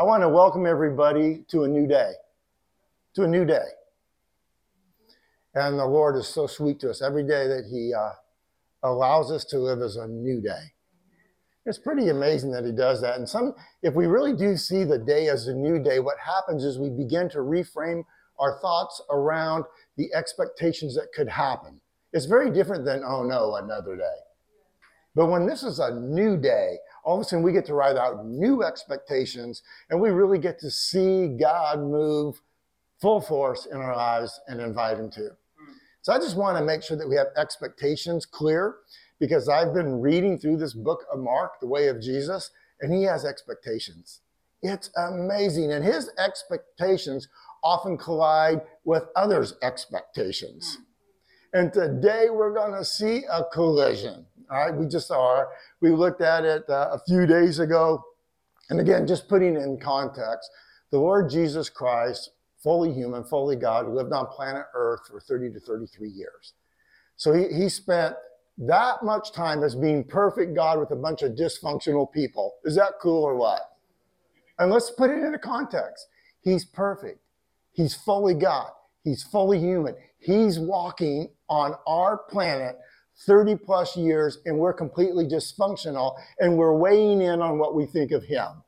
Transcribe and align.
I 0.00 0.04
want 0.04 0.22
to 0.22 0.28
welcome 0.28 0.64
everybody 0.64 1.44
to 1.48 1.64
a 1.64 1.68
new 1.68 1.88
day, 1.88 2.12
to 3.14 3.24
a 3.24 3.26
new 3.26 3.44
day. 3.44 3.66
And 5.56 5.76
the 5.76 5.84
Lord 5.84 6.14
is 6.14 6.28
so 6.28 6.46
sweet 6.46 6.78
to 6.80 6.90
us 6.90 7.02
every 7.02 7.24
day 7.24 7.48
that 7.48 7.64
He 7.68 7.92
uh, 7.92 8.12
allows 8.84 9.32
us 9.32 9.44
to 9.46 9.58
live 9.58 9.82
as 9.82 9.96
a 9.96 10.06
new 10.06 10.40
day. 10.40 10.72
It's 11.66 11.78
pretty 11.78 12.10
amazing 12.10 12.52
that 12.52 12.64
He 12.64 12.70
does 12.70 13.00
that. 13.00 13.16
And 13.16 13.28
some, 13.28 13.54
if 13.82 13.94
we 13.94 14.06
really 14.06 14.34
do 14.34 14.56
see 14.56 14.84
the 14.84 14.98
day 14.98 15.26
as 15.30 15.48
a 15.48 15.52
new 15.52 15.82
day, 15.82 15.98
what 15.98 16.18
happens 16.24 16.62
is 16.62 16.78
we 16.78 16.90
begin 16.90 17.28
to 17.30 17.38
reframe 17.38 18.04
our 18.38 18.60
thoughts 18.60 19.02
around 19.10 19.64
the 19.96 20.14
expectations 20.14 20.94
that 20.94 21.08
could 21.12 21.28
happen. 21.28 21.80
It's 22.12 22.26
very 22.26 22.52
different 22.52 22.84
than, 22.84 23.02
oh 23.04 23.24
no, 23.24 23.56
another 23.56 23.96
day. 23.96 24.18
But 25.16 25.26
when 25.26 25.44
this 25.44 25.64
is 25.64 25.80
a 25.80 25.92
new 25.92 26.36
day, 26.36 26.76
all 27.08 27.14
of 27.14 27.22
a 27.22 27.24
sudden 27.24 27.42
we 27.42 27.52
get 27.52 27.64
to 27.64 27.72
write 27.72 27.96
out 27.96 28.26
new 28.26 28.62
expectations 28.62 29.62
and 29.88 29.98
we 29.98 30.10
really 30.10 30.38
get 30.38 30.58
to 30.58 30.70
see 30.70 31.26
God 31.26 31.80
move 31.80 32.42
full 33.00 33.22
force 33.22 33.64
in 33.64 33.78
our 33.78 33.96
lives 33.96 34.38
and 34.46 34.60
invite 34.60 34.98
Him 34.98 35.10
to. 35.12 35.30
So 36.02 36.12
I 36.12 36.18
just 36.18 36.36
want 36.36 36.58
to 36.58 36.64
make 36.64 36.82
sure 36.82 36.98
that 36.98 37.08
we 37.08 37.16
have 37.16 37.28
expectations 37.34 38.26
clear 38.26 38.76
because 39.18 39.48
I've 39.48 39.72
been 39.72 40.02
reading 40.02 40.38
through 40.38 40.58
this 40.58 40.74
book 40.74 41.06
of 41.10 41.18
Mark, 41.18 41.60
The 41.60 41.66
Way 41.66 41.88
of 41.88 41.98
Jesus, 41.98 42.50
and 42.82 42.92
he 42.92 43.04
has 43.04 43.24
expectations. 43.24 44.20
It's 44.62 44.90
amazing. 44.94 45.72
And 45.72 45.82
his 45.82 46.10
expectations 46.18 47.26
often 47.64 47.96
collide 47.96 48.60
with 48.84 49.04
others' 49.16 49.54
expectations. 49.62 50.76
And 51.54 51.72
today 51.72 52.26
we're 52.28 52.52
going 52.52 52.74
to 52.78 52.84
see 52.84 53.22
a 53.32 53.44
collision. 53.50 54.26
All 54.50 54.58
right, 54.58 54.74
we 54.74 54.86
just 54.86 55.10
are. 55.10 55.48
We 55.80 55.90
looked 55.90 56.22
at 56.22 56.44
it 56.44 56.64
uh, 56.68 56.90
a 56.92 57.00
few 57.06 57.26
days 57.26 57.58
ago. 57.58 58.02
And 58.70 58.80
again, 58.80 59.06
just 59.06 59.28
putting 59.28 59.56
it 59.56 59.62
in 59.62 59.78
context, 59.78 60.50
the 60.90 60.98
Lord 60.98 61.30
Jesus 61.30 61.68
Christ, 61.68 62.30
fully 62.62 62.92
human, 62.92 63.24
fully 63.24 63.56
God, 63.56 63.88
lived 63.88 64.12
on 64.12 64.26
planet 64.26 64.64
Earth 64.74 65.00
for 65.10 65.20
30 65.20 65.52
to 65.52 65.60
33 65.60 66.08
years. 66.08 66.54
So 67.16 67.32
he, 67.32 67.48
he 67.52 67.68
spent 67.68 68.14
that 68.58 69.02
much 69.02 69.32
time 69.32 69.62
as 69.62 69.74
being 69.74 70.04
perfect 70.04 70.54
God 70.54 70.78
with 70.78 70.90
a 70.90 70.96
bunch 70.96 71.22
of 71.22 71.32
dysfunctional 71.32 72.10
people. 72.10 72.54
Is 72.64 72.74
that 72.76 72.94
cool 73.00 73.22
or 73.22 73.36
what? 73.36 73.60
And 74.58 74.70
let's 74.70 74.90
put 74.90 75.10
it 75.10 75.22
into 75.22 75.38
context. 75.38 76.08
He's 76.40 76.64
perfect. 76.64 77.20
He's 77.72 77.94
fully 77.94 78.34
God. 78.34 78.70
He's 79.04 79.22
fully 79.22 79.60
human. 79.60 79.94
He's 80.18 80.58
walking 80.58 81.30
on 81.48 81.74
our 81.86 82.18
planet 82.18 82.76
30 83.26 83.56
plus 83.56 83.96
years 83.96 84.38
and 84.44 84.58
we're 84.58 84.72
completely 84.72 85.26
dysfunctional 85.26 86.16
and 86.38 86.56
we're 86.56 86.76
weighing 86.76 87.20
in 87.20 87.40
on 87.40 87.58
what 87.58 87.74
we 87.74 87.86
think 87.86 88.12
of 88.12 88.24
him. 88.24 88.62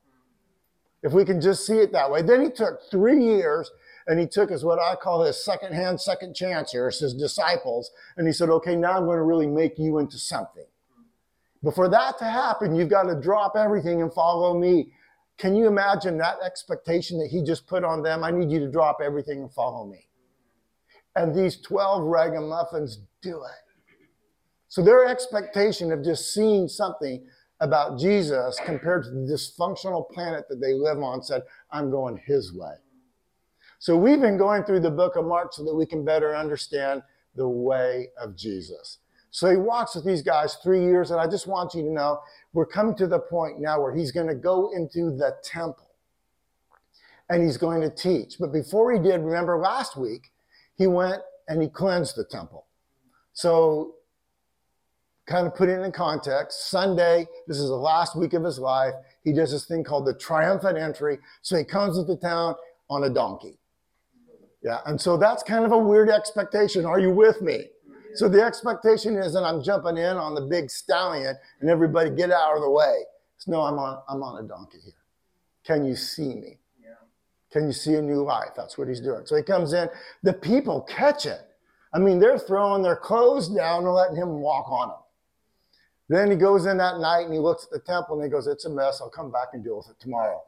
If 1.02 1.12
we 1.12 1.24
can 1.24 1.40
just 1.40 1.66
see 1.66 1.78
it 1.78 1.92
that 1.92 2.10
way. 2.10 2.22
Then 2.22 2.42
he 2.42 2.50
took 2.50 2.80
three 2.90 3.24
years 3.24 3.70
and 4.06 4.18
he 4.18 4.26
took 4.26 4.50
us 4.50 4.64
what 4.64 4.78
I 4.78 4.96
call 4.96 5.22
his 5.22 5.42
second 5.42 5.72
hand, 5.72 6.00
second 6.00 6.34
chance 6.34 6.72
here, 6.72 6.90
his 6.90 7.14
disciples. 7.14 7.90
And 8.16 8.26
he 8.26 8.32
said, 8.32 8.50
okay, 8.50 8.76
now 8.76 8.98
I'm 8.98 9.04
going 9.04 9.16
to 9.16 9.22
really 9.22 9.46
make 9.46 9.78
you 9.78 9.98
into 9.98 10.18
something. 10.18 10.66
But 11.62 11.74
for 11.74 11.88
that 11.88 12.18
to 12.18 12.24
happen, 12.24 12.74
you've 12.74 12.88
got 12.88 13.04
to 13.04 13.20
drop 13.20 13.54
everything 13.56 14.02
and 14.02 14.12
follow 14.12 14.58
me. 14.58 14.92
Can 15.38 15.54
you 15.54 15.66
imagine 15.66 16.18
that 16.18 16.38
expectation 16.44 17.18
that 17.18 17.28
he 17.28 17.42
just 17.42 17.66
put 17.66 17.84
on 17.84 18.02
them? 18.02 18.24
I 18.24 18.30
need 18.30 18.50
you 18.50 18.58
to 18.60 18.70
drop 18.70 18.98
everything 19.02 19.40
and 19.40 19.52
follow 19.52 19.86
me. 19.86 20.06
And 21.16 21.34
these 21.34 21.60
12 21.60 22.04
ragamuffins 22.04 22.98
do 23.22 23.42
it. 23.42 23.69
So 24.70 24.82
their 24.82 25.04
expectation 25.04 25.90
of 25.90 26.04
just 26.04 26.32
seeing 26.32 26.68
something 26.68 27.26
about 27.60 27.98
Jesus 27.98 28.58
compared 28.64 29.02
to 29.02 29.10
the 29.10 29.26
dysfunctional 29.32 30.08
planet 30.10 30.46
that 30.48 30.60
they 30.60 30.72
live 30.72 31.02
on 31.02 31.22
said, 31.22 31.42
I'm 31.72 31.90
going 31.90 32.20
his 32.24 32.54
way. 32.54 32.74
So 33.80 33.96
we've 33.96 34.20
been 34.20 34.38
going 34.38 34.62
through 34.62 34.80
the 34.80 34.90
book 34.90 35.16
of 35.16 35.24
Mark 35.24 35.52
so 35.52 35.64
that 35.64 35.74
we 35.74 35.86
can 35.86 36.04
better 36.04 36.36
understand 36.36 37.02
the 37.34 37.48
way 37.48 38.10
of 38.16 38.36
Jesus. 38.36 38.98
So 39.32 39.50
he 39.50 39.56
walks 39.56 39.96
with 39.96 40.04
these 40.04 40.22
guys 40.22 40.56
three 40.62 40.84
years, 40.84 41.10
and 41.10 41.20
I 41.20 41.26
just 41.26 41.48
want 41.48 41.74
you 41.74 41.82
to 41.82 41.90
know 41.90 42.20
we're 42.52 42.64
coming 42.64 42.94
to 42.96 43.08
the 43.08 43.18
point 43.18 43.60
now 43.60 43.80
where 43.80 43.94
he's 43.94 44.12
going 44.12 44.28
to 44.28 44.34
go 44.36 44.70
into 44.72 45.16
the 45.16 45.36
temple 45.42 45.90
and 47.28 47.42
he's 47.42 47.56
going 47.56 47.80
to 47.80 47.90
teach. 47.90 48.36
But 48.38 48.52
before 48.52 48.92
he 48.92 49.00
did, 49.00 49.20
remember 49.20 49.58
last 49.58 49.96
week, 49.96 50.30
he 50.76 50.86
went 50.86 51.22
and 51.48 51.60
he 51.60 51.68
cleansed 51.68 52.16
the 52.16 52.24
temple. 52.24 52.66
So, 53.32 53.94
kind 55.30 55.46
of 55.46 55.54
put 55.54 55.68
it 55.68 55.80
in 55.80 55.92
context, 55.92 56.70
Sunday, 56.70 57.26
this 57.46 57.58
is 57.58 57.68
the 57.68 57.76
last 57.76 58.16
week 58.16 58.32
of 58.32 58.42
his 58.42 58.58
life, 58.58 58.94
he 59.22 59.32
does 59.32 59.52
this 59.52 59.64
thing 59.64 59.84
called 59.84 60.06
the 60.06 60.14
triumphant 60.14 60.76
entry. 60.76 61.18
So 61.42 61.56
he 61.56 61.64
comes 61.64 61.96
into 61.96 62.16
town 62.16 62.56
on 62.88 63.04
a 63.04 63.10
donkey. 63.10 63.58
Yeah, 64.62 64.80
and 64.86 65.00
so 65.00 65.16
that's 65.16 65.42
kind 65.42 65.64
of 65.64 65.72
a 65.72 65.78
weird 65.78 66.10
expectation. 66.10 66.84
Are 66.84 66.98
you 66.98 67.10
with 67.10 67.40
me? 67.40 67.64
So 68.14 68.28
the 68.28 68.42
expectation 68.42 69.16
is 69.16 69.32
that 69.34 69.44
I'm 69.44 69.62
jumping 69.62 69.96
in 69.96 70.16
on 70.16 70.34
the 70.34 70.42
big 70.42 70.68
stallion 70.68 71.36
and 71.60 71.70
everybody 71.70 72.10
get 72.10 72.32
out 72.32 72.56
of 72.56 72.62
the 72.62 72.70
way. 72.70 73.04
So 73.38 73.52
no, 73.52 73.62
I'm 73.62 73.78
on 73.78 74.02
I'm 74.08 74.22
on 74.22 74.44
a 74.44 74.46
donkey 74.46 74.78
here. 74.84 74.92
Can 75.64 75.84
you 75.84 75.94
see 75.94 76.34
me? 76.34 76.58
Can 77.52 77.66
you 77.66 77.72
see 77.72 77.94
a 77.94 78.02
new 78.02 78.22
life? 78.22 78.50
That's 78.56 78.78
what 78.78 78.88
he's 78.88 79.00
doing. 79.00 79.22
So 79.24 79.36
he 79.36 79.42
comes 79.42 79.72
in. 79.72 79.88
The 80.22 80.32
people 80.32 80.82
catch 80.82 81.26
it. 81.26 81.40
I 81.92 81.98
mean, 81.98 82.20
they're 82.20 82.38
throwing 82.38 82.82
their 82.82 82.96
clothes 82.96 83.48
down 83.48 83.84
and 83.84 83.92
letting 83.92 84.16
him 84.16 84.40
walk 84.40 84.70
on 84.70 84.88
them. 84.88 84.99
Then 86.10 86.28
he 86.28 86.36
goes 86.36 86.66
in 86.66 86.76
that 86.78 86.98
night 86.98 87.26
and 87.26 87.32
he 87.32 87.38
looks 87.38 87.62
at 87.62 87.70
the 87.70 87.78
temple 87.78 88.16
and 88.16 88.24
he 88.24 88.30
goes, 88.30 88.48
It's 88.48 88.64
a 88.64 88.68
mess. 88.68 89.00
I'll 89.00 89.08
come 89.08 89.30
back 89.30 89.50
and 89.52 89.62
deal 89.62 89.76
with 89.76 89.90
it 89.90 90.00
tomorrow. 90.00 90.42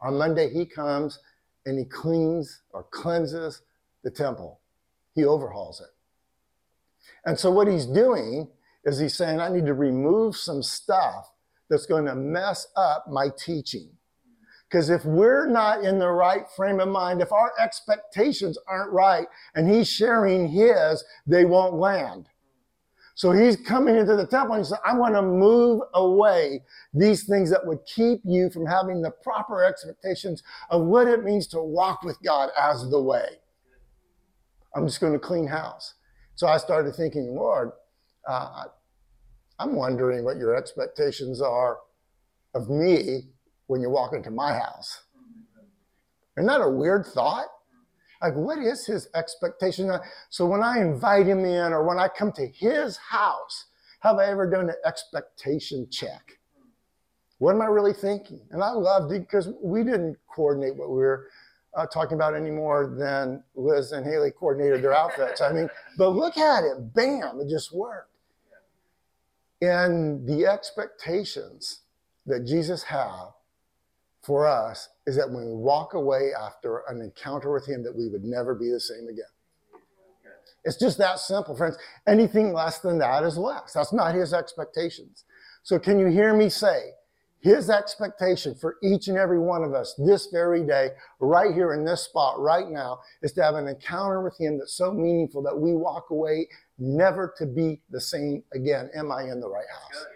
On 0.00 0.18
Monday, 0.18 0.52
he 0.52 0.66
comes 0.66 1.20
and 1.64 1.78
he 1.78 1.84
cleans 1.84 2.62
or 2.70 2.82
cleanses 2.90 3.62
the 4.02 4.10
temple. 4.10 4.58
He 5.14 5.24
overhauls 5.24 5.80
it. 5.80 5.86
And 7.24 7.38
so 7.38 7.48
what 7.52 7.68
he's 7.68 7.86
doing 7.86 8.48
is 8.84 8.98
he's 8.98 9.14
saying, 9.14 9.38
I 9.38 9.50
need 9.50 9.66
to 9.66 9.74
remove 9.74 10.36
some 10.36 10.64
stuff 10.64 11.30
that's 11.70 11.86
going 11.86 12.06
to 12.06 12.16
mess 12.16 12.66
up 12.74 13.04
my 13.08 13.28
teaching. 13.38 13.88
Because 14.68 14.90
if 14.90 15.04
we're 15.04 15.46
not 15.46 15.84
in 15.84 16.00
the 16.00 16.10
right 16.10 16.42
frame 16.56 16.80
of 16.80 16.88
mind, 16.88 17.22
if 17.22 17.30
our 17.30 17.52
expectations 17.60 18.58
aren't 18.66 18.90
right 18.90 19.28
and 19.54 19.70
he's 19.70 19.88
sharing 19.88 20.48
his, 20.48 21.04
they 21.24 21.44
won't 21.44 21.74
land. 21.74 22.26
So 23.14 23.32
he's 23.32 23.56
coming 23.56 23.96
into 23.96 24.16
the 24.16 24.26
temple 24.26 24.54
and 24.54 24.64
he 24.64 24.68
said, 24.68 24.78
I 24.84 24.96
want 24.96 25.14
to 25.14 25.22
move 25.22 25.82
away 25.94 26.62
these 26.94 27.24
things 27.24 27.50
that 27.50 27.66
would 27.66 27.80
keep 27.86 28.20
you 28.24 28.50
from 28.50 28.66
having 28.66 29.02
the 29.02 29.10
proper 29.10 29.64
expectations 29.64 30.42
of 30.70 30.82
what 30.82 31.08
it 31.08 31.22
means 31.22 31.46
to 31.48 31.60
walk 31.60 32.02
with 32.02 32.16
God 32.22 32.50
as 32.58 32.88
the 32.90 33.00
way. 33.00 33.26
I'm 34.74 34.86
just 34.86 35.00
going 35.00 35.12
to 35.12 35.18
clean 35.18 35.46
house. 35.46 35.94
So 36.36 36.46
I 36.46 36.56
started 36.56 36.94
thinking, 36.94 37.34
Lord, 37.34 37.72
uh, 38.26 38.64
I'm 39.58 39.76
wondering 39.76 40.24
what 40.24 40.38
your 40.38 40.56
expectations 40.56 41.42
are 41.42 41.78
of 42.54 42.70
me 42.70 43.28
when 43.66 43.80
you 43.82 43.90
walk 43.90 44.14
into 44.14 44.30
my 44.30 44.54
house. 44.54 45.02
Isn't 46.36 46.46
that 46.46 46.62
a 46.62 46.68
weird 46.68 47.06
thought? 47.06 47.46
Like, 48.22 48.34
what 48.34 48.58
is 48.58 48.86
his 48.86 49.08
expectation? 49.14 49.90
So 50.30 50.46
when 50.46 50.62
I 50.62 50.80
invite 50.80 51.26
him 51.26 51.40
in 51.44 51.72
or 51.72 51.84
when 51.84 51.98
I 51.98 52.08
come 52.08 52.30
to 52.32 52.46
his 52.46 52.96
house, 52.96 53.66
have 54.00 54.16
I 54.16 54.26
ever 54.26 54.48
done 54.48 54.68
an 54.68 54.76
expectation 54.84 55.88
check? 55.90 56.38
What 57.38 57.54
am 57.54 57.62
I 57.62 57.66
really 57.66 57.92
thinking? 57.92 58.40
And 58.52 58.62
I 58.62 58.70
loved 58.70 59.12
it 59.12 59.20
because 59.20 59.48
we 59.60 59.82
didn't 59.82 60.16
coordinate 60.32 60.76
what 60.76 60.90
we 60.90 60.96
were 60.96 61.26
uh, 61.74 61.86
talking 61.86 62.14
about 62.14 62.36
any 62.36 62.50
more 62.50 62.94
than 62.96 63.42
Liz 63.56 63.92
and 63.92 64.06
Haley 64.06 64.30
coordinated 64.30 64.82
their 64.82 64.94
outfits. 64.94 65.40
I 65.40 65.52
mean, 65.52 65.68
but 65.98 66.10
look 66.10 66.36
at 66.38 66.62
it. 66.62 66.94
Bam, 66.94 67.40
it 67.40 67.48
just 67.48 67.74
worked. 67.74 68.10
And 69.60 70.26
the 70.28 70.46
expectations 70.46 71.80
that 72.26 72.46
Jesus 72.46 72.84
had 72.84 73.30
for 74.22 74.46
us 74.46 74.88
is 75.06 75.16
that 75.16 75.30
when 75.30 75.46
we 75.46 75.54
walk 75.54 75.94
away 75.94 76.30
after 76.38 76.82
an 76.88 77.00
encounter 77.00 77.52
with 77.52 77.66
Him, 77.66 77.82
that 77.84 77.94
we 77.94 78.08
would 78.08 78.24
never 78.24 78.54
be 78.54 78.70
the 78.70 78.80
same 78.80 79.08
again. 79.08 79.24
It's 80.64 80.76
just 80.76 80.98
that 80.98 81.18
simple, 81.18 81.56
friends. 81.56 81.76
Anything 82.06 82.52
less 82.52 82.78
than 82.78 82.98
that 82.98 83.24
is 83.24 83.36
less. 83.36 83.72
That's 83.72 83.92
not 83.92 84.14
His 84.14 84.32
expectations. 84.32 85.24
So, 85.64 85.78
can 85.78 85.98
you 85.98 86.06
hear 86.06 86.34
me 86.34 86.48
say, 86.48 86.90
His 87.40 87.68
expectation 87.68 88.54
for 88.54 88.76
each 88.82 89.08
and 89.08 89.18
every 89.18 89.40
one 89.40 89.64
of 89.64 89.74
us 89.74 90.00
this 90.06 90.28
very 90.32 90.64
day, 90.64 90.90
right 91.18 91.52
here 91.52 91.72
in 91.72 91.84
this 91.84 92.02
spot, 92.02 92.38
right 92.38 92.68
now, 92.68 93.00
is 93.22 93.32
to 93.32 93.42
have 93.42 93.56
an 93.56 93.66
encounter 93.66 94.22
with 94.22 94.38
Him 94.38 94.58
that's 94.58 94.76
so 94.76 94.92
meaningful 94.92 95.42
that 95.42 95.58
we 95.58 95.74
walk 95.74 96.10
away 96.10 96.48
never 96.78 97.34
to 97.38 97.46
be 97.46 97.80
the 97.90 98.00
same 98.00 98.44
again. 98.54 98.88
Am 98.94 99.10
I 99.10 99.22
in 99.22 99.40
the 99.40 99.48
right 99.48 99.66
house? 99.68 100.06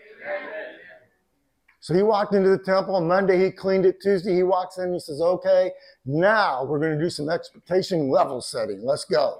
So 1.86 1.94
he 1.94 2.02
walked 2.02 2.34
into 2.34 2.48
the 2.48 2.58
temple 2.58 2.96
on 2.96 3.06
Monday, 3.06 3.44
he 3.44 3.52
cleaned 3.52 3.86
it. 3.86 4.00
Tuesday, 4.02 4.34
he 4.34 4.42
walks 4.42 4.76
in, 4.78 4.92
he 4.92 4.98
says, 4.98 5.20
Okay, 5.20 5.70
now 6.04 6.64
we're 6.64 6.80
going 6.80 6.98
to 6.98 7.04
do 7.04 7.08
some 7.08 7.28
expectation 7.28 8.10
level 8.10 8.40
setting. 8.40 8.82
Let's 8.82 9.04
go. 9.04 9.38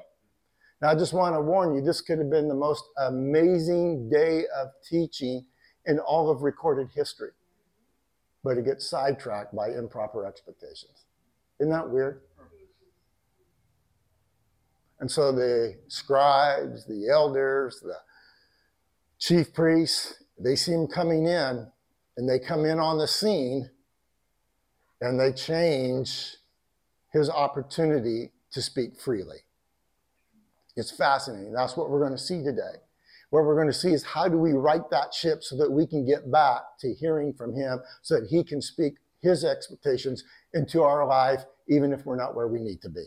Now, 0.81 0.91
I 0.91 0.95
just 0.95 1.13
want 1.13 1.35
to 1.35 1.41
warn 1.41 1.75
you, 1.75 1.81
this 1.81 2.01
could 2.01 2.21
have 2.21 2.31
been 2.31 2.47
the 2.47 2.55
most 2.55 2.85
amazing 2.99 4.09
day 4.09 4.45
of 4.57 4.69
teaching 4.89 5.45
in 5.87 5.99
all 5.99 6.31
of 6.31 6.43
recorded 6.43 6.87
history. 6.95 7.33
but 8.45 8.57
it 8.57 8.65
gets 8.65 8.89
sidetracked 8.89 9.53
by 9.53 9.71
improper 9.71 10.25
expectations. 10.25 11.07
Isn't 11.59 11.73
that 11.73 11.91
weird? 11.91 12.21
And 15.01 15.11
so 15.11 15.33
the 15.33 15.79
scribes, 15.89 16.87
the 16.87 17.09
elders, 17.13 17.81
the 17.81 17.97
chief 19.19 19.53
priests, 19.53 20.23
they 20.39 20.55
see 20.55 20.75
him 20.75 20.87
coming 20.87 21.27
in 21.27 21.73
and 22.17 22.29
they 22.29 22.39
come 22.39 22.65
in 22.65 22.79
on 22.79 22.99
the 22.99 23.07
scene 23.07 23.71
and 25.01 25.21
they 25.21 25.33
change 25.33 26.37
his 27.13 27.29
opportunity 27.29 28.33
to 28.53 28.63
speak 28.63 28.99
freely. 28.99 29.39
It's 30.77 30.91
fascinating. 30.91 31.53
That's 31.53 31.77
what 31.77 31.91
we're 31.91 32.01
going 32.01 32.13
to 32.13 32.19
see 32.19 32.43
today. 32.43 32.81
What 33.31 33.45
we're 33.45 33.55
going 33.55 33.67
to 33.67 33.73
see 33.73 33.93
is 33.93 34.05
how 34.05 34.29
do 34.29 34.39
we 34.39 34.53
right 34.53 34.89
that 34.91 35.13
ship 35.13 35.43
so 35.43 35.57
that 35.57 35.71
we 35.71 35.87
can 35.87 36.07
get 36.07 36.31
back 36.31 36.63
to 36.81 36.95
hearing 36.95 37.33
from 37.33 37.55
him 37.55 37.81
so 38.03 38.21
that 38.21 38.29
he 38.29 38.45
can 38.45 38.63
speak 38.63 38.95
his 39.21 39.45
expectations 39.45 40.25
into 40.55 40.83
our 40.83 41.07
life, 41.07 41.45
even 41.69 41.93
if 41.93 42.07
we're 42.07 42.17
not 42.17 42.35
where 42.35 42.49
we 42.49 42.61
need 42.61 42.81
to 42.83 42.89
be. 42.89 43.05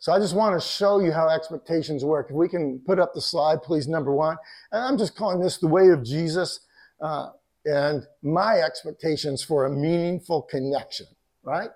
So 0.00 0.12
I 0.12 0.18
just 0.18 0.34
want 0.34 0.60
to 0.60 0.66
show 0.66 1.00
you 1.00 1.10
how 1.10 1.28
expectations 1.28 2.04
work. 2.04 2.28
If 2.30 2.36
we 2.36 2.48
can 2.48 2.80
put 2.86 3.00
up 3.00 3.14
the 3.14 3.20
slide, 3.20 3.62
please, 3.62 3.88
number 3.88 4.12
one. 4.12 4.36
And 4.70 4.82
I'm 4.82 4.96
just 4.96 5.16
calling 5.16 5.40
this 5.40 5.58
the 5.58 5.66
way 5.66 5.88
of 5.88 6.04
Jesus 6.04 6.60
uh, 7.00 7.30
and 7.68 8.06
my 8.22 8.60
expectations 8.60 9.42
for 9.42 9.66
a 9.66 9.70
meaningful 9.70 10.42
connection, 10.42 11.06
right? 11.42 11.70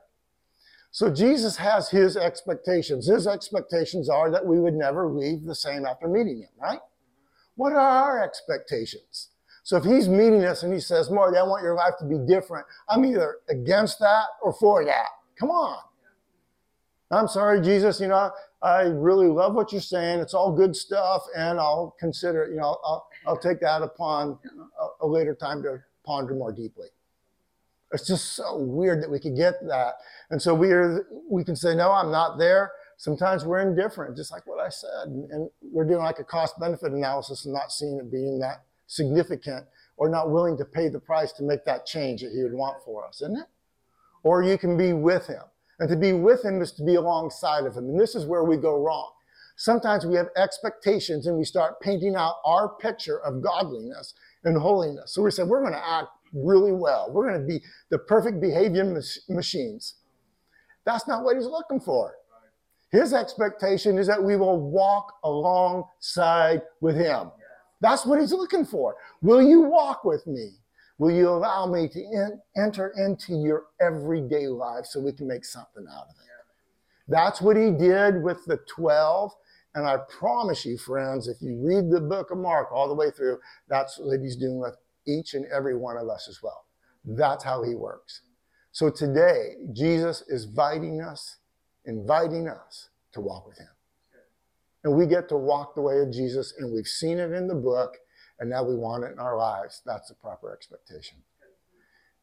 So 0.90 1.10
Jesus 1.10 1.56
has 1.56 1.88
his 1.88 2.16
expectations. 2.16 3.06
His 3.06 3.26
expectations 3.26 4.08
are 4.08 4.30
that 4.30 4.44
we 4.44 4.60
would 4.60 4.74
never 4.74 5.08
leave 5.08 5.44
the 5.44 5.54
same 5.54 5.86
after 5.86 6.08
meeting 6.08 6.38
him, 6.40 6.50
right? 6.60 6.80
What 7.56 7.72
are 7.72 7.78
our 7.78 8.22
expectations? 8.22 9.30
So 9.64 9.76
if 9.76 9.84
he's 9.84 10.08
meeting 10.08 10.44
us 10.44 10.64
and 10.64 10.72
he 10.72 10.80
says, 10.80 11.10
Marty, 11.10 11.38
I 11.38 11.44
want 11.44 11.62
your 11.62 11.76
life 11.76 11.94
to 12.00 12.04
be 12.04 12.18
different, 12.26 12.66
I'm 12.88 13.04
either 13.04 13.38
against 13.48 14.00
that 14.00 14.24
or 14.42 14.52
for 14.52 14.84
that. 14.84 15.08
Come 15.38 15.50
on. 15.50 15.78
I'm 17.10 17.28
sorry, 17.28 17.60
Jesus, 17.60 18.00
you 18.00 18.08
know, 18.08 18.30
I 18.62 18.82
really 18.82 19.28
love 19.28 19.54
what 19.54 19.70
you're 19.72 19.80
saying. 19.80 20.20
It's 20.20 20.34
all 20.34 20.52
good 20.52 20.74
stuff, 20.74 21.22
and 21.36 21.60
I'll 21.60 21.94
consider, 22.00 22.48
you 22.48 22.56
know, 22.56 22.78
I'll, 22.84 23.06
I'll 23.26 23.38
take 23.38 23.60
that 23.60 23.82
upon 23.82 24.38
a, 24.80 25.04
a 25.04 25.06
later 25.06 25.34
time 25.34 25.62
to 25.62 25.78
ponder 26.04 26.34
more 26.34 26.52
deeply. 26.52 26.88
It's 27.92 28.06
just 28.06 28.32
so 28.32 28.56
weird 28.56 29.02
that 29.02 29.10
we 29.10 29.20
could 29.20 29.36
get 29.36 29.54
that. 29.68 29.94
And 30.30 30.40
so 30.40 30.54
we 30.54 30.70
are, 30.70 31.06
we 31.30 31.44
can 31.44 31.54
say, 31.54 31.74
no, 31.74 31.92
I'm 31.92 32.10
not 32.10 32.38
there. 32.38 32.72
Sometimes 32.96 33.44
we're 33.44 33.60
indifferent, 33.60 34.16
just 34.16 34.32
like 34.32 34.46
what 34.46 34.60
I 34.60 34.68
said. 34.70 35.08
And, 35.08 35.30
and 35.30 35.50
we're 35.60 35.84
doing 35.84 36.02
like 36.02 36.18
a 36.18 36.24
cost 36.24 36.58
benefit 36.58 36.92
analysis 36.92 37.44
and 37.44 37.52
not 37.52 37.70
seeing 37.70 37.98
it 37.98 38.10
being 38.10 38.38
that 38.38 38.62
significant 38.86 39.66
or 39.96 40.08
not 40.08 40.30
willing 40.30 40.56
to 40.56 40.64
pay 40.64 40.88
the 40.88 41.00
price 41.00 41.32
to 41.32 41.42
make 41.42 41.64
that 41.64 41.84
change 41.84 42.22
that 42.22 42.32
he 42.32 42.42
would 42.42 42.54
want 42.54 42.82
for 42.84 43.06
us, 43.06 43.20
isn't 43.22 43.38
it? 43.38 43.46
Or 44.22 44.42
you 44.42 44.56
can 44.56 44.76
be 44.76 44.92
with 44.92 45.26
him. 45.26 45.42
And 45.78 45.88
to 45.88 45.96
be 45.96 46.12
with 46.12 46.44
him 46.44 46.62
is 46.62 46.72
to 46.72 46.84
be 46.84 46.94
alongside 46.94 47.64
of 47.64 47.76
him. 47.76 47.84
And 47.84 48.00
this 48.00 48.14
is 48.14 48.24
where 48.24 48.44
we 48.44 48.56
go 48.56 48.80
wrong. 48.80 49.10
Sometimes 49.62 50.04
we 50.04 50.16
have 50.16 50.26
expectations 50.36 51.28
and 51.28 51.38
we 51.38 51.44
start 51.44 51.80
painting 51.80 52.16
out 52.16 52.34
our 52.44 52.70
picture 52.80 53.20
of 53.20 53.40
godliness 53.40 54.12
and 54.42 54.58
holiness. 54.58 55.14
So 55.14 55.22
we 55.22 55.30
say, 55.30 55.44
we're 55.44 55.60
going 55.60 55.72
to 55.72 55.88
act 55.88 56.08
really 56.32 56.72
well. 56.72 57.12
We're 57.12 57.30
going 57.30 57.40
to 57.40 57.46
be 57.46 57.64
the 57.88 57.98
perfect 57.98 58.40
behavior 58.40 58.84
machines. 59.28 59.94
That's 60.84 61.06
not 61.06 61.22
what 61.22 61.36
he's 61.36 61.46
looking 61.46 61.78
for. 61.78 62.16
His 62.90 63.14
expectation 63.14 63.98
is 63.98 64.08
that 64.08 64.20
we 64.20 64.34
will 64.34 64.58
walk 64.58 65.14
alongside 65.22 66.62
with 66.80 66.96
him. 66.96 67.30
That's 67.80 68.04
what 68.04 68.18
he's 68.18 68.32
looking 68.32 68.64
for. 68.64 68.96
Will 69.20 69.42
you 69.42 69.60
walk 69.60 70.02
with 70.02 70.26
me? 70.26 70.54
Will 70.98 71.12
you 71.12 71.28
allow 71.28 71.66
me 71.66 71.86
to 71.86 72.00
in, 72.00 72.40
enter 72.56 72.92
into 72.96 73.34
your 73.34 73.66
everyday 73.80 74.48
life 74.48 74.86
so 74.86 74.98
we 74.98 75.12
can 75.12 75.28
make 75.28 75.44
something 75.44 75.86
out 75.88 76.06
of 76.08 76.16
it? 76.18 76.32
That's 77.08 77.40
what 77.40 77.56
he 77.56 77.70
did 77.70 78.22
with 78.22 78.44
the 78.46 78.58
12. 78.68 79.32
And 79.74 79.86
I 79.86 79.96
promise 80.08 80.66
you, 80.66 80.76
friends, 80.76 81.28
if 81.28 81.40
you 81.40 81.56
read 81.56 81.90
the 81.90 82.00
book 82.00 82.30
of 82.30 82.38
Mark 82.38 82.70
all 82.72 82.88
the 82.88 82.94
way 82.94 83.10
through, 83.10 83.38
that's 83.68 83.98
what 83.98 84.20
he's 84.20 84.36
doing 84.36 84.58
with 84.58 84.76
each 85.06 85.34
and 85.34 85.46
every 85.46 85.76
one 85.76 85.96
of 85.96 86.08
us 86.08 86.28
as 86.28 86.42
well. 86.42 86.66
That's 87.04 87.42
how 87.42 87.62
he 87.62 87.74
works. 87.74 88.22
So 88.70 88.90
today, 88.90 89.54
Jesus 89.72 90.22
is 90.28 90.44
inviting 90.44 91.00
us, 91.00 91.38
inviting 91.84 92.48
us 92.48 92.90
to 93.12 93.20
walk 93.20 93.46
with 93.46 93.58
him. 93.58 93.68
And 94.84 94.94
we 94.94 95.06
get 95.06 95.28
to 95.30 95.36
walk 95.36 95.74
the 95.74 95.80
way 95.80 96.00
of 96.00 96.12
Jesus, 96.12 96.54
and 96.58 96.72
we've 96.72 96.86
seen 96.86 97.18
it 97.18 97.32
in 97.32 97.46
the 97.46 97.54
book, 97.54 97.96
and 98.40 98.50
now 98.50 98.64
we 98.64 98.74
want 98.74 99.04
it 99.04 99.12
in 99.12 99.18
our 99.18 99.36
lives. 99.36 99.82
That's 99.86 100.08
the 100.08 100.14
proper 100.14 100.52
expectation. 100.52 101.18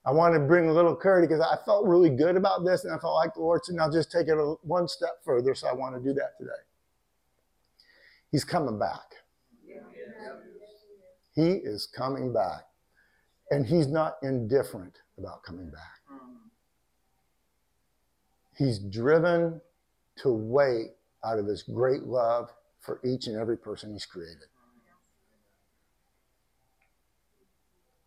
I 0.05 0.11
want 0.11 0.33
to 0.33 0.39
bring 0.39 0.69
a 0.69 0.73
little 0.73 0.95
clarity 0.95 1.27
because 1.27 1.41
I 1.41 1.57
felt 1.65 1.85
really 1.85 2.09
good 2.09 2.35
about 2.35 2.65
this, 2.65 2.83
and 2.83 2.93
I 2.93 2.97
felt 2.97 3.15
like 3.15 3.33
the 3.33 3.41
Lord 3.41 3.63
said, 3.63 3.75
now 3.75 3.89
just 3.91 4.11
take 4.11 4.27
it 4.27 4.37
one 4.61 4.87
step 4.87 5.23
further. 5.23 5.55
So 5.55 5.67
I 5.67 5.73
want 5.73 5.95
to 5.95 6.01
do 6.01 6.13
that 6.13 6.37
today. 6.37 6.51
He's 8.31 8.43
coming 8.43 8.77
back. 8.77 9.15
He 11.33 11.51
is 11.51 11.87
coming 11.87 12.33
back. 12.33 12.63
And 13.51 13.65
he's 13.65 13.87
not 13.87 14.17
indifferent 14.21 14.97
about 15.17 15.43
coming 15.43 15.71
back. 15.71 15.99
He's 18.55 18.79
driven 18.79 19.61
to 20.17 20.29
wait 20.31 20.87
out 21.23 21.39
of 21.39 21.47
his 21.47 21.63
great 21.63 22.03
love 22.03 22.49
for 22.81 22.99
each 23.05 23.27
and 23.27 23.37
every 23.37 23.57
person 23.57 23.93
he's 23.93 24.05
created. 24.05 24.47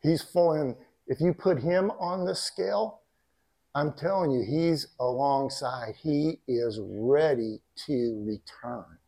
He's 0.02 0.22
full 0.22 0.52
in. 0.54 0.76
If 1.06 1.20
you 1.20 1.32
put 1.32 1.60
him 1.60 1.90
on 1.92 2.24
the 2.24 2.34
scale, 2.34 3.00
I'm 3.74 3.92
telling 3.94 4.30
you, 4.30 4.44
he's 4.44 4.88
alongside. 5.00 5.94
He 6.02 6.40
is 6.46 6.78
ready 6.82 7.60
to 7.86 8.22
return. 8.26 8.98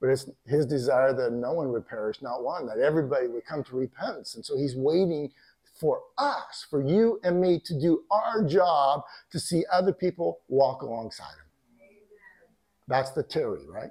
But 0.00 0.10
it's 0.10 0.28
his 0.46 0.66
desire 0.66 1.14
that 1.14 1.32
no 1.32 1.52
one 1.52 1.72
would 1.72 1.88
perish, 1.88 2.20
not 2.20 2.42
one, 2.42 2.66
that 2.66 2.78
everybody 2.78 3.28
would 3.28 3.46
come 3.46 3.64
to 3.64 3.76
repentance. 3.76 4.34
And 4.34 4.44
so 4.44 4.56
he's 4.56 4.76
waiting 4.76 5.32
for 5.80 6.02
us, 6.18 6.66
for 6.68 6.82
you 6.82 7.20
and 7.22 7.40
me 7.40 7.60
to 7.64 7.80
do 7.80 8.04
our 8.10 8.44
job 8.44 9.02
to 9.30 9.38
see 9.38 9.64
other 9.72 9.92
people 9.92 10.40
walk 10.48 10.82
alongside 10.82 11.24
him. 11.24 11.88
That's 12.88 13.12
the 13.12 13.22
theory, 13.22 13.66
right? 13.68 13.90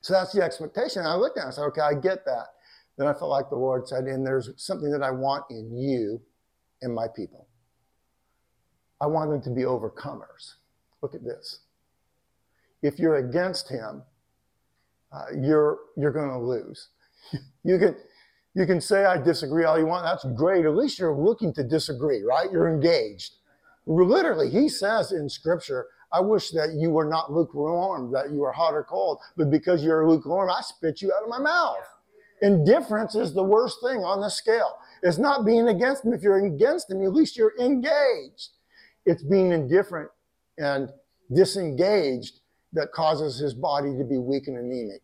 So 0.00 0.14
that's 0.14 0.32
the 0.32 0.42
expectation. 0.42 1.04
I 1.04 1.14
looked 1.14 1.38
at 1.38 1.42
it 1.42 1.44
and 1.44 1.52
I 1.52 1.54
said, 1.56 1.62
okay, 1.64 1.80
I 1.80 1.94
get 1.94 2.24
that. 2.24 2.46
Then 2.96 3.06
I 3.06 3.12
felt 3.12 3.30
like 3.30 3.50
the 3.50 3.56
Lord 3.56 3.86
said, 3.86 4.04
and 4.04 4.26
there's 4.26 4.50
something 4.56 4.90
that 4.90 5.02
I 5.02 5.10
want 5.10 5.44
in 5.50 5.76
you 5.76 6.20
and 6.82 6.94
my 6.94 7.06
people. 7.08 7.46
I 9.00 9.06
want 9.06 9.30
them 9.30 9.42
to 9.42 9.50
be 9.50 9.62
overcomers. 9.62 10.54
Look 11.02 11.14
at 11.14 11.24
this. 11.24 11.60
If 12.82 12.98
you're 12.98 13.16
against 13.16 13.68
him, 13.68 14.02
uh, 15.12 15.26
you're 15.40 15.78
you're 15.96 16.12
going 16.12 16.30
to 16.30 16.38
lose. 16.38 16.88
you 17.64 17.78
can 17.78 17.96
you 18.54 18.66
can 18.66 18.80
say 18.80 19.04
I 19.04 19.16
disagree 19.16 19.64
all 19.64 19.78
you 19.78 19.86
want. 19.86 20.04
That's 20.04 20.26
great. 20.36 20.64
At 20.64 20.76
least 20.76 20.98
you're 20.98 21.14
looking 21.14 21.52
to 21.54 21.64
disagree, 21.64 22.22
right? 22.22 22.50
You're 22.50 22.68
engaged. 22.68 23.34
Literally, 23.86 24.50
he 24.50 24.68
says 24.68 25.12
in 25.12 25.28
Scripture, 25.28 25.86
I 26.12 26.20
wish 26.20 26.50
that 26.50 26.74
you 26.76 26.90
were 26.90 27.08
not 27.08 27.32
lukewarm, 27.32 28.12
that 28.12 28.30
you 28.30 28.40
were 28.40 28.52
hot 28.52 28.74
or 28.74 28.84
cold, 28.84 29.18
but 29.36 29.50
because 29.50 29.84
you're 29.84 30.08
lukewarm, 30.08 30.50
I 30.50 30.60
spit 30.60 31.00
you 31.00 31.12
out 31.12 31.22
of 31.22 31.28
my 31.28 31.38
mouth. 31.38 31.78
Indifference 32.42 33.14
is 33.14 33.34
the 33.34 33.42
worst 33.42 33.78
thing 33.82 33.98
on 33.98 34.20
the 34.20 34.28
scale. 34.28 34.78
It's 35.02 35.18
not 35.18 35.44
being 35.44 35.68
against 35.68 36.04
him. 36.04 36.12
If 36.12 36.22
you're 36.22 36.44
against 36.44 36.90
him, 36.90 37.02
at 37.02 37.12
least 37.12 37.36
you're 37.36 37.58
engaged. 37.60 38.50
It's 39.06 39.22
being 39.22 39.52
indifferent 39.52 40.10
and 40.58 40.90
disengaged 41.32 42.39
that 42.72 42.92
causes 42.92 43.38
his 43.38 43.54
body 43.54 43.96
to 43.96 44.04
be 44.04 44.18
weak 44.18 44.46
and 44.48 44.56
anemic. 44.56 45.02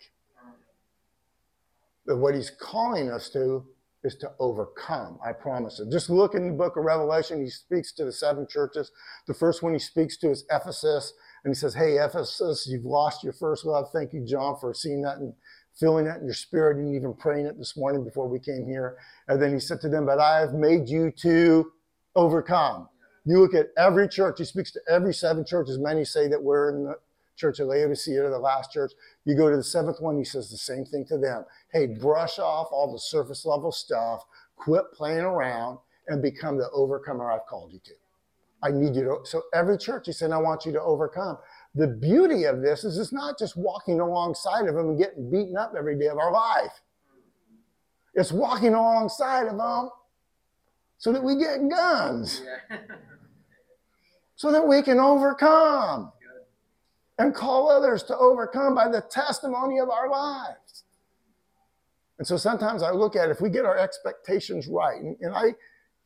But 2.07 2.19
what 2.19 2.35
he's 2.35 2.51
calling 2.51 3.11
us 3.11 3.29
to 3.31 3.65
is 4.05 4.17
to 4.17 4.31
overcome. 4.39 5.19
I 5.25 5.33
promise 5.33 5.81
it. 5.81 5.91
Just 5.91 6.09
look 6.09 6.35
in 6.35 6.47
the 6.47 6.55
book 6.55 6.77
of 6.77 6.85
Revelation. 6.85 7.43
He 7.43 7.51
speaks 7.51 7.93
to 7.95 8.05
the 8.05 8.13
seven 8.13 8.47
churches. 8.49 8.93
The 9.27 9.35
first 9.35 9.63
one 9.63 9.73
he 9.73 9.81
speaks 9.81 10.17
to 10.19 10.31
is 10.31 10.45
Ephesus. 10.51 11.13
And 11.45 11.51
he 11.51 11.59
says, 11.59 11.75
Hey, 11.75 11.97
Ephesus, 11.97 12.69
you've 12.71 12.85
lost 12.85 13.25
your 13.25 13.33
first 13.33 13.65
love. 13.65 13.87
Thank 13.93 14.13
you, 14.13 14.25
John, 14.25 14.57
for 14.61 14.73
seeing 14.73 15.03
that 15.03 15.19
and 15.19 15.35
feeling 15.75 16.05
that 16.07 16.19
in 16.19 16.25
your 16.25 16.35
spirit 16.35 16.79
and 16.79 16.95
even 16.95 17.15
praying 17.15 17.47
it 17.47 17.59
this 17.59 17.77
morning 17.77 18.05
before 18.05 18.29
we 18.29 18.39
came 18.39 18.67
here. 18.67 18.97
And 19.27 19.43
then 19.43 19.53
he 19.53 19.61
said 19.61 19.81
to 19.81 19.89
them, 19.89 20.07
But 20.07 20.21
I 20.21 20.39
have 20.39 20.55
made 20.55 20.89
you 20.89 21.11
to 21.23 21.73
overcome. 22.15 22.89
You 23.25 23.41
look 23.41 23.55
at 23.55 23.71
every 23.77 24.09
church, 24.09 24.39
he 24.39 24.45
speaks 24.45 24.71
to 24.73 24.81
every 24.89 25.13
seven 25.13 25.45
churches. 25.45 25.79
Many 25.81 26.05
say 26.05 26.29
that 26.29 26.41
we're 26.41 26.71
in 26.71 26.85
the 26.85 26.95
church 27.37 27.61
of 27.61 27.69
Laodicea, 27.69 28.29
the 28.29 28.39
last 28.39 28.73
church. 28.73 28.93
You 29.25 29.37
go 29.37 29.51
to 29.51 29.57
the 29.57 29.63
seventh 29.63 30.01
one, 30.01 30.17
he 30.17 30.25
says 30.25 30.51
the 30.51 30.57
same 30.57 30.85
thing 30.85 31.05
to 31.09 31.19
them. 31.19 31.45
Hey, 31.73 31.87
brush 31.87 32.39
off 32.39 32.69
all 32.73 32.93
the 32.93 32.99
surface 32.99 33.45
level 33.45 33.71
stuff, 33.71 34.25
quit 34.57 34.85
playing 34.93 35.21
around, 35.21 35.79
and 36.09 36.23
become 36.23 36.57
the 36.57 36.71
overcomer 36.71 37.31
I've 37.31 37.47
called 37.47 37.73
you 37.73 37.81
to. 37.85 37.93
I 38.63 38.71
need 38.71 38.97
you 38.97 39.05
to. 39.05 39.19
So 39.25 39.43
every 39.55 39.79
church, 39.79 40.07
he 40.07 40.13
said, 40.13 40.33
I 40.33 40.39
want 40.39 40.65
you 40.65 40.73
to 40.73 40.81
overcome. 40.81 41.39
The 41.75 41.87
beauty 41.87 42.45
of 42.45 42.63
this 42.63 42.85
is 42.85 42.99
it's 42.99 43.13
not 43.13 43.39
just 43.39 43.57
walking 43.57 44.01
alongside 44.01 44.67
of 44.67 44.75
them 44.75 44.91
and 44.91 44.99
getting 44.99 45.31
beaten 45.31 45.57
up 45.57 45.75
every 45.77 45.99
day 45.99 46.07
of 46.07 46.19
our 46.19 46.33
life. 46.33 46.81
It's 48.15 48.33
walking 48.33 48.73
alongside 48.73 49.47
of 49.47 49.59
them 49.59 49.91
so 50.97 51.13
that 51.13 51.23
we 51.23 51.37
get 51.37 51.69
guns, 51.69 52.43
so 54.37 54.51
that 54.51 54.67
we 54.67 54.81
can 54.81 54.99
overcome 54.99 56.13
and 57.19 57.35
call 57.35 57.71
others 57.71 58.03
to 58.05 58.17
overcome 58.17 58.75
by 58.75 58.89
the 58.89 59.01
testimony 59.11 59.79
of 59.79 59.91
our 59.91 60.11
lives. 60.11 60.85
And 62.19 62.27
so 62.27 62.37
sometimes 62.37 62.83
I 62.83 62.91
look 62.91 63.17
at 63.17 63.31
if 63.31 63.41
we 63.41 63.51
get 63.51 63.65
our 63.65 63.77
expectations 63.77 64.67
right, 64.69 65.01
and, 65.01 65.17
and 65.21 65.35
I, 65.35 65.55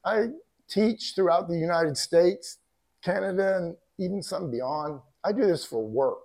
I 0.05 0.27
teach 0.69 1.15
throughout 1.15 1.49
the 1.49 1.57
United 1.57 1.97
States, 1.97 2.59
Canada, 3.03 3.57
and 3.59 3.77
even 3.99 4.23
some 4.23 4.51
beyond. 4.51 5.01
I 5.25 5.33
do 5.33 5.47
this 5.47 5.65
for 5.65 5.87
work. 5.87 6.19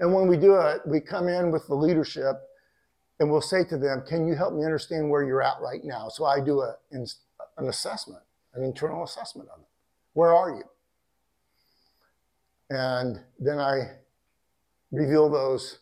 And 0.00 0.12
when 0.12 0.26
we 0.26 0.36
do 0.36 0.56
it, 0.56 0.80
we 0.86 1.00
come 1.00 1.28
in 1.28 1.50
with 1.50 1.66
the 1.66 1.74
leadership 1.74 2.36
and 3.20 3.30
we'll 3.30 3.40
say 3.40 3.62
to 3.64 3.78
them, 3.78 4.02
Can 4.06 4.26
you 4.26 4.34
help 4.34 4.54
me 4.54 4.64
understand 4.64 5.08
where 5.08 5.22
you're 5.22 5.42
at 5.42 5.60
right 5.60 5.84
now? 5.84 6.08
So 6.08 6.24
I 6.24 6.40
do 6.40 6.60
a, 6.60 6.74
an 6.90 7.06
assessment, 7.68 8.22
an 8.54 8.64
internal 8.64 9.04
assessment 9.04 9.48
of 9.54 9.60
it. 9.60 9.68
Where 10.14 10.34
are 10.34 10.50
you? 10.50 10.64
And 12.72 13.20
then 13.38 13.58
I 13.58 13.90
reveal 14.92 15.28
those 15.28 15.80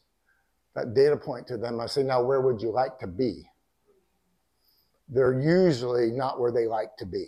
that 0.74 0.92
data 0.92 1.16
point 1.16 1.46
to 1.46 1.56
them. 1.56 1.78
I 1.78 1.86
say, 1.86 2.02
now 2.02 2.20
where 2.22 2.40
would 2.40 2.60
you 2.60 2.72
like 2.72 2.98
to 2.98 3.06
be? 3.06 3.44
They're 5.08 5.40
usually 5.40 6.10
not 6.10 6.40
where 6.40 6.50
they 6.50 6.66
like 6.66 6.96
to 6.98 7.06
be. 7.06 7.26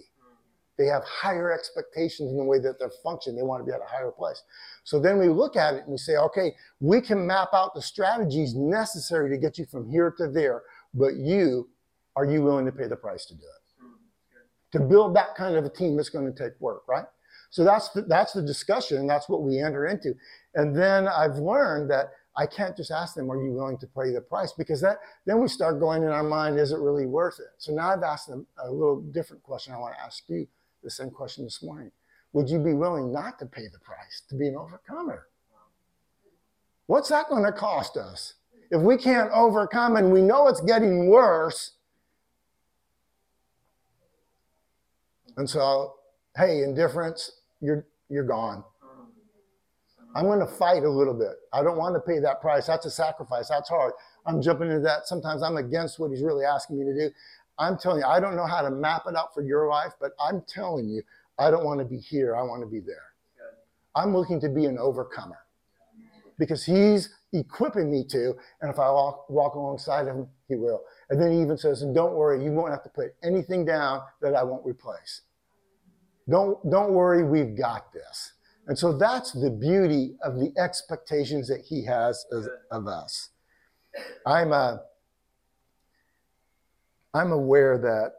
They 0.78 0.86
have 0.86 1.04
higher 1.04 1.52
expectations 1.52 2.32
in 2.32 2.38
the 2.38 2.44
way 2.44 2.58
that 2.58 2.80
they're 2.80 2.90
functioning. 3.04 3.36
They 3.36 3.44
want 3.44 3.60
to 3.60 3.64
be 3.64 3.72
at 3.72 3.80
a 3.80 3.88
higher 3.88 4.10
place. 4.10 4.42
So 4.82 4.98
then 4.98 5.18
we 5.18 5.28
look 5.28 5.54
at 5.54 5.74
it 5.74 5.82
and 5.82 5.92
we 5.92 5.98
say, 5.98 6.16
okay, 6.16 6.54
we 6.80 7.00
can 7.00 7.24
map 7.24 7.50
out 7.52 7.72
the 7.74 7.82
strategies 7.82 8.56
necessary 8.56 9.30
to 9.30 9.36
get 9.36 9.58
you 9.58 9.66
from 9.66 9.88
here 9.88 10.12
to 10.18 10.28
there, 10.28 10.62
but 10.92 11.14
you, 11.14 11.68
are 12.16 12.24
you 12.24 12.42
willing 12.42 12.66
to 12.66 12.72
pay 12.72 12.88
the 12.88 12.96
price 12.96 13.26
to 13.26 13.34
do 13.34 13.44
it? 13.44 13.84
Hmm. 13.84 14.78
To 14.78 14.84
build 14.88 15.14
that 15.14 15.36
kind 15.36 15.54
of 15.54 15.64
a 15.64 15.70
team, 15.70 16.00
it's 16.00 16.08
going 16.08 16.32
to 16.32 16.36
take 16.36 16.60
work, 16.60 16.82
right? 16.88 17.06
So 17.52 17.64
that's 17.64 17.90
the, 17.90 18.00
that's 18.02 18.32
the 18.32 18.40
discussion, 18.40 19.06
that's 19.06 19.28
what 19.28 19.42
we 19.42 19.60
enter 19.60 19.86
into. 19.86 20.14
And 20.54 20.74
then 20.74 21.06
I've 21.06 21.36
learned 21.36 21.90
that 21.90 22.06
I 22.34 22.46
can't 22.46 22.74
just 22.74 22.90
ask 22.90 23.14
them, 23.14 23.30
"Are 23.30 23.36
you 23.36 23.52
willing 23.52 23.76
to 23.76 23.86
pay 23.86 24.10
the 24.10 24.22
price?" 24.22 24.52
Because 24.52 24.80
that 24.80 24.96
then 25.26 25.38
we 25.38 25.48
start 25.48 25.78
going 25.78 26.02
in 26.02 26.08
our 26.08 26.22
mind, 26.22 26.58
"Is 26.58 26.72
it 26.72 26.78
really 26.78 27.04
worth 27.04 27.38
it?" 27.38 27.52
So 27.58 27.74
now 27.74 27.90
I've 27.90 28.02
asked 28.02 28.26
them 28.26 28.46
a 28.56 28.70
little 28.70 29.02
different 29.02 29.42
question. 29.42 29.74
I 29.74 29.78
want 29.78 29.94
to 29.94 30.00
ask 30.00 30.26
you 30.28 30.48
the 30.82 30.88
same 30.90 31.10
question 31.10 31.44
this 31.44 31.62
morning. 31.62 31.92
Would 32.32 32.48
you 32.48 32.58
be 32.58 32.72
willing 32.72 33.12
not 33.12 33.38
to 33.40 33.44
pay 33.44 33.68
the 33.68 33.78
price 33.78 34.22
to 34.30 34.34
be 34.34 34.48
an 34.48 34.56
overcomer? 34.56 35.28
What's 36.86 37.10
that 37.10 37.28
going 37.28 37.44
to 37.44 37.52
cost 37.52 37.98
us? 37.98 38.32
If 38.70 38.80
we 38.80 38.96
can't 38.96 39.30
overcome 39.30 39.96
and 39.96 40.10
we 40.10 40.22
know 40.22 40.48
it's 40.48 40.62
getting 40.62 41.10
worse, 41.10 41.72
and 45.36 45.50
so, 45.50 45.96
hey, 46.34 46.62
indifference, 46.62 47.41
you're, 47.62 47.86
you're 48.10 48.26
gone. 48.26 48.64
I'm 50.14 50.26
going 50.26 50.40
to 50.40 50.46
fight 50.46 50.82
a 50.82 50.90
little 50.90 51.14
bit. 51.14 51.36
I 51.54 51.62
don't 51.62 51.78
want 51.78 51.94
to 51.94 52.00
pay 52.00 52.18
that 52.18 52.42
price. 52.42 52.66
That's 52.66 52.84
a 52.84 52.90
sacrifice. 52.90 53.48
That's 53.48 53.70
hard. 53.70 53.94
I'm 54.26 54.42
jumping 54.42 54.68
into 54.68 54.82
that. 54.82 55.06
Sometimes 55.06 55.42
I'm 55.42 55.56
against 55.56 55.98
what 55.98 56.10
he's 56.10 56.22
really 56.22 56.44
asking 56.44 56.78
me 56.78 56.84
to 56.84 57.08
do. 57.08 57.14
I'm 57.58 57.78
telling 57.78 58.00
you, 58.00 58.06
I 58.06 58.20
don't 58.20 58.36
know 58.36 58.46
how 58.46 58.60
to 58.60 58.70
map 58.70 59.04
it 59.08 59.16
out 59.16 59.32
for 59.32 59.42
your 59.42 59.68
life, 59.68 59.92
but 60.00 60.12
I'm 60.20 60.42
telling 60.46 60.88
you, 60.88 61.02
I 61.38 61.50
don't 61.50 61.64
want 61.64 61.80
to 61.80 61.86
be 61.86 61.98
here. 61.98 62.36
I 62.36 62.42
want 62.42 62.62
to 62.62 62.66
be 62.66 62.80
there. 62.80 63.12
I'm 63.94 64.14
looking 64.14 64.40
to 64.40 64.48
be 64.48 64.66
an 64.66 64.78
overcomer 64.78 65.38
because 66.38 66.64
he's 66.64 67.10
equipping 67.32 67.90
me 67.90 68.04
to, 68.08 68.34
and 68.60 68.70
if 68.70 68.78
I 68.78 68.90
walk, 68.90 69.28
walk 69.30 69.54
alongside 69.54 70.06
him, 70.06 70.28
he 70.48 70.56
will. 70.56 70.82
And 71.10 71.20
then 71.20 71.32
he 71.32 71.40
even 71.40 71.56
says, 71.56 71.82
and 71.82 71.94
don't 71.94 72.14
worry, 72.14 72.42
you 72.42 72.52
won't 72.52 72.70
have 72.70 72.82
to 72.84 72.88
put 72.88 73.14
anything 73.22 73.64
down 73.64 74.02
that 74.20 74.34
I 74.34 74.42
won't 74.42 74.64
replace. 74.64 75.22
Don't, 76.28 76.58
don't 76.70 76.92
worry, 76.92 77.24
we've 77.24 77.56
got 77.56 77.92
this. 77.92 78.32
And 78.68 78.78
so 78.78 78.96
that's 78.96 79.32
the 79.32 79.50
beauty 79.50 80.14
of 80.22 80.36
the 80.36 80.52
expectations 80.56 81.48
that 81.48 81.62
he 81.68 81.84
has 81.84 82.24
of, 82.30 82.46
of 82.70 82.86
us. 82.86 83.30
I'm, 84.24 84.52
a, 84.52 84.82
I'm 87.12 87.32
aware 87.32 87.76
that 87.78 88.12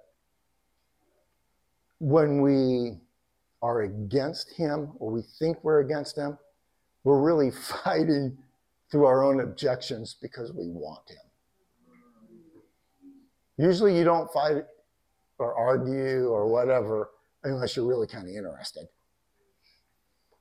when 2.00 2.42
we 2.42 2.98
are 3.62 3.84
against 3.84 4.52
him 4.54 4.92
or 5.00 5.12
we 5.12 5.22
think 5.40 5.64
we're 5.64 5.80
against 5.80 6.18
him, 6.18 6.38
we're 7.06 7.22
really 7.22 7.52
fighting 7.84 8.38
through 8.92 9.06
our 9.06 9.24
own 9.24 9.40
objections 9.40 10.16
because 10.22 10.52
we 10.52 10.68
want 10.68 11.10
him. 11.10 11.18
Usually 13.58 13.98
you 13.98 14.04
don't 14.04 14.32
fight 14.34 14.64
or 15.40 15.56
argue 15.56 16.28
or 16.28 16.48
whatever 16.48 17.10
unless 17.44 17.76
you're 17.76 17.86
really 17.86 18.08
kind 18.08 18.28
of 18.28 18.36
interested. 18.36 18.88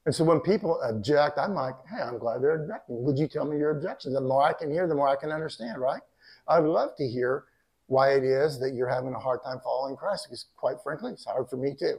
And 0.04 0.14
so 0.14 0.25
when 0.25 0.40
people 0.40 0.80
object, 0.82 1.38
I'm 1.38 1.54
like, 1.54 1.75
hey, 1.88 2.02
I'm 2.02 2.18
glad 2.18 2.42
they're 2.42 2.62
objecting. 2.62 3.04
Would 3.04 3.18
you 3.18 3.28
tell 3.28 3.44
me 3.44 3.56
your 3.56 3.71
objections? 3.71 4.14
The 4.14 4.21
more 4.21 4.42
I 4.42 4.52
can 4.52 4.71
hear, 4.71 4.88
the 4.88 4.94
more 4.94 5.09
I 5.09 5.16
can 5.16 5.30
understand, 5.30 5.80
right? 5.80 6.02
I'd 6.49 6.64
love 6.64 6.97
to 6.97 7.06
hear 7.06 7.44
why 7.87 8.14
it 8.14 8.25
is 8.25 8.59
that 8.61 8.75
you're 8.75 8.88
having 8.88 9.14
a 9.14 9.18
hard 9.18 9.42
time 9.44 9.61
following 9.62 9.97
Christ, 9.97 10.26
because 10.28 10.47
quite 10.56 10.76
frankly, 10.82 11.12
it's 11.12 11.25
hard 11.25 11.49
for 11.49 11.56
me 11.56 11.75
too. 11.78 11.99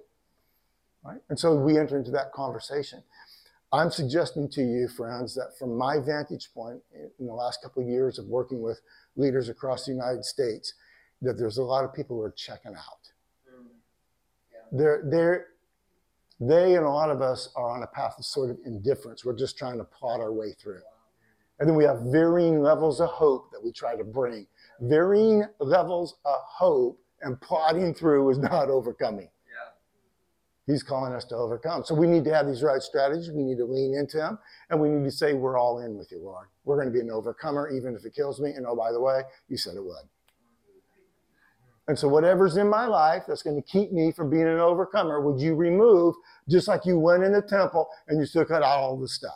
Right? 1.03 1.21
And 1.29 1.39
so 1.39 1.55
we 1.55 1.77
enter 1.77 1.97
into 1.97 2.11
that 2.11 2.31
conversation. 2.33 3.03
I'm 3.71 3.89
suggesting 3.89 4.49
to 4.49 4.61
you, 4.61 4.87
friends, 4.87 5.33
that 5.35 5.57
from 5.57 5.77
my 5.77 5.99
vantage 5.99 6.49
point 6.53 6.81
in 6.93 7.25
the 7.25 7.33
last 7.33 7.61
couple 7.61 7.83
of 7.83 7.89
years 7.89 8.19
of 8.19 8.25
working 8.25 8.61
with 8.61 8.81
leaders 9.15 9.49
across 9.49 9.85
the 9.85 9.91
United 9.91 10.25
States, 10.25 10.73
that 11.21 11.37
there's 11.37 11.57
a 11.57 11.63
lot 11.63 11.85
of 11.85 11.93
people 11.93 12.17
who 12.17 12.21
are 12.21 12.31
checking 12.31 12.75
out. 12.75 13.12
They're, 14.73 15.03
they're, 15.05 15.47
they 16.39 16.75
and 16.75 16.85
a 16.85 16.89
lot 16.89 17.09
of 17.09 17.21
us 17.21 17.49
are 17.55 17.69
on 17.69 17.83
a 17.83 17.87
path 17.87 18.15
of 18.17 18.25
sort 18.25 18.49
of 18.49 18.57
indifference. 18.65 19.23
We're 19.23 19.37
just 19.37 19.57
trying 19.57 19.77
to 19.77 19.85
plot 19.85 20.19
our 20.19 20.33
way 20.33 20.51
through. 20.61 20.81
And 21.59 21.69
then 21.69 21.77
we 21.77 21.85
have 21.85 22.01
varying 22.11 22.61
levels 22.61 22.99
of 22.99 23.09
hope 23.09 23.51
that 23.51 23.63
we 23.63 23.71
try 23.71 23.95
to 23.95 24.03
bring. 24.03 24.47
Varying 24.81 25.45
levels 25.59 26.17
of 26.25 26.39
hope 26.43 26.99
and 27.21 27.39
plodding 27.39 27.93
through 27.93 28.29
is 28.31 28.37
not 28.39 28.69
overcoming. 28.69 29.29
He's 30.65 30.81
calling 30.81 31.13
us 31.13 31.25
to 31.25 31.35
overcome. 31.35 31.83
So 31.83 31.93
we 31.93 32.07
need 32.07 32.23
to 32.23 32.33
have 32.33 32.47
these 32.47 32.63
right 32.63 32.81
strategies. 32.81 33.29
We 33.31 33.43
need 33.43 33.57
to 33.57 33.65
lean 33.65 33.93
into 33.95 34.17
them. 34.17 34.39
And 34.69 34.79
we 34.79 34.89
need 34.89 35.03
to 35.03 35.11
say, 35.11 35.33
We're 35.33 35.57
all 35.57 35.79
in 35.79 35.97
with 35.97 36.11
you, 36.11 36.19
Lord. 36.19 36.47
We're 36.63 36.77
going 36.77 36.87
to 36.87 36.93
be 36.93 37.01
an 37.01 37.11
overcomer, 37.11 37.69
even 37.69 37.95
if 37.95 38.05
it 38.05 38.15
kills 38.15 38.39
me. 38.39 38.51
And 38.51 38.65
oh, 38.65 38.75
by 38.75 38.91
the 38.91 39.01
way, 39.01 39.23
you 39.49 39.57
said 39.57 39.75
it 39.75 39.83
would. 39.83 40.07
And 41.87 41.99
so, 41.99 42.07
whatever's 42.07 42.55
in 42.57 42.69
my 42.69 42.85
life 42.85 43.23
that's 43.27 43.43
going 43.43 43.61
to 43.61 43.61
keep 43.61 43.91
me 43.91 44.11
from 44.11 44.29
being 44.29 44.47
an 44.47 44.59
overcomer, 44.59 45.19
would 45.19 45.41
you 45.41 45.55
remove 45.55 46.15
just 46.49 46.67
like 46.67 46.85
you 46.85 46.97
went 46.97 47.23
in 47.23 47.33
the 47.33 47.41
temple 47.41 47.89
and 48.07 48.19
you 48.19 48.25
took 48.25 48.51
out 48.51 48.63
all 48.63 48.97
the 48.97 49.07
stuff? 49.07 49.31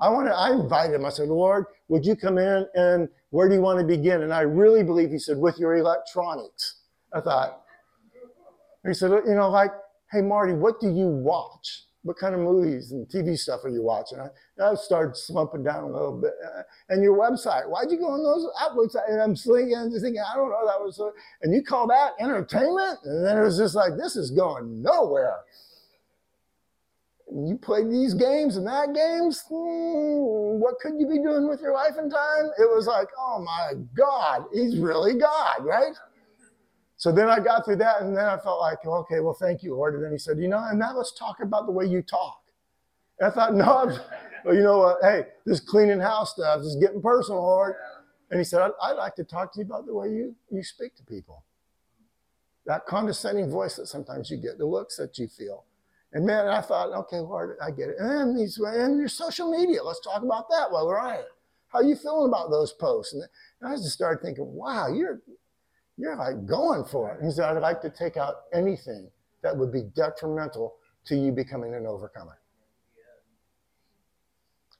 I 0.00 0.08
wanted, 0.08 0.32
I 0.32 0.52
invited 0.52 0.94
him. 0.94 1.04
I 1.04 1.10
said, 1.10 1.28
Lord, 1.28 1.66
would 1.88 2.06
you 2.06 2.16
come 2.16 2.38
in 2.38 2.66
and 2.74 3.08
where 3.30 3.48
do 3.48 3.54
you 3.54 3.60
want 3.60 3.80
to 3.80 3.84
begin? 3.84 4.22
And 4.22 4.32
I 4.32 4.42
really 4.42 4.82
believe 4.82 5.10
he 5.10 5.18
said, 5.18 5.36
with 5.36 5.58
your 5.58 5.76
electronics. 5.76 6.82
I 7.12 7.20
thought, 7.20 7.62
he 8.86 8.94
said, 8.94 9.10
you 9.10 9.34
know, 9.34 9.50
like, 9.50 9.72
hey, 10.12 10.22
Marty, 10.22 10.52
what 10.54 10.80
do 10.80 10.88
you 10.88 11.08
watch? 11.08 11.82
What 12.08 12.16
kind 12.16 12.34
of 12.34 12.40
movies 12.40 12.90
and 12.92 13.06
TV 13.06 13.36
stuff 13.36 13.62
are 13.64 13.68
you 13.68 13.82
watching? 13.82 14.18
I, 14.18 14.28
I 14.64 14.74
started 14.76 15.14
slumping 15.14 15.62
down 15.62 15.84
a 15.84 15.92
little 15.92 16.18
bit. 16.18 16.32
Uh, 16.42 16.62
and 16.88 17.02
your 17.02 17.18
website, 17.18 17.68
why'd 17.68 17.90
you 17.90 17.98
go 17.98 18.06
on 18.06 18.24
those 18.24 18.48
outlets? 18.58 18.96
And 19.08 19.20
I'm 19.20 19.36
thinking, 19.36 19.90
just 19.92 20.02
thinking, 20.02 20.22
I 20.22 20.34
don't 20.34 20.48
know, 20.48 20.66
that 20.66 20.80
was, 20.80 20.96
so, 20.96 21.12
and 21.42 21.54
you 21.54 21.62
call 21.62 21.86
that 21.88 22.12
entertainment? 22.18 23.00
And 23.04 23.26
then 23.26 23.36
it 23.36 23.42
was 23.42 23.58
just 23.58 23.74
like, 23.74 23.92
this 23.98 24.16
is 24.16 24.30
going 24.30 24.82
nowhere. 24.82 25.40
You 27.30 27.58
play 27.60 27.84
these 27.84 28.14
games 28.14 28.56
and 28.56 28.66
that 28.66 28.94
games, 28.94 29.44
hmm, 29.46 30.58
what 30.58 30.76
could 30.80 30.94
you 30.98 31.06
be 31.06 31.18
doing 31.18 31.46
with 31.46 31.60
your 31.60 31.74
life 31.74 31.98
and 31.98 32.10
time? 32.10 32.46
It 32.58 32.74
was 32.74 32.86
like, 32.86 33.08
oh 33.18 33.44
my 33.44 33.72
God, 33.94 34.44
he's 34.50 34.78
really 34.78 35.18
God, 35.18 35.62
right? 35.62 35.92
So 36.98 37.12
then 37.12 37.28
I 37.30 37.38
got 37.38 37.64
through 37.64 37.76
that, 37.76 38.02
and 38.02 38.14
then 38.14 38.24
I 38.24 38.36
felt 38.38 38.60
like, 38.60 38.84
okay, 38.84 39.20
well, 39.20 39.32
thank 39.32 39.62
you, 39.62 39.74
Lord. 39.76 39.94
And 39.94 40.02
then 40.02 40.10
he 40.10 40.18
said, 40.18 40.38
you 40.38 40.48
know, 40.48 40.58
and 40.68 40.80
now 40.80 40.96
let's 40.96 41.12
talk 41.12 41.40
about 41.40 41.66
the 41.66 41.72
way 41.72 41.86
you 41.86 42.02
talk. 42.02 42.42
And 43.20 43.30
I 43.30 43.34
thought, 43.34 43.54
no, 43.54 43.64
I'm, 43.64 44.00
well, 44.44 44.54
you 44.54 44.62
know 44.62 44.78
what? 44.78 44.98
Hey, 45.00 45.26
this 45.46 45.60
cleaning 45.60 46.00
house 46.00 46.32
stuff 46.32 46.60
is 46.60 46.76
getting 46.76 47.00
personal, 47.00 47.40
Lord. 47.40 47.76
And 48.30 48.40
he 48.40 48.44
said, 48.44 48.62
I'd, 48.62 48.72
I'd 48.82 48.96
like 48.96 49.14
to 49.14 49.24
talk 49.24 49.52
to 49.54 49.60
you 49.60 49.64
about 49.64 49.86
the 49.86 49.94
way 49.94 50.08
you, 50.08 50.34
you 50.50 50.64
speak 50.64 50.96
to 50.96 51.04
people. 51.04 51.44
That 52.66 52.84
condescending 52.84 53.48
voice 53.48 53.76
that 53.76 53.86
sometimes 53.86 54.28
you 54.28 54.36
get, 54.36 54.58
the 54.58 54.66
looks 54.66 54.96
that 54.96 55.16
you 55.18 55.28
feel. 55.28 55.64
And 56.12 56.26
man, 56.26 56.48
I 56.48 56.60
thought, 56.60 56.92
okay, 56.92 57.20
Lord, 57.20 57.58
I 57.62 57.70
get 57.70 57.90
it. 57.90 57.96
And 58.00 58.10
then 58.10 58.36
he's 58.36 58.58
and 58.58 58.98
your 58.98 59.08
social 59.08 59.50
media. 59.50 59.84
Let's 59.84 60.00
talk 60.00 60.22
about 60.22 60.48
that 60.50 60.70
while 60.70 60.86
we're 60.86 60.98
at 60.98 61.20
it. 61.20 61.28
How 61.68 61.78
are 61.78 61.84
you 61.84 61.94
feeling 61.94 62.28
about 62.28 62.50
those 62.50 62.72
posts? 62.72 63.12
And 63.14 63.24
I 63.62 63.76
just 63.76 63.92
started 63.92 64.20
thinking, 64.20 64.52
wow, 64.52 64.88
you're 64.92 65.20
you're 65.98 66.16
like 66.16 66.46
going 66.46 66.84
for 66.84 67.12
it. 67.12 67.24
He 67.24 67.30
said, 67.30 67.44
I'd 67.56 67.60
like 67.60 67.82
to 67.82 67.90
take 67.90 68.16
out 68.16 68.42
anything 68.52 69.10
that 69.42 69.56
would 69.56 69.72
be 69.72 69.82
detrimental 69.94 70.76
to 71.06 71.16
you 71.16 71.32
becoming 71.32 71.74
an 71.74 71.86
overcomer. 71.86 72.38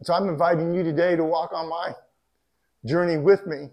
So 0.02 0.14
I'm 0.14 0.28
inviting 0.28 0.72
you 0.72 0.84
today 0.84 1.16
to 1.16 1.24
walk 1.24 1.52
on 1.52 1.68
my 1.68 1.92
journey 2.86 3.18
with 3.18 3.46
me 3.46 3.68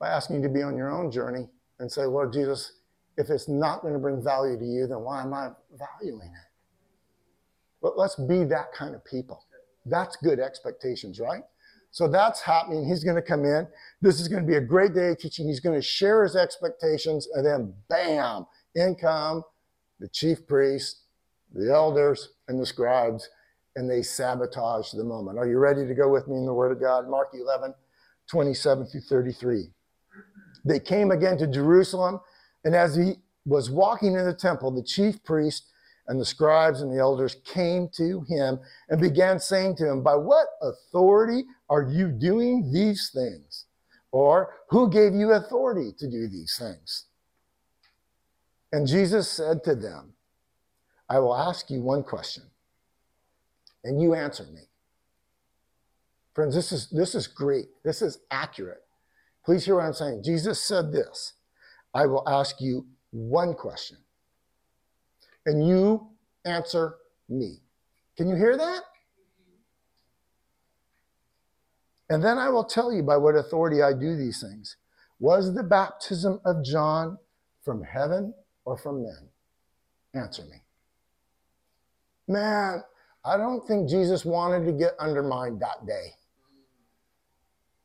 by 0.00 0.08
asking 0.08 0.36
you 0.36 0.42
to 0.42 0.48
be 0.48 0.62
on 0.62 0.76
your 0.76 0.90
own 0.90 1.12
journey 1.12 1.48
and 1.78 1.90
say, 1.90 2.04
Lord 2.04 2.32
Jesus, 2.32 2.72
if 3.16 3.30
it's 3.30 3.48
not 3.48 3.82
going 3.82 3.94
to 3.94 4.00
bring 4.00 4.22
value 4.22 4.58
to 4.58 4.64
you, 4.64 4.88
then 4.88 5.00
why 5.00 5.22
am 5.22 5.32
I 5.32 5.50
valuing 5.78 6.28
it? 6.28 6.50
But 7.80 7.96
let's 7.96 8.16
be 8.16 8.44
that 8.44 8.72
kind 8.72 8.94
of 8.94 9.04
people. 9.04 9.44
That's 9.86 10.16
good 10.16 10.40
expectations, 10.40 11.20
right? 11.20 11.42
So 11.90 12.06
that's 12.08 12.40
happening. 12.40 12.86
He's 12.86 13.02
going 13.02 13.16
to 13.16 13.22
come 13.22 13.44
in. 13.44 13.66
This 14.00 14.20
is 14.20 14.28
going 14.28 14.42
to 14.42 14.46
be 14.46 14.56
a 14.56 14.60
great 14.60 14.94
day 14.94 15.08
of 15.10 15.18
teaching. 15.18 15.48
He's 15.48 15.60
going 15.60 15.74
to 15.74 15.82
share 15.82 16.22
his 16.22 16.36
expectations, 16.36 17.28
and 17.34 17.44
then 17.44 17.74
bam, 17.88 18.46
in 18.74 18.94
come 18.94 19.42
the 20.00 20.08
chief 20.08 20.46
priests, 20.46 21.02
the 21.54 21.70
elders, 21.72 22.30
and 22.48 22.60
the 22.60 22.66
scribes, 22.66 23.28
and 23.76 23.88
they 23.88 24.02
sabotage 24.02 24.90
the 24.92 25.04
moment. 25.04 25.38
Are 25.38 25.46
you 25.46 25.58
ready 25.58 25.86
to 25.86 25.94
go 25.94 26.08
with 26.08 26.26
me 26.26 26.36
in 26.36 26.46
the 26.46 26.54
Word 26.54 26.72
of 26.72 26.80
God? 26.80 27.08
Mark 27.08 27.28
11, 27.34 27.74
27 28.28 28.86
through 28.86 29.00
33. 29.02 29.66
They 30.64 30.80
came 30.80 31.10
again 31.10 31.38
to 31.38 31.46
Jerusalem, 31.46 32.20
and 32.64 32.74
as 32.74 32.96
he 32.96 33.16
was 33.44 33.70
walking 33.70 34.14
in 34.14 34.24
the 34.24 34.34
temple, 34.34 34.70
the 34.70 34.82
chief 34.82 35.22
priest 35.22 35.66
and 36.10 36.20
the 36.20 36.26
scribes 36.26 36.82
and 36.82 36.92
the 36.92 36.98
elders 36.98 37.36
came 37.44 37.88
to 37.94 38.22
him 38.28 38.58
and 38.88 39.00
began 39.00 39.38
saying 39.38 39.76
to 39.76 39.88
him, 39.88 40.02
By 40.02 40.16
what 40.16 40.48
authority 40.60 41.44
are 41.70 41.84
you 41.88 42.08
doing 42.08 42.72
these 42.72 43.12
things? 43.14 43.66
Or 44.10 44.56
who 44.70 44.90
gave 44.90 45.14
you 45.14 45.30
authority 45.30 45.92
to 45.96 46.10
do 46.10 46.26
these 46.26 46.56
things? 46.58 47.06
And 48.72 48.88
Jesus 48.88 49.30
said 49.30 49.62
to 49.62 49.76
them, 49.76 50.14
I 51.08 51.20
will 51.20 51.36
ask 51.36 51.70
you 51.70 51.80
one 51.80 52.02
question, 52.02 52.42
and 53.84 54.02
you 54.02 54.14
answer 54.14 54.44
me. 54.52 54.62
Friends, 56.34 56.56
this 56.56 56.72
is, 56.72 56.90
this 56.90 57.14
is 57.14 57.28
Greek. 57.28 57.66
This 57.84 58.02
is 58.02 58.18
accurate. 58.32 58.82
Please 59.44 59.64
hear 59.64 59.76
what 59.76 59.84
I'm 59.84 59.92
saying. 59.92 60.24
Jesus 60.24 60.60
said 60.60 60.90
this 60.90 61.34
I 61.94 62.06
will 62.06 62.28
ask 62.28 62.60
you 62.60 62.84
one 63.12 63.54
question, 63.54 63.98
and 65.46 65.66
you 65.66 66.08
answer 66.44 66.96
me. 67.28 67.58
Can 68.16 68.28
you 68.28 68.36
hear 68.36 68.56
that? 68.56 68.82
And 72.10 72.22
then 72.22 72.38
I 72.38 72.48
will 72.48 72.64
tell 72.64 72.92
you 72.92 73.02
by 73.02 73.16
what 73.16 73.36
authority 73.36 73.82
I 73.82 73.92
do 73.92 74.16
these 74.16 74.40
things. 74.40 74.76
Was 75.20 75.54
the 75.54 75.62
baptism 75.62 76.40
of 76.44 76.64
John 76.64 77.18
from 77.62 77.82
heaven 77.82 78.34
or 78.64 78.76
from 78.76 79.04
men? 79.04 79.28
Answer 80.14 80.42
me. 80.42 80.56
Man, 82.26 82.82
I 83.24 83.36
don't 83.36 83.66
think 83.66 83.88
Jesus 83.88 84.24
wanted 84.24 84.64
to 84.66 84.72
get 84.72 84.94
undermined 84.98 85.60
that 85.60 85.86
day. 85.86 86.14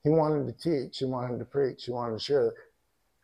He 0.04 0.10
wanted 0.10 0.46
to 0.46 0.54
teach, 0.54 1.00
he 1.00 1.06
wanted 1.06 1.40
to 1.40 1.46
preach, 1.46 1.86
he 1.86 1.92
wanted 1.92 2.18
to 2.18 2.24
share. 2.24 2.54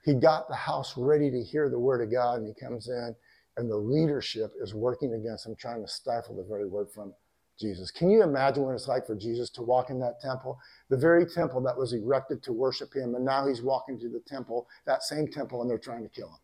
He 0.04 0.16
got 0.16 0.48
the 0.48 0.56
house 0.56 0.96
ready 0.98 1.30
to 1.30 1.44
hear 1.44 1.70
the 1.70 1.80
word 1.80 2.02
of 2.02 2.12
God, 2.12 2.40
and 2.40 2.48
he 2.48 2.54
comes 2.54 2.90
in 2.90 3.16
and 3.58 3.70
the 3.70 3.78
leadership 3.78 4.54
is 4.62 4.74
working 4.74 5.14
against 5.14 5.46
him, 5.46 5.56
trying 5.56 5.82
to 5.82 5.92
stifle 5.92 6.36
the 6.36 6.44
very 6.44 6.68
word 6.68 6.90
from 6.94 7.14
Jesus. 7.60 7.92
Can 7.92 8.10
you 8.10 8.24
imagine 8.24 8.64
what 8.64 8.74
it's 8.74 8.88
like 8.88 9.06
for 9.06 9.16
Jesus 9.16 9.50
to 9.52 9.62
walk 9.62 9.90
in 9.90 10.00
that 10.00 10.20
temple? 10.20 10.58
The 10.90 10.98
very 10.98 11.26
temple 11.26 11.62
that 11.62 11.78
was 11.78 11.94
erected 11.94 12.42
to 12.44 12.54
worship 12.54 12.94
him, 12.94 13.16
and 13.16 13.24
now 13.24 13.48
he's 13.48 13.62
walking 13.62 14.00
to 14.00 14.10
the 14.10 14.22
temple, 14.26 14.68
that 14.86 15.04
same 15.04 15.28
temple, 15.28 15.62
and 15.62 15.70
they're 15.70 15.78
trying 15.78 16.04
to 16.04 16.10
kill 16.10 16.30
him. 16.30 16.40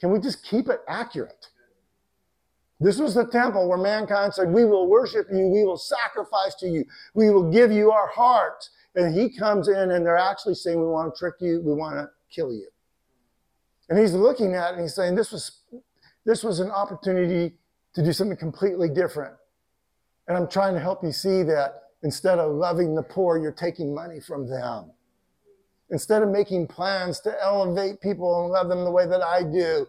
Can 0.00 0.10
we 0.10 0.18
just 0.18 0.44
keep 0.44 0.68
it 0.68 0.80
accurate? 0.88 1.46
This 2.80 2.98
was 2.98 3.14
the 3.14 3.24
temple 3.24 3.68
where 3.68 3.78
mankind 3.78 4.34
said, 4.34 4.52
We 4.52 4.64
will 4.64 4.88
worship 4.88 5.28
you, 5.32 5.46
we 5.46 5.64
will 5.64 5.78
sacrifice 5.78 6.56
to 6.56 6.66
you, 6.66 6.84
we 7.14 7.30
will 7.30 7.50
give 7.50 7.70
you 7.70 7.92
our 7.92 8.08
hearts. 8.08 8.70
And 8.94 9.14
he 9.14 9.34
comes 9.34 9.68
in 9.68 9.92
and 9.92 10.04
they're 10.04 10.16
actually 10.16 10.56
saying, 10.56 10.78
We 10.78 10.86
want 10.86 11.14
to 11.14 11.18
trick 11.18 11.36
you, 11.40 11.62
we 11.64 11.72
want 11.72 11.96
to 11.96 12.10
kill 12.34 12.52
you. 12.52 12.68
And 13.88 13.98
he's 13.98 14.14
looking 14.14 14.54
at 14.54 14.70
it 14.70 14.72
and 14.74 14.82
he's 14.82 14.94
saying, 14.94 15.14
This 15.14 15.30
was 15.30 15.60
this 16.24 16.44
was 16.44 16.60
an 16.60 16.70
opportunity 16.70 17.54
to 17.94 18.04
do 18.04 18.12
something 18.12 18.36
completely 18.36 18.88
different. 18.88 19.34
And 20.28 20.36
I'm 20.36 20.48
trying 20.48 20.74
to 20.74 20.80
help 20.80 21.02
you 21.02 21.12
see 21.12 21.42
that 21.42 21.82
instead 22.02 22.38
of 22.38 22.52
loving 22.52 22.94
the 22.94 23.02
poor, 23.02 23.38
you're 23.38 23.52
taking 23.52 23.94
money 23.94 24.20
from 24.20 24.48
them. 24.48 24.92
Instead 25.90 26.22
of 26.22 26.30
making 26.30 26.68
plans 26.68 27.20
to 27.20 27.42
elevate 27.42 28.00
people 28.00 28.42
and 28.42 28.52
love 28.52 28.68
them 28.68 28.84
the 28.84 28.90
way 28.90 29.06
that 29.06 29.22
I 29.22 29.42
do, 29.42 29.86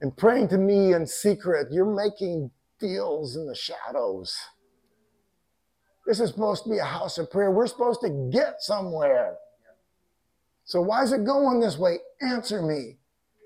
and 0.00 0.16
praying 0.16 0.48
to 0.48 0.58
me 0.58 0.92
in 0.92 1.06
secret, 1.06 1.68
you're 1.70 1.94
making 1.94 2.50
deals 2.80 3.36
in 3.36 3.46
the 3.46 3.54
shadows. 3.54 4.36
This 6.06 6.20
is 6.20 6.30
supposed 6.30 6.64
to 6.64 6.70
be 6.70 6.78
a 6.78 6.84
house 6.84 7.18
of 7.18 7.30
prayer. 7.30 7.50
We're 7.50 7.66
supposed 7.66 8.00
to 8.00 8.30
get 8.32 8.60
somewhere. 8.60 9.36
So 10.64 10.80
why 10.80 11.02
is 11.02 11.12
it 11.12 11.24
going 11.24 11.60
this 11.60 11.78
way? 11.78 11.98
Answer 12.20 12.62
me. 12.62 12.98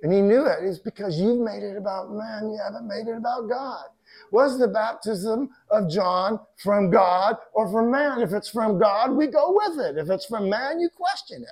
And 0.02 0.12
he 0.12 0.20
knew 0.20 0.44
it. 0.46 0.58
It's 0.62 0.80
because 0.80 1.18
you've 1.18 1.40
made 1.40 1.62
it 1.62 1.76
about 1.76 2.10
man, 2.10 2.50
you 2.50 2.58
haven't 2.62 2.88
made 2.88 3.06
it 3.06 3.16
about 3.16 3.48
God. 3.48 3.84
Was 4.32 4.58
the 4.58 4.68
baptism 4.68 5.50
of 5.70 5.88
John 5.88 6.40
from 6.56 6.90
God 6.90 7.36
or 7.52 7.70
from 7.70 7.90
man? 7.90 8.20
If 8.20 8.32
it's 8.32 8.50
from 8.50 8.78
God, 8.78 9.12
we 9.12 9.28
go 9.28 9.54
with 9.54 9.78
it. 9.78 9.96
If 9.96 10.10
it's 10.10 10.26
from 10.26 10.50
man, 10.50 10.80
you 10.80 10.88
question 10.88 11.42
it. 11.42 11.48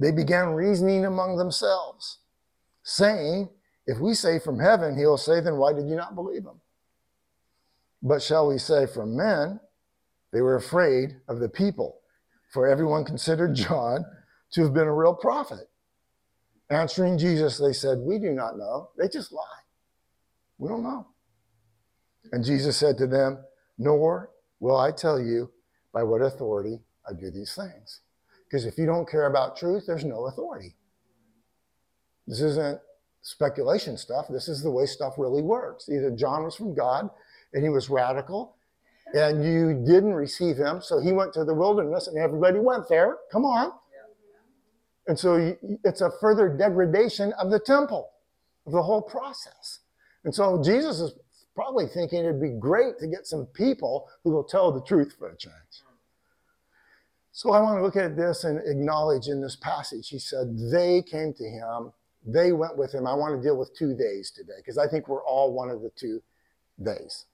They 0.00 0.10
began 0.10 0.48
reasoning 0.48 1.04
among 1.04 1.36
themselves, 1.36 2.18
saying, 2.82 3.50
If 3.86 4.00
we 4.00 4.14
say 4.14 4.38
from 4.38 4.58
heaven, 4.58 4.96
he'll 4.96 5.18
say, 5.18 5.40
Then 5.40 5.56
why 5.58 5.72
did 5.72 5.86
you 5.86 5.94
not 5.94 6.14
believe 6.14 6.44
him? 6.44 6.60
But 8.02 8.22
shall 8.22 8.48
we 8.48 8.58
say 8.58 8.86
from 8.86 9.16
men? 9.16 9.60
They 10.32 10.40
were 10.40 10.56
afraid 10.56 11.16
of 11.28 11.38
the 11.38 11.48
people, 11.48 12.00
for 12.50 12.66
everyone 12.66 13.04
considered 13.04 13.54
John 13.54 14.04
to 14.52 14.62
have 14.62 14.74
been 14.74 14.86
a 14.86 14.94
real 14.94 15.14
prophet. 15.14 15.68
Answering 16.70 17.18
Jesus, 17.18 17.58
they 17.58 17.72
said, 17.72 17.98
We 17.98 18.18
do 18.18 18.30
not 18.30 18.56
know. 18.56 18.90
They 18.96 19.08
just 19.08 19.32
lie. 19.32 19.42
We 20.58 20.68
don't 20.68 20.82
know. 20.82 21.06
And 22.32 22.44
Jesus 22.44 22.76
said 22.76 22.96
to 22.98 23.06
them, 23.06 23.38
Nor 23.78 24.30
will 24.60 24.76
I 24.76 24.92
tell 24.92 25.20
you 25.20 25.50
by 25.92 26.02
what 26.02 26.22
authority 26.22 26.80
I 27.08 27.12
do 27.12 27.30
these 27.30 27.54
things. 27.54 28.00
Because 28.44 28.66
if 28.66 28.78
you 28.78 28.86
don't 28.86 29.08
care 29.08 29.26
about 29.26 29.56
truth, 29.56 29.84
there's 29.86 30.04
no 30.04 30.26
authority. 30.26 30.74
This 32.26 32.40
isn't 32.40 32.80
speculation 33.22 33.96
stuff. 33.96 34.26
This 34.28 34.48
is 34.48 34.62
the 34.62 34.70
way 34.70 34.86
stuff 34.86 35.14
really 35.18 35.42
works. 35.42 35.88
Either 35.88 36.10
John 36.10 36.44
was 36.44 36.54
from 36.54 36.74
God 36.74 37.10
and 37.52 37.62
he 37.62 37.68
was 37.68 37.90
radical, 37.90 38.56
and 39.12 39.44
you 39.44 39.82
didn't 39.84 40.14
receive 40.14 40.56
him, 40.56 40.80
so 40.80 41.00
he 41.00 41.12
went 41.12 41.32
to 41.34 41.44
the 41.44 41.54
wilderness 41.54 42.06
and 42.06 42.16
everybody 42.16 42.60
went 42.60 42.88
there. 42.88 43.18
Come 43.32 43.44
on. 43.44 43.72
And 45.10 45.18
so 45.18 45.56
it's 45.82 46.02
a 46.02 46.12
further 46.20 46.48
degradation 46.48 47.32
of 47.32 47.50
the 47.50 47.58
temple, 47.58 48.10
of 48.64 48.70
the 48.70 48.80
whole 48.80 49.02
process. 49.02 49.80
And 50.22 50.32
so 50.32 50.62
Jesus 50.62 51.00
is 51.00 51.14
probably 51.52 51.88
thinking 51.88 52.20
it'd 52.20 52.40
be 52.40 52.50
great 52.50 52.96
to 53.00 53.08
get 53.08 53.26
some 53.26 53.46
people 53.46 54.08
who 54.22 54.30
will 54.30 54.44
tell 54.44 54.70
the 54.70 54.80
truth 54.82 55.16
for 55.18 55.30
a 55.30 55.36
change. 55.36 55.82
So 57.32 57.50
I 57.50 57.60
want 57.60 57.78
to 57.78 57.82
look 57.82 57.96
at 57.96 58.16
this 58.16 58.44
and 58.44 58.60
acknowledge 58.64 59.26
in 59.26 59.40
this 59.40 59.56
passage, 59.56 60.08
he 60.10 60.20
said, 60.20 60.56
they 60.70 61.02
came 61.02 61.34
to 61.34 61.44
him, 61.44 61.92
they 62.24 62.52
went 62.52 62.78
with 62.78 62.94
him. 62.94 63.04
I 63.04 63.14
want 63.14 63.34
to 63.36 63.42
deal 63.42 63.58
with 63.58 63.76
two 63.76 63.96
days 63.96 64.30
today 64.30 64.58
because 64.58 64.78
I 64.78 64.86
think 64.86 65.08
we're 65.08 65.24
all 65.24 65.52
one 65.52 65.70
of 65.70 65.82
the 65.82 65.90
two 65.96 66.22
days. 66.80 67.26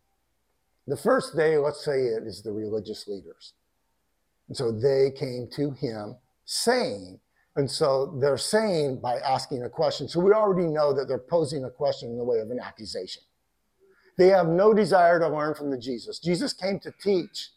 The 0.86 0.96
first 0.96 1.36
day, 1.36 1.58
let's 1.58 1.84
say 1.84 2.04
it 2.06 2.22
is 2.22 2.40
the 2.40 2.52
religious 2.52 3.06
leaders. 3.06 3.52
And 4.48 4.56
so 4.56 4.72
they 4.72 5.10
came 5.10 5.46
to 5.56 5.72
him 5.72 6.16
saying, 6.46 7.20
and 7.56 7.70
so 7.70 8.14
they're 8.20 8.36
saying 8.36 9.00
by 9.00 9.16
asking 9.16 9.62
a 9.62 9.68
question. 9.68 10.08
So 10.08 10.20
we 10.20 10.32
already 10.32 10.68
know 10.68 10.92
that 10.92 11.08
they're 11.08 11.18
posing 11.18 11.64
a 11.64 11.70
question 11.70 12.10
in 12.10 12.18
the 12.18 12.24
way 12.24 12.38
of 12.38 12.50
an 12.50 12.60
accusation. 12.60 13.22
They 14.18 14.28
have 14.28 14.46
no 14.46 14.74
desire 14.74 15.18
to 15.20 15.28
learn 15.28 15.54
from 15.54 15.70
the 15.70 15.78
Jesus. 15.78 16.18
Jesus 16.18 16.52
came 16.52 16.78
to 16.80 16.92
teach, 17.02 17.50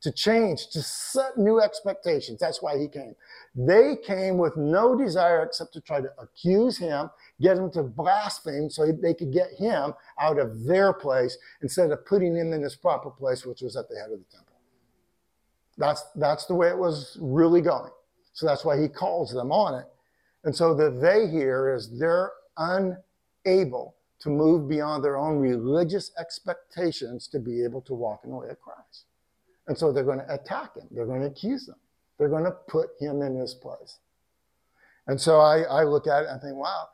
to 0.00 0.10
change, 0.10 0.68
to 0.68 0.82
set 0.82 1.36
new 1.36 1.60
expectations. 1.60 2.38
That's 2.40 2.62
why 2.62 2.78
he 2.78 2.88
came. 2.88 3.14
They 3.54 3.96
came 3.96 4.38
with 4.38 4.56
no 4.56 4.96
desire 4.96 5.42
except 5.42 5.74
to 5.74 5.80
try 5.80 6.00
to 6.00 6.10
accuse 6.18 6.78
him, 6.78 7.10
get 7.40 7.58
him 7.58 7.70
to 7.72 7.82
blaspheme 7.82 8.70
so 8.70 8.90
they 8.92 9.14
could 9.14 9.32
get 9.32 9.50
him 9.58 9.92
out 10.18 10.38
of 10.38 10.64
their 10.64 10.94
place 10.94 11.36
instead 11.62 11.90
of 11.90 12.04
putting 12.06 12.34
him 12.34 12.52
in 12.54 12.62
his 12.62 12.76
proper 12.76 13.10
place, 13.10 13.44
which 13.44 13.60
was 13.60 13.76
at 13.76 13.88
the 13.90 13.96
head 13.96 14.10
of 14.10 14.18
the 14.18 14.36
temple. 14.36 14.54
That's, 15.76 16.02
that's 16.16 16.46
the 16.46 16.54
way 16.54 16.68
it 16.68 16.78
was 16.78 17.18
really 17.20 17.60
going. 17.60 17.90
So 18.34 18.46
that's 18.46 18.64
why 18.64 18.80
he 18.80 18.88
calls 18.88 19.32
them 19.32 19.50
on 19.50 19.80
it. 19.80 19.86
And 20.42 20.54
so 20.54 20.74
the 20.74 20.90
they 20.90 21.28
here 21.28 21.74
is 21.74 21.98
they're 21.98 22.32
unable 22.58 23.94
to 24.20 24.28
move 24.28 24.68
beyond 24.68 25.02
their 25.02 25.16
own 25.16 25.38
religious 25.38 26.10
expectations 26.18 27.26
to 27.28 27.38
be 27.38 27.64
able 27.64 27.80
to 27.82 27.94
walk 27.94 28.20
in 28.24 28.30
the 28.30 28.36
way 28.36 28.48
of 28.48 28.60
Christ. 28.60 29.06
And 29.66 29.78
so 29.78 29.92
they're 29.92 30.04
going 30.04 30.18
to 30.18 30.34
attack 30.34 30.76
him. 30.76 30.86
They're 30.90 31.06
going 31.06 31.22
to 31.22 31.28
accuse 31.28 31.68
him. 31.68 31.76
They're 32.18 32.28
going 32.28 32.44
to 32.44 32.50
put 32.50 32.90
him 33.00 33.22
in 33.22 33.36
his 33.36 33.54
place. 33.54 33.98
And 35.06 35.20
so 35.20 35.40
I, 35.40 35.62
I 35.62 35.84
look 35.84 36.06
at 36.06 36.24
it 36.24 36.28
and 36.28 36.38
I 36.38 36.42
think, 36.42 36.56
wow, 36.56 36.88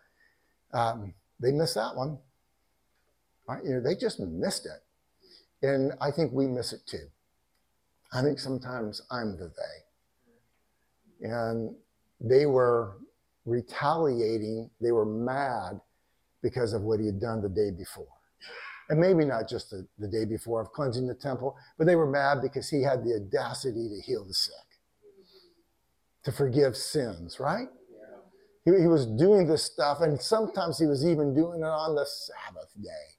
um, 0.73 1.15
they 1.41 1.53
missed 1.53 1.75
that 1.75 1.97
one. 1.97 2.19
Right? 3.49 3.65
You 3.65 3.71
know, 3.75 3.81
they 3.81 3.95
just 3.95 4.21
missed 4.21 4.67
it. 4.67 5.67
And 5.67 5.93
I 6.01 6.11
think 6.11 6.33
we 6.33 6.47
miss 6.47 6.73
it 6.73 6.87
too. 6.87 7.09
I 8.13 8.23
think 8.23 8.39
sometimes 8.39 9.03
I'm 9.11 9.37
the 9.37 9.47
they 9.47 9.90
and 11.21 11.75
they 12.21 12.47
were 12.47 12.99
retaliating. 13.45 14.71
They 14.81 14.93
were 14.93 15.07
mad 15.07 15.81
because 16.43 16.73
of 16.73 16.83
what 16.83 17.01
he 17.01 17.07
had 17.07 17.21
done 17.21 17.43
the 17.43 17.49
day 17.49 17.71
before. 17.71 18.07
And 18.89 18.99
maybe 18.99 19.25
not 19.25 19.49
just 19.49 19.71
the, 19.71 19.87
the 19.99 20.09
day 20.09 20.25
before 20.25 20.61
of 20.61 20.73
cleansing 20.73 21.07
the 21.07 21.15
temple, 21.15 21.57
but 21.79 21.87
they 21.87 21.97
were 21.97 22.11
mad 22.11 22.39
because 22.43 22.69
he 22.69 22.83
had 22.83 23.05
the 23.05 23.15
audacity 23.15 23.89
to 23.89 24.03
heal 24.05 24.25
the 24.25 24.35
sick, 24.35 24.55
to 26.25 26.33
forgive 26.33 26.77
sins, 26.77 27.39
right? 27.39 27.69
He, 28.65 28.73
he 28.79 28.89
was 28.89 29.07
doing 29.07 29.47
this 29.47 29.63
stuff, 29.63 30.01
and 30.01 30.21
sometimes 30.21 30.79
he 30.79 30.87
was 30.87 31.07
even 31.07 31.35
doing 31.35 31.61
it 31.61 31.65
on 31.65 31.95
the 31.95 32.05
Sabbath 32.05 32.71
day. 32.83 33.17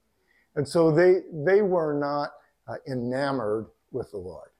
And 0.54 0.68
so 0.68 0.92
they, 0.92 1.22
they 1.32 1.62
were 1.62 1.98
not 1.98 2.32
uh, 2.68 2.76
enamored 2.86 3.66
with 3.90 4.10
the 4.10 4.18
Lord. 4.18 4.50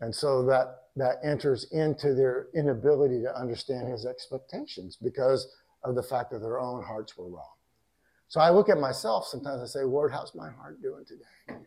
And 0.00 0.14
so 0.14 0.44
that, 0.46 0.84
that 0.96 1.16
enters 1.22 1.66
into 1.72 2.14
their 2.14 2.48
inability 2.54 3.22
to 3.22 3.36
understand 3.38 3.88
his 3.88 4.06
expectations 4.06 4.96
because 5.02 5.48
of 5.84 5.94
the 5.94 6.02
fact 6.02 6.30
that 6.30 6.40
their 6.40 6.58
own 6.58 6.82
hearts 6.82 7.16
were 7.16 7.28
wrong. 7.28 7.54
So 8.28 8.40
I 8.40 8.50
look 8.50 8.68
at 8.68 8.78
myself 8.78 9.26
sometimes 9.26 9.62
I 9.62 9.66
say, 9.66 9.84
Lord, 9.84 10.12
how's 10.12 10.34
my 10.34 10.50
heart 10.50 10.82
doing 10.82 11.04
today? 11.06 11.60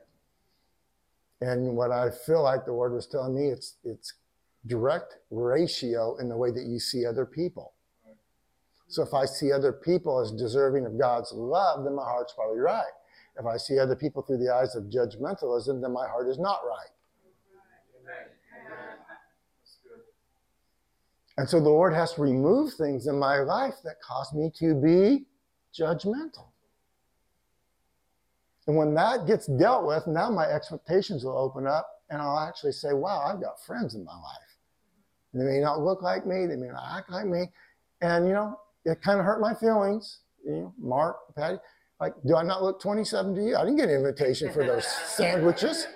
And 1.41 1.75
what 1.75 1.91
I 1.91 2.10
feel 2.12 2.43
like 2.43 2.65
the 2.65 2.73
Lord 2.73 2.93
was 2.93 3.07
telling 3.07 3.34
me, 3.34 3.47
it's 3.47 3.77
it's 3.84 4.13
direct 4.67 5.15
ratio 5.31 6.17
in 6.17 6.29
the 6.29 6.38
way 6.38 6.51
that 6.51 6.65
you 6.65 6.79
see 6.79 7.05
other 7.05 7.25
people. 7.25 7.73
So 8.88 9.01
if 9.01 9.13
I 9.13 9.25
see 9.25 9.51
other 9.51 9.71
people 9.71 10.19
as 10.19 10.31
deserving 10.31 10.86
of 10.86 10.99
God's 10.99 11.31
love, 11.31 11.84
then 11.84 11.95
my 11.95 12.03
heart's 12.03 12.34
probably 12.34 12.60
right. 12.60 12.91
If 13.39 13.45
I 13.45 13.57
see 13.57 13.79
other 13.79 13.95
people 13.95 14.21
through 14.21 14.38
the 14.38 14.53
eyes 14.53 14.75
of 14.75 14.84
judgmentalism, 14.84 15.81
then 15.81 15.93
my 15.93 16.07
heart 16.07 16.27
is 16.27 16.38
not 16.38 16.60
right. 16.67 16.91
And 21.38 21.50
so 21.50 21.60
the 21.60 21.70
Lord 21.70 21.94
has 21.94 22.13
to 22.13 22.22
remove 22.22 22.74
things 22.74 23.08
in 23.08 23.17
my 23.17 23.39
life 23.39 23.76
that 23.84 24.02
cause 24.02 24.34
me 24.34 24.52
to 24.56 24.76
be 24.76 25.26
judgmental. 25.74 26.48
And 28.67 28.76
when 28.76 28.94
that 28.96 29.26
gets 29.26 29.48
dealt 29.48 29.86
with, 29.86 30.06
now 30.08 30.30
my 30.30 30.46
expectations 30.46 31.24
will 31.24 31.38
open 31.38 31.67
up 31.67 31.88
and 32.10 32.22
I'll 32.22 32.39
actually 32.39 32.74
say, 32.74 32.94
wow, 32.94 33.22
I've 33.22 33.41
got 33.41 33.63
friends 33.63 33.96
in 33.96 34.04
my 34.04 34.13
life. 34.13 34.52
They 35.34 35.46
may 35.46 35.60
not 35.60 35.80
look 35.80 36.02
like 36.02 36.26
me, 36.26 36.46
they 36.46 36.58
may 36.58 36.67
not 36.67 36.98
act 36.98 37.10
like 37.10 37.26
me. 37.26 37.50
And, 38.02 38.28
you 38.28 38.34
know, 38.34 38.60
it 38.86 39.02
kind 39.02 39.20
of 39.20 39.26
hurt 39.26 39.39
my 39.39 39.54
feelings. 39.54 40.20
You 40.46 40.52
know, 40.52 40.74
Mark, 40.78 41.17
Patty, 41.36 41.58
like, 42.00 42.13
do 42.26 42.36
I 42.36 42.44
not 42.44 42.63
look 42.63 42.82
27 42.82 43.36
to 43.36 43.41
you? 43.41 43.56
I 43.56 43.62
didn't 43.62 43.78
get 43.78 43.89
an 43.89 43.96
invitation 43.96 44.52
for 44.52 44.65
those 44.65 44.86
sandwiches. 45.06 45.88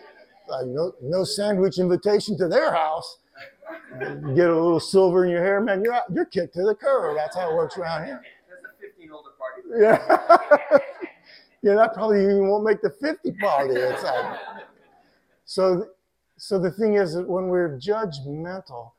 Uh, 0.49 0.61
no, 0.65 0.93
no 1.01 1.23
sandwich 1.23 1.79
invitation 1.79 2.37
to 2.37 2.47
their 2.47 2.71
house. 2.71 3.17
You 4.01 4.35
get 4.35 4.49
a 4.49 4.53
little 4.53 4.79
silver 4.79 5.25
in 5.25 5.31
your 5.31 5.43
hair, 5.43 5.61
man, 5.61 5.83
you're 5.83 5.93
out, 5.93 6.03
you're 6.13 6.25
kicked 6.25 6.53
to 6.55 6.63
the 6.63 6.75
curb. 6.75 7.15
That's 7.15 7.35
how 7.35 7.51
it 7.51 7.55
works 7.55 7.77
around 7.77 8.05
here. 8.05 8.21
That's 8.49 8.73
a 8.73 8.81
15 8.81 9.11
older 9.11 9.29
party. 9.37 9.61
Yeah. 9.81 10.77
yeah, 11.61 11.75
that 11.75 11.93
probably 11.93 12.23
even 12.23 12.47
won't 12.47 12.63
make 12.63 12.81
the 12.81 12.89
50 12.89 13.31
party. 13.33 13.75
It's 13.75 14.03
like, 14.03 14.39
so, 15.45 15.89
so 16.37 16.59
the 16.59 16.71
thing 16.71 16.95
is 16.95 17.13
that 17.13 17.27
when 17.27 17.47
we're 17.47 17.77
judgmental, 17.77 18.91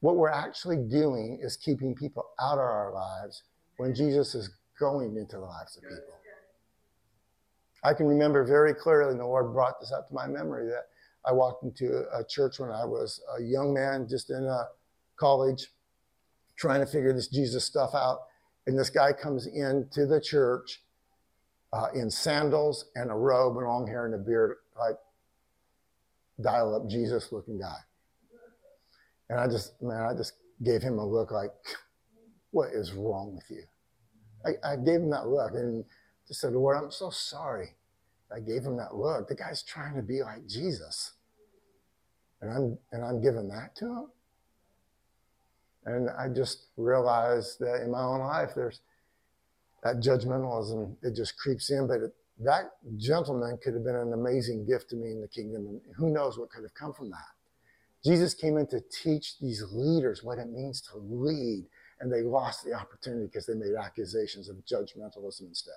what 0.00 0.16
we're 0.16 0.30
actually 0.30 0.78
doing 0.78 1.38
is 1.42 1.56
keeping 1.56 1.94
people 1.94 2.26
out 2.40 2.54
of 2.54 2.64
our 2.64 2.92
lives 2.92 3.42
when 3.76 3.94
Jesus 3.94 4.34
is 4.34 4.50
going 4.78 5.16
into 5.16 5.36
the 5.36 5.42
lives 5.42 5.76
of 5.76 5.82
people. 5.82 6.14
I 7.82 7.94
can 7.94 8.06
remember 8.06 8.44
very 8.44 8.74
clearly, 8.74 9.12
and 9.12 9.20
the 9.20 9.26
Lord 9.26 9.52
brought 9.52 9.80
this 9.80 9.92
up 9.92 10.08
to 10.08 10.14
my 10.14 10.26
memory, 10.26 10.66
that 10.66 10.88
I 11.24 11.32
walked 11.32 11.64
into 11.64 12.04
a 12.12 12.24
church 12.24 12.58
when 12.58 12.70
I 12.70 12.84
was 12.84 13.20
a 13.38 13.42
young 13.42 13.74
man, 13.74 14.06
just 14.08 14.30
in 14.30 14.44
a 14.44 14.68
college, 15.16 15.68
trying 16.56 16.80
to 16.80 16.86
figure 16.86 17.12
this 17.12 17.28
Jesus 17.28 17.64
stuff 17.64 17.94
out. 17.94 18.20
And 18.66 18.78
this 18.78 18.90
guy 18.90 19.12
comes 19.12 19.46
into 19.46 20.06
the 20.06 20.20
church 20.20 20.82
uh, 21.72 21.88
in 21.94 22.10
sandals 22.10 22.86
and 22.94 23.10
a 23.10 23.14
robe 23.14 23.56
and 23.56 23.66
long 23.66 23.86
hair 23.86 24.06
and 24.06 24.14
a 24.14 24.18
beard, 24.18 24.56
like 24.78 24.96
dial 26.42 26.74
up 26.74 26.88
Jesus 26.88 27.32
looking 27.32 27.58
guy. 27.58 27.76
And 29.28 29.38
I 29.38 29.46
just, 29.46 29.80
man, 29.82 30.02
I 30.02 30.14
just 30.16 30.32
gave 30.62 30.82
him 30.82 30.98
a 30.98 31.06
look 31.06 31.30
like, 31.30 31.52
what 32.50 32.70
is 32.72 32.92
wrong 32.92 33.34
with 33.34 33.44
you? 33.48 33.62
I, 34.44 34.72
I 34.72 34.76
gave 34.76 35.00
him 35.00 35.10
that 35.10 35.28
look 35.28 35.52
and 35.52 35.84
just 36.26 36.40
said, 36.40 36.52
Lord, 36.52 36.76
I'm 36.76 36.90
so 36.90 37.10
sorry. 37.10 37.76
I 38.34 38.40
gave 38.40 38.62
him 38.62 38.76
that 38.76 38.94
look. 38.94 39.28
The 39.28 39.34
guy's 39.34 39.62
trying 39.62 39.96
to 39.96 40.02
be 40.02 40.22
like 40.22 40.46
Jesus. 40.46 41.12
And 42.40 42.50
I'm 42.50 42.78
and 42.92 43.04
I'm 43.04 43.20
giving 43.20 43.48
that 43.48 43.74
to 43.76 43.86
him. 43.86 44.06
And 45.84 46.10
I 46.10 46.28
just 46.28 46.66
realized 46.76 47.58
that 47.60 47.82
in 47.82 47.90
my 47.90 48.02
own 48.02 48.20
life, 48.20 48.50
there's 48.54 48.80
that 49.82 49.96
judgmentalism, 49.96 50.94
it 51.02 51.14
just 51.16 51.38
creeps 51.38 51.70
in. 51.70 51.86
But 51.86 52.00
it, 52.00 52.14
that 52.40 52.72
gentleman 52.96 53.58
could 53.62 53.74
have 53.74 53.84
been 53.84 53.96
an 53.96 54.12
amazing 54.12 54.66
gift 54.66 54.90
to 54.90 54.96
me 54.96 55.10
in 55.10 55.20
the 55.20 55.28
kingdom. 55.28 55.66
And 55.66 55.80
who 55.96 56.10
knows 56.10 56.38
what 56.38 56.50
could 56.50 56.62
have 56.62 56.74
come 56.74 56.92
from 56.92 57.10
that. 57.10 57.18
Jesus 58.04 58.34
came 58.34 58.56
in 58.56 58.66
to 58.68 58.80
teach 59.02 59.38
these 59.38 59.62
leaders 59.72 60.22
what 60.22 60.38
it 60.38 60.48
means 60.48 60.80
to 60.82 60.98
lead. 60.98 61.66
And 62.00 62.10
they 62.10 62.22
lost 62.22 62.64
the 62.64 62.72
opportunity 62.72 63.26
because 63.26 63.46
they 63.46 63.54
made 63.54 63.74
accusations 63.78 64.48
of 64.48 64.56
judgmentalism 64.64 65.42
instead. 65.48 65.74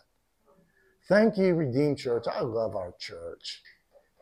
Thank 1.09 1.37
you, 1.37 1.53
Redeem 1.53 1.97
Church. 1.97 2.25
I 2.33 2.39
love 2.41 2.77
our 2.77 2.93
church. 2.97 3.61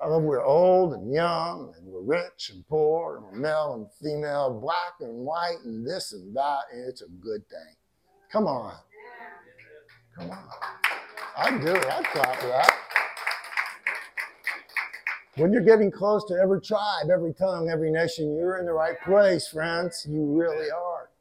I 0.02 0.08
love 0.08 0.24
we're 0.24 0.44
old 0.44 0.94
and 0.94 1.14
young, 1.14 1.76
and 1.78 1.86
we're 1.86 2.02
rich 2.02 2.50
and 2.52 2.68
poor, 2.68 3.18
and 3.18 3.26
we're 3.26 3.40
male 3.40 3.74
and 3.76 3.88
female, 4.02 4.60
black 4.60 4.96
and 5.00 5.14
white, 5.14 5.60
and 5.64 5.86
this 5.86 6.12
and 6.12 6.36
that, 6.36 6.62
and 6.74 6.90
it's 6.90 7.04
a 7.04 7.08
good 7.08 7.48
thing. 7.50 7.76
Come 8.32 8.48
on. 8.48 8.74
Come 10.18 10.32
on. 10.32 10.44
I 11.38 11.52
do. 11.52 11.68
It. 11.68 11.86
I 11.86 12.02
clap 12.02 12.40
for 12.40 12.48
that. 12.48 12.78
When 15.36 15.54
you're 15.54 15.62
getting 15.62 15.92
close 15.92 16.26
to 16.30 16.34
every 16.34 16.62
tribe, 16.62 17.12
every 17.14 17.34
tongue, 17.36 17.70
every 17.70 17.92
nation, 17.92 18.36
you're 18.36 18.58
in 18.58 18.66
the 18.66 18.74
right 18.74 19.00
place, 19.02 19.48
friends. 19.48 20.06
You 20.10 20.26
really 20.26 20.72
are. 20.72 21.12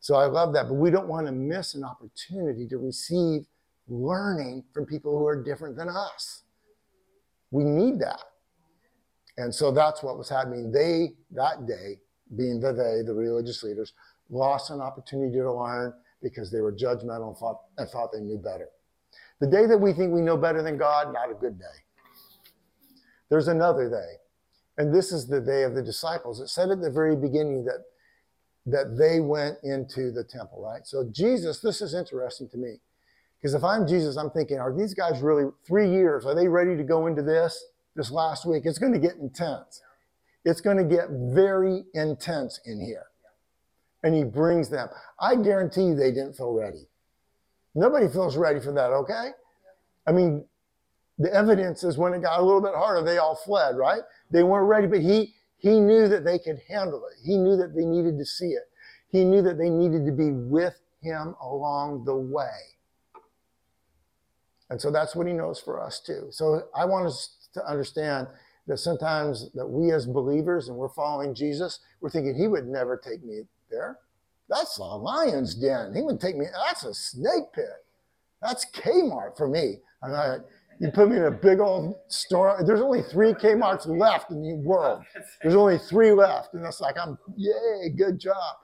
So 0.00 0.14
I 0.14 0.24
love 0.24 0.54
that. 0.54 0.68
But 0.68 0.74
we 0.74 0.90
don't 0.90 1.08
want 1.08 1.26
to 1.26 1.32
miss 1.32 1.74
an 1.74 1.84
opportunity 1.84 2.66
to 2.68 2.78
receive 2.78 3.46
learning 3.88 4.64
from 4.72 4.86
people 4.86 5.18
who 5.18 5.26
are 5.26 5.42
different 5.42 5.76
than 5.76 5.88
us. 5.88 6.42
We 7.50 7.64
need 7.64 8.00
that. 8.00 8.22
And 9.36 9.54
so 9.54 9.70
that's 9.70 10.02
what 10.02 10.16
was 10.16 10.28
happening. 10.28 10.72
They, 10.72 11.10
that 11.32 11.66
day, 11.66 12.00
being 12.36 12.60
the 12.60 12.72
they, 12.72 13.02
the 13.06 13.14
religious 13.14 13.62
leaders, 13.62 13.92
lost 14.30 14.70
an 14.70 14.80
opportunity 14.80 15.36
to 15.36 15.52
learn 15.52 15.92
because 16.22 16.50
they 16.50 16.60
were 16.60 16.72
judgmental 16.72 17.28
and 17.28 17.36
thought, 17.36 17.60
and 17.78 17.88
thought 17.88 18.10
they 18.12 18.20
knew 18.20 18.38
better. 18.38 18.68
The 19.40 19.46
day 19.46 19.66
that 19.66 19.78
we 19.78 19.92
think 19.92 20.12
we 20.12 20.22
know 20.22 20.36
better 20.36 20.62
than 20.62 20.78
God, 20.78 21.12
not 21.12 21.30
a 21.30 21.34
good 21.34 21.58
day. 21.58 21.64
There's 23.28 23.48
another 23.48 23.90
day. 23.90 24.18
And 24.78 24.94
this 24.94 25.12
is 25.12 25.26
the 25.26 25.40
day 25.40 25.62
of 25.62 25.74
the 25.74 25.82
disciples. 25.82 26.40
It 26.40 26.48
said 26.48 26.70
at 26.70 26.80
the 26.80 26.90
very 26.90 27.16
beginning 27.16 27.64
that, 27.64 27.84
that 28.66 28.96
they 28.98 29.20
went 29.20 29.58
into 29.62 30.10
the 30.10 30.24
temple, 30.24 30.62
right? 30.62 30.86
So 30.86 31.08
Jesus, 31.12 31.60
this 31.60 31.80
is 31.80 31.94
interesting 31.94 32.48
to 32.50 32.56
me. 32.56 32.76
Because 33.40 33.54
if 33.54 33.62
I'm 33.62 33.86
Jesus, 33.86 34.16
I'm 34.16 34.30
thinking, 34.30 34.58
are 34.58 34.74
these 34.76 34.94
guys 34.94 35.20
really 35.20 35.50
three 35.66 35.90
years? 35.90 36.26
Are 36.26 36.34
they 36.34 36.48
ready 36.48 36.76
to 36.76 36.82
go 36.82 37.06
into 37.06 37.22
this 37.22 37.64
this 37.94 38.10
last 38.10 38.46
week? 38.46 38.62
It's 38.64 38.78
going 38.78 38.92
to 38.92 38.98
get 38.98 39.16
intense. 39.16 39.82
It's 40.44 40.60
going 40.60 40.76
to 40.76 40.84
get 40.84 41.08
very 41.10 41.84
intense 41.94 42.60
in 42.64 42.80
here. 42.80 43.06
And 44.02 44.14
he 44.14 44.24
brings 44.24 44.68
them. 44.68 44.88
I 45.20 45.36
guarantee 45.36 45.86
you 45.86 45.94
they 45.96 46.12
didn't 46.12 46.34
feel 46.34 46.52
ready. 46.52 46.86
Nobody 47.74 48.08
feels 48.08 48.36
ready 48.36 48.60
for 48.60 48.72
that, 48.72 48.90
okay? 48.92 49.30
I 50.06 50.12
mean, 50.12 50.44
the 51.18 51.32
evidence 51.32 51.82
is 51.82 51.98
when 51.98 52.14
it 52.14 52.22
got 52.22 52.40
a 52.40 52.42
little 52.42 52.60
bit 52.60 52.74
harder, 52.74 53.02
they 53.04 53.18
all 53.18 53.36
fled, 53.36 53.76
right? 53.76 54.02
They 54.30 54.42
weren't 54.42 54.68
ready, 54.68 54.86
but 54.86 55.00
he 55.00 55.34
he 55.58 55.80
knew 55.80 56.06
that 56.08 56.24
they 56.24 56.38
could 56.38 56.60
handle 56.68 57.02
it. 57.06 57.16
He 57.24 57.38
knew 57.38 57.56
that 57.56 57.74
they 57.74 57.84
needed 57.84 58.18
to 58.18 58.24
see 58.24 58.50
it. 58.50 58.68
He 59.08 59.24
knew 59.24 59.42
that 59.42 59.58
they 59.58 59.70
needed 59.70 60.04
to 60.06 60.12
be 60.12 60.30
with 60.30 60.78
him 61.00 61.34
along 61.40 62.04
the 62.04 62.14
way. 62.14 62.75
And 64.70 64.80
so 64.80 64.90
that's 64.90 65.14
what 65.14 65.26
he 65.26 65.32
knows 65.32 65.60
for 65.60 65.80
us 65.80 66.00
too. 66.00 66.28
So 66.30 66.62
I 66.74 66.84
want 66.84 67.06
us 67.06 67.48
to 67.54 67.64
understand 67.68 68.26
that 68.66 68.78
sometimes 68.78 69.50
that 69.54 69.66
we 69.66 69.92
as 69.92 70.06
believers 70.06 70.68
and 70.68 70.76
we're 70.76 70.88
following 70.88 71.34
Jesus, 71.34 71.80
we're 72.00 72.10
thinking 72.10 72.34
he 72.34 72.48
would 72.48 72.66
never 72.66 72.96
take 72.96 73.24
me 73.24 73.42
there. 73.70 73.98
That's 74.48 74.78
a 74.78 74.82
lion's 74.82 75.54
den. 75.54 75.94
He 75.94 76.02
would 76.02 76.20
take 76.20 76.36
me, 76.36 76.46
that's 76.66 76.84
a 76.84 76.94
snake 76.94 77.52
pit. 77.54 77.84
That's 78.42 78.66
Kmart 78.70 79.36
for 79.36 79.48
me. 79.48 79.78
And 80.02 80.14
I, 80.14 80.36
you 80.78 80.90
put 80.90 81.08
me 81.08 81.16
in 81.16 81.24
a 81.24 81.30
big 81.30 81.60
old 81.60 81.96
store. 82.08 82.62
There's 82.64 82.80
only 82.80 83.02
three 83.02 83.32
Kmarts 83.32 83.86
left 83.86 84.30
in 84.30 84.42
the 84.42 84.54
world. 84.56 85.02
There's 85.42 85.54
only 85.54 85.78
three 85.78 86.12
left. 86.12 86.54
And 86.54 86.64
it's 86.64 86.80
like, 86.80 86.96
I'm, 86.98 87.18
yay, 87.36 87.90
good 87.96 88.18
job. 88.18 88.56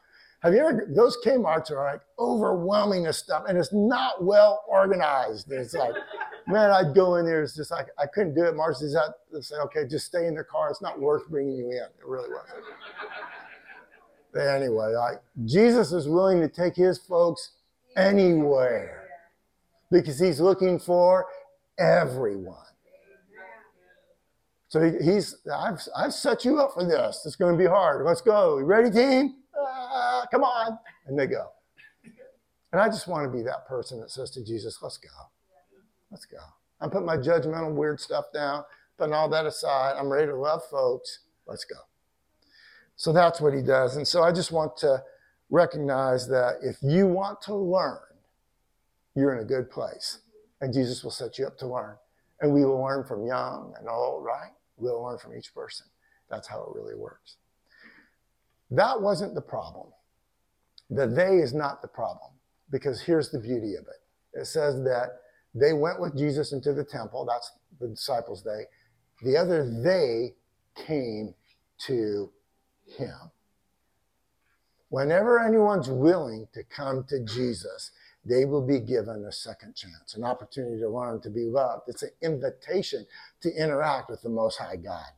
Have 0.43 0.55
you 0.55 0.61
ever, 0.61 0.89
those 0.89 1.17
Kmarts 1.25 1.71
are 1.71 1.93
like 1.93 2.01
overwhelming 2.19 3.07
of 3.07 3.15
stuff 3.15 3.45
and 3.49 3.57
it's 3.57 3.73
not 3.73 4.25
well 4.25 4.65
organized. 4.69 5.51
It's 5.53 5.73
like, 5.73 5.95
man, 6.49 6.73
I'd 6.73 6.95
go 6.97 7.15
in 7.17 7.25
there. 7.25 7.43
It's 7.43 7.55
just 7.55 7.71
like, 7.71 7.87
I 7.97 8.07
couldn't 8.07 8.35
do 8.35 8.45
it. 8.45 8.57
Marcy's 8.57 8.97
out 8.97 9.15
to 9.33 9.41
say, 9.41 9.55
okay, 9.57 9.87
just 9.89 10.07
stay 10.07 10.27
in 10.27 10.35
the 10.35 10.43
car. 10.43 10.69
It's 10.71 10.83
not 10.83 11.01
worth 11.01 11.29
bringing 11.29 11.57
you 11.57 11.67
in. 11.67 11.77
It 11.77 12.05
really 12.05 12.29
wasn't. 12.29 12.65
Anyway, 14.35 14.95
like 14.95 15.21
Jesus 15.45 15.93
is 15.93 16.09
willing 16.09 16.41
to 16.41 16.49
take 16.49 16.75
his 16.75 16.99
folks 16.99 17.53
anywhere 17.97 19.05
because 19.93 20.19
he's 20.19 20.41
looking 20.41 20.81
for 20.81 21.27
everyone. 21.79 22.57
So 24.69 24.81
he, 24.81 25.05
he's, 25.05 25.37
I've, 25.55 25.81
I've 25.97 26.15
set 26.15 26.45
you 26.45 26.59
up 26.59 26.73
for 26.75 26.85
this. 26.85 27.23
It's 27.27 27.37
going 27.37 27.57
to 27.57 27.63
be 27.63 27.69
hard. 27.69 28.05
Let's 28.05 28.23
go. 28.23 28.59
You 28.59 28.65
ready, 28.65 28.91
team? 28.91 29.42
Come 30.31 30.45
on. 30.45 30.79
And 31.07 31.19
they 31.19 31.27
go. 31.27 31.49
And 32.73 32.81
I 32.81 32.89
just 32.89 33.07
want 33.07 33.31
to 33.31 33.37
be 33.37 33.43
that 33.45 33.67
person 33.67 34.01
that 34.01 34.11
says 34.11 34.31
to 34.31 34.45
Jesus, 34.45 34.79
let's 34.83 34.97
go. 34.97 35.09
Let's 36.11 36.25
go. 36.25 36.39
I'm 36.81 36.91
putting 36.91 37.07
my 37.07 37.17
judgmental, 37.17 37.75
weird 37.75 38.01
stuff 38.01 38.27
down, 38.33 38.65
putting 38.99 39.15
all 39.15 39.29
that 39.29 39.47
aside. 39.47 39.95
I'm 39.99 40.09
ready 40.09 40.27
to 40.27 40.37
love 40.37 40.63
folks. 40.71 41.21
Let's 41.47 41.65
go. 41.65 41.77
So 42.97 43.13
that's 43.13 43.41
what 43.41 43.55
he 43.55 43.63
does. 43.63 43.97
And 43.97 44.07
so 44.07 44.23
I 44.23 44.33
just 44.33 44.53
want 44.53 44.77
to 44.79 45.03
recognize 45.51 46.29
that 46.29 46.57
if 46.63 46.77
you 46.83 47.07
want 47.07 47.41
to 47.43 47.55
learn, 47.55 47.99
you're 49.15 49.35
in 49.35 49.43
a 49.43 49.47
good 49.47 49.71
place. 49.71 50.21
And 50.61 50.73
Jesus 50.73 51.05
will 51.05 51.11
set 51.11 51.39
you 51.39 51.47
up 51.47 51.59
to 51.59 51.67
learn. 51.67 51.97
And 52.41 52.53
we 52.53 52.65
will 52.65 52.83
learn 52.83 53.05
from 53.05 53.27
young 53.27 53.75
and 53.79 53.89
old, 53.89 54.25
right? 54.25 54.51
We'll 54.77 55.03
learn 55.03 55.19
from 55.19 55.37
each 55.37 55.55
person. 55.55 55.87
That's 56.31 56.49
how 56.49 56.63
it 56.63 56.79
really 56.79 56.95
works. 56.95 57.37
That 58.71 59.01
wasn't 59.01 59.35
the 59.35 59.43
problem. 59.43 59.89
The 60.95 61.07
they 61.07 61.39
is 61.39 61.55
not 61.55 61.83
the 61.83 61.89
problem. 61.89 62.31
Because 62.71 63.01
here's 63.01 63.31
the 63.31 63.39
beauty 63.39 63.75
of 63.75 63.87
it 63.87 64.41
it 64.41 64.47
says 64.47 64.83
that 64.85 65.21
they 65.55 65.73
went 65.73 66.01
with 66.01 66.17
Jesus 66.17 66.53
into 66.53 66.73
the 66.73 66.85
temple. 66.85 67.27
That's 67.27 67.53
the 67.79 67.89
disciples' 67.89 68.43
they. 68.43 68.65
The 69.23 69.37
other 69.37 69.69
they 69.83 70.35
came 70.75 71.35
to 71.87 72.31
him. 72.87 73.31
Whenever 74.89 75.39
anyone's 75.39 75.89
willing 75.89 76.49
to 76.53 76.63
come 76.65 77.05
to 77.09 77.21
Jesus, 77.25 77.93
they 78.25 78.45
will 78.45 78.65
be 78.67 78.79
given 78.79 79.25
a 79.25 79.33
second 79.33 79.75
chance, 79.75 80.15
an 80.15 80.25
opportunity 80.25 80.79
to 80.81 80.89
learn 80.89 81.21
to 81.23 81.31
be 81.31 81.45
loved. 81.45 81.85
It's 81.89 82.03
an 82.03 82.11
invitation 82.23 83.07
to 83.41 83.51
interact 83.53 84.11
with 84.11 84.23
the 84.23 84.29
Most 84.29 84.59
High 84.59 84.77
God. 84.77 85.11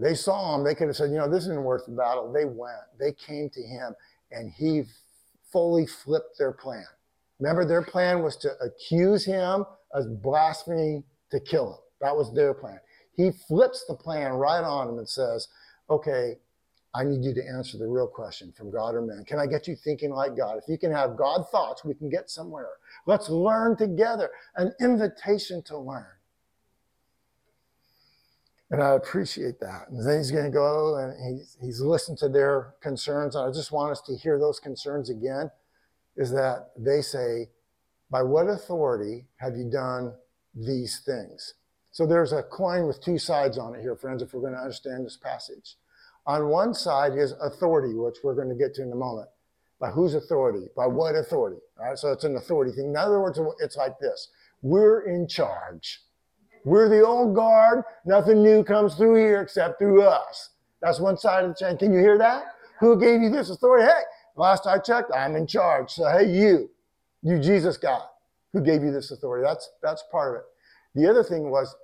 They 0.00 0.14
saw 0.14 0.56
him, 0.56 0.64
they 0.64 0.74
could 0.74 0.86
have 0.86 0.96
said, 0.96 1.10
you 1.10 1.18
know, 1.18 1.28
this 1.28 1.44
isn't 1.44 1.62
worth 1.62 1.84
the 1.86 1.92
battle. 1.92 2.32
They 2.32 2.46
went, 2.46 2.80
they 2.98 3.12
came 3.12 3.50
to 3.50 3.62
him, 3.62 3.94
and 4.32 4.50
he 4.50 4.84
fully 5.52 5.86
flipped 5.86 6.38
their 6.38 6.52
plan. 6.52 6.86
Remember, 7.38 7.64
their 7.64 7.82
plan 7.82 8.22
was 8.22 8.36
to 8.38 8.50
accuse 8.60 9.24
him 9.24 9.64
of 9.92 10.22
blaspheming 10.22 11.04
to 11.30 11.40
kill 11.40 11.74
him. 11.74 11.78
That 12.00 12.16
was 12.16 12.32
their 12.34 12.54
plan. 12.54 12.80
He 13.16 13.30
flips 13.46 13.84
the 13.86 13.94
plan 13.94 14.32
right 14.32 14.64
on 14.64 14.88
him 14.88 14.98
and 14.98 15.08
says, 15.08 15.48
okay, 15.90 16.36
I 16.94 17.04
need 17.04 17.22
you 17.24 17.34
to 17.34 17.46
answer 17.46 17.78
the 17.78 17.86
real 17.86 18.08
question 18.08 18.52
from 18.56 18.70
God 18.70 18.94
or 18.94 19.02
man. 19.02 19.24
Can 19.24 19.38
I 19.38 19.46
get 19.46 19.68
you 19.68 19.76
thinking 19.76 20.10
like 20.10 20.36
God? 20.36 20.58
If 20.58 20.64
you 20.68 20.78
can 20.78 20.92
have 20.92 21.16
God 21.16 21.44
thoughts, 21.50 21.84
we 21.84 21.94
can 21.94 22.08
get 22.08 22.30
somewhere. 22.30 22.68
Let's 23.06 23.28
learn 23.28 23.76
together. 23.76 24.30
An 24.56 24.72
invitation 24.80 25.62
to 25.64 25.78
learn. 25.78 26.06
And 28.70 28.82
I 28.82 28.94
appreciate 28.94 29.58
that. 29.60 29.88
And 29.90 30.06
then 30.06 30.18
he's 30.18 30.30
going 30.30 30.44
to 30.44 30.50
go 30.50 30.96
and 30.96 31.38
he's, 31.38 31.56
he's 31.60 31.80
listened 31.80 32.18
to 32.18 32.28
their 32.28 32.74
concerns. 32.80 33.34
And 33.34 33.48
I 33.48 33.52
just 33.52 33.72
want 33.72 33.90
us 33.90 34.00
to 34.02 34.16
hear 34.16 34.38
those 34.38 34.60
concerns 34.60 35.10
again 35.10 35.50
is 36.16 36.30
that 36.30 36.70
they 36.78 37.00
say, 37.00 37.48
By 38.10 38.22
what 38.22 38.46
authority 38.46 39.26
have 39.36 39.56
you 39.56 39.68
done 39.70 40.12
these 40.54 41.00
things? 41.04 41.54
So 41.90 42.06
there's 42.06 42.32
a 42.32 42.42
coin 42.44 42.86
with 42.86 43.02
two 43.02 43.18
sides 43.18 43.58
on 43.58 43.74
it 43.74 43.80
here, 43.80 43.96
friends, 43.96 44.22
if 44.22 44.32
we're 44.32 44.40
going 44.40 44.52
to 44.52 44.60
understand 44.60 45.04
this 45.04 45.16
passage. 45.16 45.76
On 46.26 46.48
one 46.48 46.74
side 46.74 47.16
is 47.16 47.32
authority, 47.42 47.94
which 47.94 48.18
we're 48.22 48.34
going 48.34 48.48
to 48.48 48.54
get 48.54 48.74
to 48.74 48.82
in 48.82 48.92
a 48.92 48.96
moment. 48.96 49.28
By 49.80 49.90
whose 49.90 50.14
authority? 50.14 50.66
By 50.76 50.86
what 50.86 51.16
authority? 51.16 51.60
All 51.78 51.86
right, 51.86 51.98
so 51.98 52.12
it's 52.12 52.24
an 52.24 52.36
authority 52.36 52.70
thing. 52.70 52.90
In 52.90 52.96
other 52.96 53.20
words, 53.20 53.40
it's 53.58 53.76
like 53.76 53.98
this 53.98 54.28
we're 54.62 55.00
in 55.00 55.26
charge. 55.26 56.02
We're 56.64 56.88
the 56.88 57.04
old 57.04 57.34
guard. 57.34 57.84
Nothing 58.04 58.42
new 58.42 58.62
comes 58.62 58.94
through 58.94 59.16
here 59.16 59.40
except 59.40 59.78
through 59.78 60.02
us. 60.02 60.50
That's 60.82 61.00
one 61.00 61.16
side 61.16 61.44
of 61.44 61.50
the 61.50 61.54
chain. 61.54 61.76
Can 61.76 61.92
you 61.92 62.00
hear 62.00 62.18
that? 62.18 62.44
Who 62.80 62.98
gave 62.98 63.20
you 63.20 63.30
this 63.30 63.50
authority? 63.50 63.86
Hey, 63.86 64.02
last 64.36 64.66
I 64.66 64.78
checked, 64.78 65.10
I'm 65.14 65.36
in 65.36 65.46
charge. 65.46 65.90
So 65.90 66.08
hey, 66.10 66.30
you, 66.30 66.70
you 67.22 67.38
Jesus 67.38 67.76
God, 67.76 68.02
who 68.52 68.62
gave 68.62 68.82
you 68.82 68.90
this 68.90 69.10
authority? 69.10 69.44
That's 69.46 69.70
that's 69.82 70.02
part 70.10 70.34
of 70.34 70.40
it. 70.40 70.46
The 70.94 71.08
other 71.08 71.22
thing 71.22 71.50
was 71.50 71.74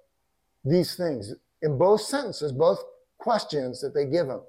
these 0.64 0.96
things 0.96 1.34
in 1.62 1.78
both 1.78 2.00
sentences, 2.00 2.52
both 2.52 2.82
questions 3.18 3.80
that 3.80 3.94
they 3.94 4.06
give 4.06 4.26
him. 4.26 4.40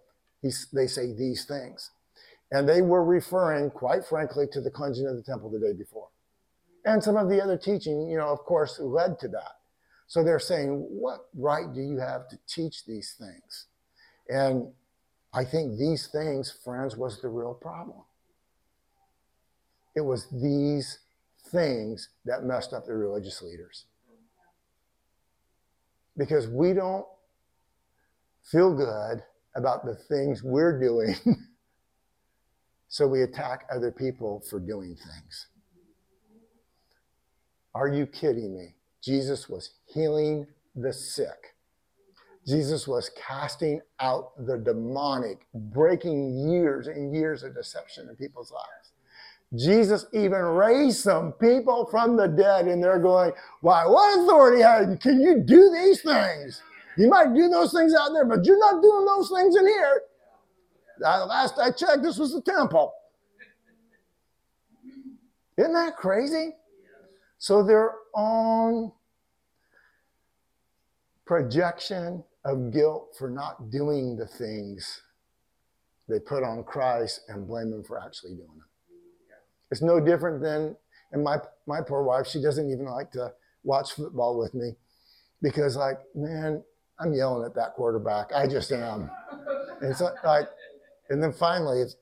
they 0.73 0.87
say 0.87 1.13
these 1.13 1.45
things, 1.45 1.91
and 2.51 2.67
they 2.67 2.81
were 2.81 3.03
referring, 3.03 3.69
quite 3.69 4.05
frankly, 4.05 4.45
to 4.51 4.61
the 4.61 4.71
cleansing 4.71 5.07
of 5.07 5.15
the 5.15 5.23
temple 5.23 5.49
the 5.49 5.59
day 5.59 5.73
before, 5.73 6.07
and 6.85 7.03
some 7.03 7.17
of 7.17 7.29
the 7.29 7.41
other 7.41 7.57
teaching. 7.57 8.09
You 8.09 8.17
know, 8.17 8.27
of 8.27 8.39
course, 8.39 8.79
led 8.79 9.19
to 9.19 9.27
that. 9.29 9.56
So 10.07 10.23
they're 10.23 10.39
saying, 10.39 10.69
What 10.89 11.27
right 11.35 11.71
do 11.73 11.81
you 11.81 11.97
have 11.99 12.27
to 12.29 12.39
teach 12.47 12.85
these 12.85 13.15
things? 13.19 13.65
And 14.29 14.71
I 15.33 15.43
think 15.43 15.77
these 15.77 16.07
things, 16.07 16.57
friends, 16.63 16.97
was 16.97 17.21
the 17.21 17.27
real 17.27 17.53
problem. 17.53 17.99
It 19.95 20.01
was 20.01 20.27
these 20.31 20.99
things 21.51 22.09
that 22.25 22.43
messed 22.43 22.73
up 22.73 22.85
the 22.85 22.93
religious 22.93 23.41
leaders. 23.41 23.85
Because 26.17 26.47
we 26.47 26.73
don't 26.73 27.05
feel 28.43 28.73
good 28.73 29.21
about 29.55 29.85
the 29.85 29.95
things 29.95 30.41
we're 30.43 30.79
doing, 30.79 31.15
so 32.87 33.07
we 33.07 33.21
attack 33.23 33.65
other 33.73 33.91
people 33.91 34.43
for 34.49 34.59
doing 34.59 34.95
things. 34.95 35.47
Are 37.75 37.87
you 37.87 38.07
kidding 38.07 38.57
me? 38.57 38.75
Jesus 39.03 39.47
was 39.47 39.71
healing 39.87 40.47
the 40.75 40.93
sick. 40.93 41.55
Jesus 42.47 42.87
was 42.87 43.09
casting 43.09 43.81
out 43.99 44.31
the 44.45 44.57
demonic, 44.57 45.45
breaking 45.53 46.49
years 46.49 46.87
and 46.87 47.13
years 47.13 47.43
of 47.43 47.53
deception 47.53 48.07
in 48.07 48.15
people's 48.15 48.51
lives. 48.51 48.91
Jesus 49.55 50.05
even 50.13 50.41
raised 50.41 50.99
some 50.99 51.33
people 51.33 51.87
from 51.91 52.15
the 52.15 52.27
dead, 52.27 52.67
and 52.67 52.83
they're 52.83 52.99
going, 52.99 53.31
Why, 53.61 53.85
what 53.85 54.19
authority 54.19 54.61
can 54.97 55.21
you 55.21 55.39
do 55.39 55.71
these 55.73 56.01
things? 56.01 56.61
You 56.97 57.09
might 57.09 57.33
do 57.33 57.47
those 57.49 57.71
things 57.73 57.93
out 57.93 58.11
there, 58.13 58.25
but 58.25 58.45
you're 58.45 58.59
not 58.59 58.81
doing 58.81 59.05
those 59.05 59.29
things 59.29 59.55
in 59.55 59.67
here. 59.67 60.01
last 60.99 61.59
I 61.59 61.71
checked, 61.71 62.01
this 62.01 62.17
was 62.17 62.33
the 62.33 62.41
temple. 62.41 62.93
Isn't 65.57 65.73
that 65.73 65.95
crazy? 65.95 66.55
So 67.37 67.63
they're 67.63 67.93
own 68.15 68.91
projection 71.27 72.23
of 72.45 72.71
guilt 72.71 73.15
for 73.17 73.29
not 73.29 73.69
doing 73.69 74.15
the 74.15 74.25
things 74.25 75.01
they 76.07 76.19
put 76.19 76.43
on 76.43 76.63
Christ 76.63 77.21
and 77.27 77.47
blame 77.47 77.73
him 77.73 77.83
for 77.83 77.99
actually 77.99 78.35
doing 78.35 78.47
them. 78.47 78.65
It's 79.69 79.81
no 79.81 79.99
different 79.99 80.41
than, 80.41 80.77
and 81.11 81.23
my, 81.23 81.37
my 81.65 81.81
poor 81.81 82.03
wife, 82.03 82.27
she 82.27 82.41
doesn't 82.41 82.71
even 82.71 82.85
like 82.85 83.11
to 83.11 83.33
watch 83.63 83.91
football 83.93 84.37
with 84.39 84.53
me 84.53 84.71
because, 85.41 85.75
like, 85.75 85.99
man, 86.15 86.63
I'm 86.99 87.13
yelling 87.13 87.45
at 87.45 87.53
that 87.55 87.73
quarterback. 87.73 88.31
I 88.33 88.47
just 88.47 88.71
am. 88.71 89.11
And 89.81 89.91
it's 89.91 90.01
like, 90.23 90.47
and 91.09 91.21
then 91.21 91.33
finally, 91.33 91.81
it's, 91.81 91.97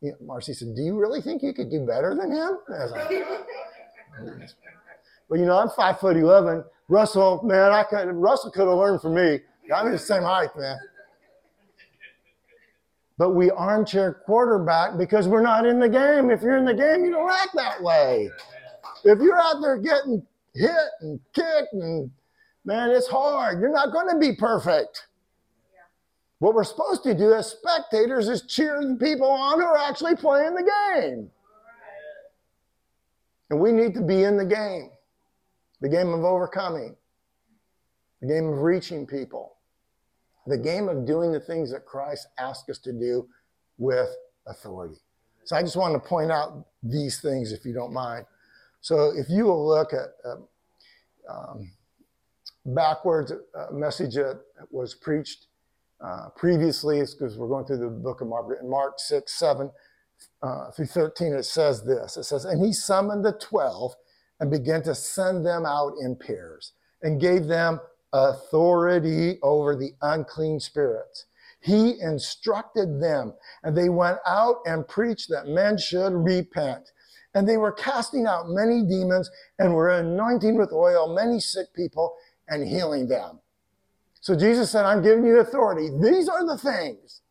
you 0.00 0.10
know, 0.10 0.16
Marcy 0.20 0.52
said, 0.52 0.74
"Do 0.76 0.82
you 0.82 1.00
really 1.00 1.22
think 1.22 1.42
you 1.42 1.54
could 1.54 1.70
do 1.70 1.86
better 1.86 2.14
than 2.14 2.30
him?" 2.30 2.58
Like, 2.68 3.24
well, 5.28 5.40
you 5.40 5.46
know, 5.46 5.58
I'm 5.58 5.70
five 5.70 5.98
foot 5.98 6.16
eleven. 6.16 6.62
Russell, 6.88 7.40
man, 7.44 7.72
I 7.72 7.82
could 7.82 8.08
Russell 8.08 8.50
could 8.50 8.68
have 8.68 8.76
learned 8.76 9.00
from 9.00 9.14
me. 9.14 9.40
I'm 9.74 9.90
the 9.90 9.98
same 9.98 10.22
height, 10.22 10.50
man. 10.56 10.76
But 13.16 13.30
we 13.30 13.50
armchair 13.50 14.22
quarterback 14.26 14.98
because 14.98 15.28
we're 15.28 15.42
not 15.42 15.64
in 15.66 15.78
the 15.78 15.88
game. 15.88 16.30
If 16.30 16.42
you're 16.42 16.56
in 16.56 16.64
the 16.64 16.74
game, 16.74 17.04
you 17.04 17.12
don't 17.12 17.30
act 17.30 17.54
that 17.54 17.82
way. 17.82 18.28
If 19.04 19.20
you're 19.20 19.40
out 19.40 19.62
there 19.62 19.78
getting 19.78 20.26
hit 20.54 20.70
and 21.00 21.20
kicked 21.32 21.72
and 21.72 22.10
man, 22.64 22.90
it's 22.90 23.06
hard. 23.06 23.60
You're 23.60 23.72
not 23.72 23.92
going 23.92 24.08
to 24.08 24.18
be 24.18 24.34
perfect. 24.36 25.06
What 26.40 26.54
we're 26.54 26.64
supposed 26.64 27.04
to 27.04 27.14
do 27.14 27.32
as 27.32 27.46
spectators 27.46 28.28
is 28.28 28.42
cheer 28.42 28.78
the 28.82 28.96
people 28.96 29.30
on 29.30 29.60
who 29.60 29.64
are 29.64 29.78
actually 29.78 30.16
playing 30.16 30.54
the 30.54 30.62
game. 30.62 31.30
And 33.50 33.60
we 33.60 33.72
need 33.72 33.94
to 33.94 34.02
be 34.02 34.24
in 34.24 34.36
the 34.36 34.44
game 34.44 34.90
the 35.84 35.90
game 35.90 36.14
of 36.14 36.24
overcoming, 36.24 36.96
the 38.22 38.26
game 38.26 38.48
of 38.48 38.60
reaching 38.60 39.06
people, 39.06 39.56
the 40.46 40.56
game 40.56 40.88
of 40.88 41.06
doing 41.06 41.30
the 41.30 41.38
things 41.38 41.70
that 41.70 41.84
Christ 41.84 42.26
asked 42.38 42.70
us 42.70 42.78
to 42.78 42.92
do 42.94 43.28
with 43.76 44.08
authority. 44.46 44.94
So 45.44 45.56
I 45.56 45.60
just 45.60 45.76
wanted 45.76 46.02
to 46.02 46.08
point 46.08 46.32
out 46.32 46.64
these 46.82 47.20
things, 47.20 47.52
if 47.52 47.66
you 47.66 47.74
don't 47.74 47.92
mind. 47.92 48.24
So 48.80 49.12
if 49.14 49.28
you 49.28 49.44
will 49.44 49.68
look 49.68 49.92
at 49.92 50.08
uh, 50.24 51.30
um, 51.30 51.70
backwards 52.64 53.30
uh, 53.32 53.66
message 53.70 54.14
that 54.14 54.40
was 54.70 54.94
preached 54.94 55.48
uh, 56.02 56.30
previously, 56.34 57.00
because 57.00 57.36
we're 57.36 57.48
going 57.48 57.66
through 57.66 57.80
the 57.80 57.90
book 57.90 58.22
of 58.22 58.28
Mark, 58.28 58.46
in 58.58 58.70
Mark 58.70 58.94
6, 58.96 59.30
7 59.30 59.70
uh, 60.42 60.70
through 60.70 60.86
13, 60.86 61.34
it 61.34 61.42
says 61.42 61.84
this. 61.84 62.16
It 62.16 62.24
says, 62.24 62.46
And 62.46 62.64
he 62.64 62.72
summoned 62.72 63.22
the 63.22 63.32
12 63.32 63.92
and 64.40 64.50
began 64.50 64.82
to 64.82 64.94
send 64.94 65.44
them 65.46 65.64
out 65.64 65.94
in 66.00 66.16
pairs 66.16 66.72
and 67.02 67.20
gave 67.20 67.46
them 67.46 67.80
authority 68.12 69.38
over 69.42 69.76
the 69.76 69.92
unclean 70.02 70.60
spirits. 70.60 71.26
He 71.60 71.98
instructed 72.00 73.00
them, 73.00 73.34
and 73.62 73.76
they 73.76 73.88
went 73.88 74.18
out 74.26 74.56
and 74.66 74.86
preached 74.86 75.30
that 75.30 75.48
men 75.48 75.78
should 75.78 76.12
repent. 76.12 76.92
And 77.34 77.48
they 77.48 77.56
were 77.56 77.72
casting 77.72 78.26
out 78.26 78.48
many 78.48 78.82
demons 78.82 79.30
and 79.58 79.74
were 79.74 79.90
anointing 79.90 80.56
with 80.56 80.72
oil 80.72 81.14
many 81.14 81.40
sick 81.40 81.72
people 81.74 82.14
and 82.48 82.66
healing 82.68 83.08
them. 83.08 83.40
So 84.20 84.36
Jesus 84.36 84.70
said, 84.70 84.84
I'm 84.84 85.02
giving 85.02 85.26
you 85.26 85.40
authority. 85.40 85.88
These 86.00 86.28
are 86.28 86.46
the 86.46 86.58
things. 86.58 87.22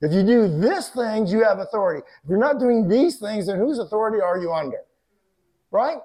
If 0.00 0.12
you 0.12 0.22
do 0.22 0.48
this 0.48 0.88
things, 0.88 1.32
you 1.32 1.44
have 1.44 1.58
authority. 1.58 2.06
If 2.24 2.30
you're 2.30 2.38
not 2.38 2.58
doing 2.58 2.88
these 2.88 3.18
things, 3.18 3.46
then 3.46 3.58
whose 3.58 3.78
authority 3.78 4.20
are 4.20 4.38
you 4.38 4.52
under? 4.52 4.80
Right? 5.70 5.98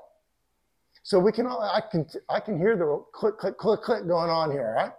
So 1.05 1.19
we 1.19 1.31
can, 1.31 1.45
I 1.45 1.83
can, 1.91 2.07
I 2.29 2.39
can 2.39 2.57
hear 2.57 2.75
the 2.75 3.05
click, 3.11 3.37
click, 3.37 3.59
click, 3.59 3.81
click 3.81 4.07
going 4.07 4.31
on 4.31 4.49
here, 4.49 4.73
right? 4.75 4.91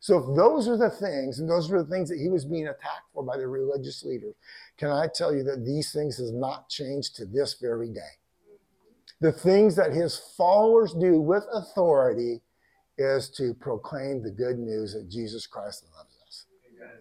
So 0.00 0.18
if 0.18 0.36
those 0.36 0.66
are 0.66 0.76
the 0.76 0.90
things, 0.90 1.38
and 1.38 1.48
those 1.48 1.70
are 1.70 1.84
the 1.84 1.88
things 1.88 2.08
that 2.08 2.18
he 2.18 2.28
was 2.28 2.44
being 2.44 2.66
attacked 2.66 3.06
for 3.14 3.22
by 3.22 3.36
the 3.36 3.46
religious 3.46 4.02
leaders, 4.02 4.34
can 4.76 4.90
I 4.90 5.06
tell 5.06 5.32
you 5.32 5.44
that 5.44 5.64
these 5.64 5.92
things 5.92 6.16
has 6.16 6.32
not 6.32 6.68
changed 6.68 7.14
to 7.14 7.26
this 7.26 7.54
very 7.62 7.90
day? 7.90 8.18
The 9.20 9.30
things 9.30 9.76
that 9.76 9.92
his 9.92 10.20
followers 10.36 10.94
do 10.94 11.20
with 11.20 11.44
authority 11.54 12.40
is 12.98 13.30
to 13.36 13.54
proclaim 13.54 14.20
the 14.20 14.32
good 14.32 14.58
news 14.58 14.94
that 14.94 15.08
Jesus 15.08 15.46
Christ 15.46 15.84
loves 15.96 16.16
us. 16.26 16.46
Amen. 16.76 16.96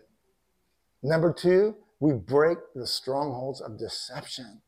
Number 1.01 1.33
two, 1.33 1.77
we 1.99 2.13
break 2.13 2.59
the 2.75 2.85
strongholds 2.85 3.59
of 3.59 3.79
deception. 3.79 4.61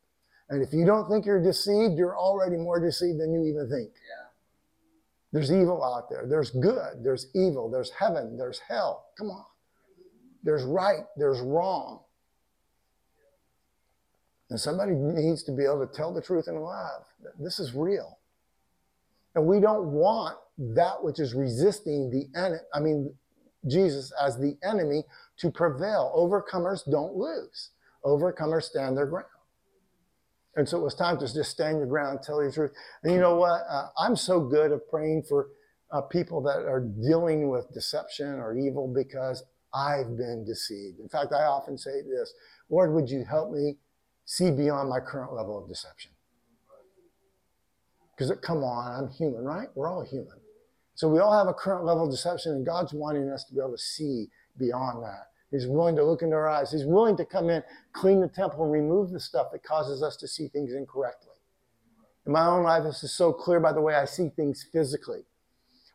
And 0.54 0.62
if 0.62 0.72
you 0.72 0.86
don't 0.86 1.10
think 1.10 1.26
you're 1.26 1.42
deceived, 1.42 1.98
you're 1.98 2.16
already 2.16 2.58
more 2.58 2.80
deceived 2.80 3.20
than 3.20 3.34
you 3.34 3.44
even 3.46 3.68
think. 3.68 3.90
Yeah. 3.90 4.28
There's 5.32 5.52
evil 5.52 5.84
out 5.84 6.12
there. 6.12 6.28
There's 6.28 6.52
good. 6.52 7.04
There's 7.04 7.26
evil. 7.34 7.72
There's 7.72 7.90
heaven. 7.90 8.38
There's 8.38 8.60
hell. 8.60 9.08
Come 9.18 9.32
on. 9.32 9.46
There's 10.44 10.64
right. 10.64 11.06
There's 11.18 11.42
wrong. 11.42 12.02
And 14.52 14.60
somebody 14.60 14.92
needs 14.92 15.42
to 15.46 15.52
be 15.52 15.64
able 15.64 15.88
to 15.88 15.92
tell 15.92 16.14
the 16.14 16.22
truth 16.22 16.48
in 16.48 16.60
love. 16.60 17.06
This 17.40 17.58
is 17.60 17.74
real. 17.74 18.20
And 19.34 19.48
we 19.48 19.60
don't 19.60 19.88
want 19.88 20.38
that 20.60 21.04
which 21.04 21.20
is 21.20 21.34
resisting 21.34 22.12
the 22.12 22.28
enemy, 22.40 22.62
I 22.76 22.80
mean, 22.80 23.12
Jesus 23.66 24.14
as 24.24 24.38
the 24.38 24.56
enemy 24.64 25.04
to 25.38 25.50
prevail. 25.50 26.14
Overcomers 26.16 26.88
don't 26.92 27.16
lose. 27.16 27.72
Overcomers 28.06 28.64
stand 28.64 28.96
their 28.96 29.08
ground. 29.08 29.26
And 30.56 30.68
so 30.70 30.78
it 30.80 30.84
was 30.84 30.96
time 30.96 31.18
to 31.18 31.34
just 31.34 31.50
stand 31.50 31.78
your 31.78 31.88
ground, 31.88 32.20
tell 32.24 32.42
your 32.42 32.52
truth. 32.52 32.72
And 33.04 33.12
you 33.12 33.20
know 33.20 33.36
what? 33.36 33.62
Uh, 33.68 33.88
I'm 33.98 34.16
so 34.16 34.40
good 34.40 34.72
at 34.72 34.88
praying 34.90 35.24
for 35.28 35.48
uh, 35.92 36.02
people 36.02 36.42
that 36.44 36.58
are 36.58 36.80
dealing 36.80 37.50
with 37.50 37.72
deception 37.74 38.28
or 38.28 38.56
evil 38.56 38.92
because 38.94 39.44
I've 39.74 40.16
been 40.16 40.46
deceived. 40.46 41.00
In 41.00 41.10
fact, 41.10 41.34
I 41.34 41.44
often 41.44 41.78
say 41.78 42.02
this 42.02 42.34
Lord, 42.70 42.94
would 42.94 43.10
you 43.10 43.26
help 43.30 43.52
me 43.52 43.78
see 44.26 44.52
beyond 44.52 44.90
my 44.90 45.00
current 45.00 45.34
level 45.34 45.62
of 45.62 45.68
deception? 45.68 46.12
Because, 48.16 48.32
come 48.42 48.64
on, 48.64 49.04
I'm 49.04 49.10
human, 49.10 49.44
right? 49.44 49.68
We're 49.76 49.90
all 49.92 50.04
human. 50.04 50.38
So 50.96 51.10
we 51.10 51.20
all 51.20 51.36
have 51.36 51.48
a 51.48 51.54
current 51.54 51.86
level 51.86 52.06
of 52.06 52.12
deception, 52.12 52.52
and 52.52 52.66
God's 52.66 52.94
wanting 52.94 53.28
us 53.30 53.44
to 53.46 53.54
be 53.54 53.60
able 53.60 53.72
to 53.72 53.78
see 53.78 54.28
beyond 54.58 55.04
that. 55.04 55.33
He's 55.54 55.68
willing 55.68 55.96
to 55.98 56.04
look 56.04 56.24
into 56.24 56.36
our 56.36 56.50
eyes. 56.50 56.72
He's 56.72 56.84
willing 56.84 57.16
to 57.18 57.26
come 57.26 57.52
in, 57.52 57.62
clean 57.94 58.20
the 58.20 58.28
temple, 58.28 58.64
and 58.64 58.74
remove 58.74 59.12
the 59.12 59.20
stuff 59.20 59.52
that 59.52 59.64
causes 59.64 60.02
us 60.02 60.18
to 60.18 60.28
see 60.28 60.48
things 60.48 60.74
incorrectly. 60.74 61.30
In 62.26 62.32
my 62.32 62.48
own 62.48 62.64
life, 62.64 62.84
this 62.84 63.04
is 63.04 63.14
so 63.14 63.32
clear 63.32 63.60
by 63.60 63.72
the 63.72 63.82
way 63.82 63.94
I 63.94 64.06
see 64.06 64.30
things 64.30 64.66
physically. 64.74 65.22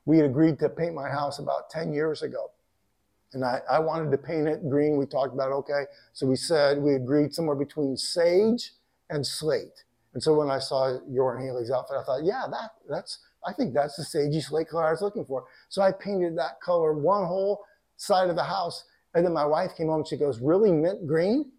We 0.05 0.18
had 0.18 0.27
agreed 0.27 0.61
to 0.61 0.68
paint 0.68 0.94
my 0.94 1.09
house 1.09 1.40
about 1.40 1.71
10 1.71 1.92
years 1.92 2.23
ago. 2.23 2.53
And 3.33 3.44
I, 3.44 3.61
I 3.68 3.81
wanted 3.81 4.12
to 4.12 4.18
paint 4.18 4.47
it 4.47 4.71
green. 4.71 4.97
We 4.97 5.07
talked 5.07 5.35
about, 5.35 5.51
okay. 5.51 5.85
So 6.12 6.25
we 6.27 6.37
said, 6.37 6.79
we 6.79 6.94
agreed 6.94 7.35
somewhere 7.35 7.57
between 7.57 7.97
sage 7.97 8.73
and 9.11 9.27
slate. 9.27 9.85
And 10.14 10.23
so 10.23 10.35
when 10.35 10.51
I 10.51 10.61
saw 10.61 10.99
your 11.09 11.37
and 11.37 11.44
Haley's 11.44 11.71
outfit, 11.71 11.97
I 12.01 12.05
thought, 12.05 12.25
yeah, 12.25 12.44
that, 12.49 12.71
that's, 12.88 13.18
I 13.44 13.53
think 13.53 13.75
that's 13.75 13.97
the 13.97 14.05
sagey 14.05 14.42
slate 14.42 14.68
color 14.68 14.87
I 14.87 14.92
was 14.92 15.03
looking 15.03 15.25
for. 15.25 15.44
So 15.68 15.83
I 15.83 15.90
painted 15.92 16.38
that 16.38 16.61
color 16.61 16.92
one 16.92 17.27
whole 17.27 17.64
side 17.97 18.31
of 18.31 18.37
the 18.37 18.44
house 18.44 18.85
and 19.14 19.25
then 19.25 19.33
my 19.33 19.44
wife 19.44 19.73
came 19.77 19.88
home 19.88 20.01
and 20.01 20.09
she 20.09 20.16
goes, 20.16 20.40
Really, 20.40 20.73
mint 20.73 21.07
green? 21.07 21.51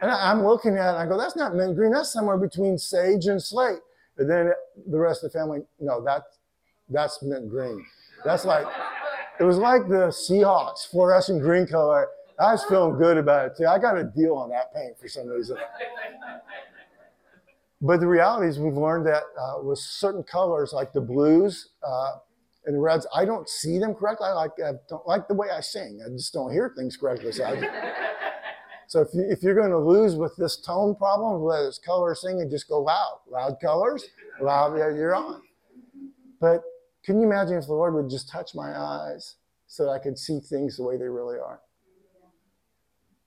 and 0.00 0.10
I'm 0.10 0.44
looking 0.44 0.76
at 0.76 0.94
it, 0.94 0.98
I 0.98 1.06
go, 1.06 1.18
That's 1.18 1.36
not 1.36 1.54
mint 1.54 1.76
green. 1.76 1.92
That's 1.92 2.12
somewhere 2.12 2.36
between 2.36 2.78
sage 2.78 3.26
and 3.26 3.42
slate. 3.42 3.78
And 4.18 4.28
then 4.28 4.52
the 4.88 4.98
rest 4.98 5.24
of 5.24 5.32
the 5.32 5.38
family, 5.38 5.60
no, 5.80 6.02
that, 6.04 6.22
that's 6.88 7.22
mint 7.22 7.48
green. 7.48 7.84
That's 8.24 8.44
like, 8.44 8.66
it 9.40 9.44
was 9.44 9.56
like 9.56 9.88
the 9.88 10.08
Seahawks 10.08 10.88
fluorescent 10.88 11.42
green 11.42 11.66
color. 11.66 12.08
I 12.38 12.52
was 12.52 12.64
feeling 12.64 12.98
good 12.98 13.16
about 13.16 13.46
it 13.46 13.56
too. 13.56 13.66
I 13.66 13.78
got 13.78 13.96
a 13.96 14.04
deal 14.04 14.34
on 14.34 14.50
that 14.50 14.74
paint 14.74 14.98
for 14.98 15.08
some 15.08 15.28
reason. 15.28 15.56
But 17.80 17.98
the 17.98 18.06
reality 18.06 18.46
is, 18.46 18.60
we've 18.60 18.76
learned 18.76 19.06
that 19.06 19.24
uh, 19.36 19.60
with 19.60 19.78
certain 19.78 20.22
colors, 20.22 20.72
like 20.72 20.92
the 20.92 21.00
blues, 21.00 21.70
uh, 21.82 22.18
and 22.64 22.76
the 22.76 22.80
Reds, 22.80 23.06
I 23.14 23.24
don't 23.24 23.48
see 23.48 23.78
them 23.78 23.94
correctly. 23.94 24.28
I 24.28 24.32
like 24.32 24.52
I 24.64 24.72
don't 24.88 25.06
like 25.06 25.26
the 25.28 25.34
way 25.34 25.48
I 25.50 25.60
sing. 25.60 26.00
I 26.04 26.08
just 26.10 26.32
don't 26.32 26.52
hear 26.52 26.72
things 26.76 26.96
correctly. 26.96 27.32
So, 27.32 27.44
so 28.86 29.00
if, 29.00 29.08
you, 29.12 29.26
if 29.28 29.42
you're 29.42 29.54
going 29.54 29.70
to 29.70 29.78
lose 29.78 30.14
with 30.14 30.36
this 30.36 30.56
tone 30.56 30.94
problem, 30.94 31.42
whether 31.42 31.66
it's 31.66 31.78
color 31.78 32.14
singing, 32.14 32.48
just 32.50 32.68
go 32.68 32.80
loud. 32.80 33.18
Loud 33.28 33.56
colors, 33.60 34.04
loud, 34.40 34.78
yeah, 34.78 34.94
you're 34.94 35.14
on. 35.14 35.42
But 36.40 36.62
can 37.04 37.20
you 37.20 37.26
imagine 37.26 37.56
if 37.56 37.66
the 37.66 37.72
Lord 37.72 37.94
would 37.94 38.08
just 38.08 38.28
touch 38.28 38.54
my 38.54 38.78
eyes 38.78 39.36
so 39.66 39.84
that 39.84 39.90
I 39.90 39.98
could 39.98 40.18
see 40.18 40.38
things 40.38 40.76
the 40.76 40.84
way 40.84 40.96
they 40.96 41.08
really 41.08 41.38
are? 41.38 41.60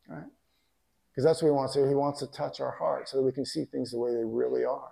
Right? 0.07 0.23
Because 1.09 1.25
that's 1.25 1.41
what 1.41 1.49
he 1.49 1.53
wants 1.53 1.73
to 1.73 1.81
do. 1.81 1.87
He 1.87 1.95
wants 1.95 2.19
to 2.19 2.27
touch 2.27 2.59
our 2.59 2.71
heart 2.71 3.09
so 3.09 3.17
that 3.17 3.23
we 3.23 3.31
can 3.31 3.45
see 3.45 3.65
things 3.65 3.91
the 3.91 3.97
way 3.97 4.13
they 4.13 4.23
really 4.23 4.63
are. 4.63 4.91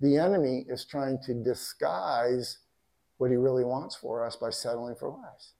The 0.00 0.16
enemy 0.16 0.64
is 0.68 0.84
trying 0.84 1.18
to 1.26 1.34
disguise 1.34 2.58
what 3.18 3.30
he 3.30 3.36
really 3.36 3.64
wants 3.64 3.94
for 3.94 4.24
us 4.24 4.36
by 4.36 4.50
settling 4.50 4.94
for 4.94 5.08
less. 5.10 5.52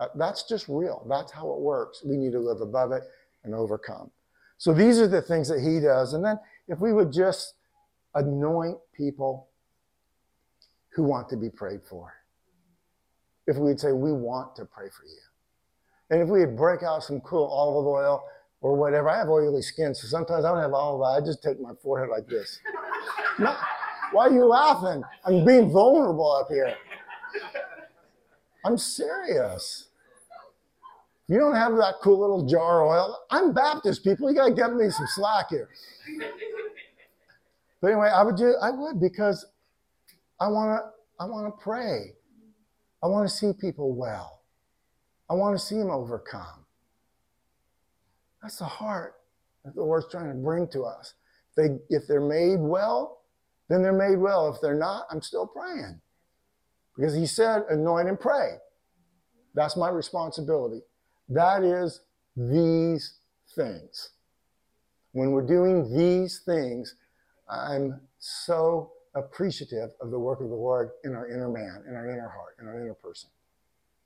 Uh, 0.00 0.08
that's 0.16 0.42
just 0.48 0.68
real. 0.68 1.06
That's 1.08 1.32
how 1.32 1.50
it 1.52 1.60
works. 1.60 2.02
We 2.04 2.16
need 2.16 2.32
to 2.32 2.40
live 2.40 2.60
above 2.60 2.92
it 2.92 3.02
and 3.44 3.54
overcome. 3.54 4.10
So 4.58 4.72
these 4.72 4.98
are 4.98 5.08
the 5.08 5.22
things 5.22 5.48
that 5.48 5.60
he 5.60 5.80
does. 5.80 6.14
And 6.14 6.24
then 6.24 6.38
if 6.68 6.80
we 6.80 6.92
would 6.92 7.12
just 7.12 7.54
anoint 8.14 8.78
people 8.96 9.48
who 10.94 11.04
want 11.04 11.28
to 11.30 11.36
be 11.36 11.50
prayed 11.50 11.80
for, 11.88 12.14
if 13.46 13.56
we 13.56 13.64
would 13.64 13.80
say, 13.80 13.92
We 13.92 14.12
want 14.12 14.56
to 14.56 14.64
pray 14.64 14.88
for 14.88 15.04
you. 15.04 15.18
And 16.10 16.22
if 16.22 16.28
we 16.28 16.40
would 16.40 16.56
break 16.56 16.82
out 16.82 17.02
some 17.02 17.20
cool 17.20 17.46
olive 17.46 17.86
oil 17.86 18.24
or 18.60 18.76
whatever, 18.76 19.08
I 19.08 19.18
have 19.18 19.28
oily 19.28 19.62
skin, 19.62 19.94
so 19.94 20.06
sometimes 20.06 20.44
I 20.44 20.52
don't 20.52 20.60
have 20.60 20.72
olive 20.72 21.00
oil. 21.00 21.06
I 21.06 21.20
just 21.20 21.42
take 21.42 21.60
my 21.60 21.72
forehead 21.82 22.08
like 22.08 22.26
this. 22.26 22.60
Not, 23.38 23.58
why 24.12 24.26
are 24.26 24.32
you 24.32 24.44
laughing? 24.46 25.02
I'm 25.24 25.44
being 25.44 25.70
vulnerable 25.70 26.30
up 26.32 26.48
here. 26.48 26.74
I'm 28.64 28.78
serious. 28.78 29.88
You 31.28 31.38
don't 31.38 31.54
have 31.54 31.72
that 31.76 31.94
cool 32.02 32.20
little 32.20 32.46
jar 32.46 32.86
oil. 32.86 33.18
I'm 33.30 33.52
Baptist, 33.52 34.04
people. 34.04 34.30
You 34.30 34.36
got 34.36 34.48
to 34.48 34.54
give 34.54 34.74
me 34.74 34.90
some 34.90 35.06
slack 35.08 35.46
here. 35.50 35.68
But 37.80 37.88
anyway, 37.92 38.08
I 38.08 38.22
would 38.22 38.36
do, 38.36 38.54
I 38.60 38.70
would 38.70 39.00
because 39.00 39.46
I 40.40 40.48
want 40.48 40.80
to 40.80 40.90
I 41.22 41.26
want 41.26 41.46
to 41.46 41.62
pray. 41.62 42.12
I 43.02 43.06
want 43.06 43.28
to 43.28 43.34
see 43.34 43.52
people 43.52 43.94
well. 43.94 44.42
I 45.30 45.34
want 45.34 45.58
to 45.58 45.64
see 45.64 45.76
them 45.76 45.90
overcome. 45.90 46.64
That's 48.42 48.58
the 48.58 48.64
heart 48.64 49.14
that 49.64 49.74
the 49.74 49.82
Lord's 49.82 50.10
trying 50.10 50.28
to 50.28 50.34
bring 50.34 50.68
to 50.68 50.82
us. 50.84 51.14
They, 51.56 51.78
if 51.88 52.06
they're 52.06 52.20
made 52.20 52.58
well, 52.60 53.22
then 53.68 53.82
they're 53.82 53.92
made 53.92 54.18
well. 54.18 54.52
If 54.52 54.60
they're 54.60 54.78
not, 54.78 55.06
I'm 55.10 55.22
still 55.22 55.46
praying. 55.46 56.00
Because 56.96 57.14
he 57.14 57.26
said, 57.26 57.64
anoint 57.70 58.08
and 58.08 58.18
pray. 58.18 58.56
That's 59.54 59.76
my 59.76 59.88
responsibility. 59.88 60.82
That 61.28 61.62
is 61.62 62.00
these 62.36 63.14
things. 63.54 64.10
When 65.12 65.30
we're 65.30 65.46
doing 65.46 65.96
these 65.96 66.40
things, 66.44 66.96
I'm 67.48 68.00
so 68.18 68.92
appreciative 69.14 69.90
of 70.00 70.10
the 70.10 70.18
work 70.18 70.40
of 70.40 70.48
the 70.48 70.54
Lord 70.54 70.90
in 71.04 71.14
our 71.14 71.28
inner 71.28 71.48
man, 71.48 71.84
in 71.88 71.94
our 71.94 72.10
inner 72.10 72.28
heart, 72.28 72.56
in 72.60 72.66
our 72.66 72.80
inner 72.80 72.94
person. 72.94 73.30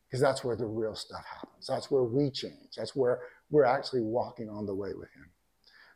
Because 0.07 0.21
that's 0.21 0.45
where 0.45 0.57
the 0.57 0.67
real 0.67 0.95
stuff 0.95 1.25
happens. 1.25 1.67
That's 1.67 1.91
where 1.91 2.03
we 2.03 2.31
change. 2.31 2.77
That's 2.77 2.95
where 2.95 3.21
we're 3.51 3.65
actually 3.65 4.03
walking 4.03 4.49
on 4.49 4.67
the 4.67 4.75
way 4.75 4.91
with 4.95 5.09
Him. 5.15 5.31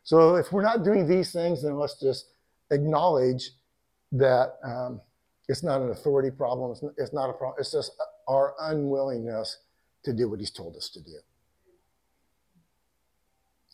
So 0.03 0.35
if 0.35 0.51
we're 0.51 0.63
not 0.63 0.83
doing 0.83 1.07
these 1.07 1.31
things, 1.31 1.63
then 1.63 1.77
let's 1.77 1.99
just 1.99 2.32
acknowledge 2.71 3.51
that 4.11 4.55
um, 4.63 5.01
It's 5.47 5.63
not 5.63 5.81
an 5.81 5.89
authority 5.89 6.31
problem. 6.31 6.71
It's 6.71 6.83
not, 6.83 6.93
it's 6.97 7.13
not 7.13 7.29
a 7.29 7.33
problem. 7.33 7.55
It's 7.59 7.71
just 7.71 7.91
our 8.27 8.55
unwillingness 8.61 9.59
to 10.03 10.13
do 10.13 10.29
what 10.29 10.39
He's 10.39 10.51
told 10.51 10.75
us 10.75 10.89
to 10.89 11.01
do. 11.01 11.17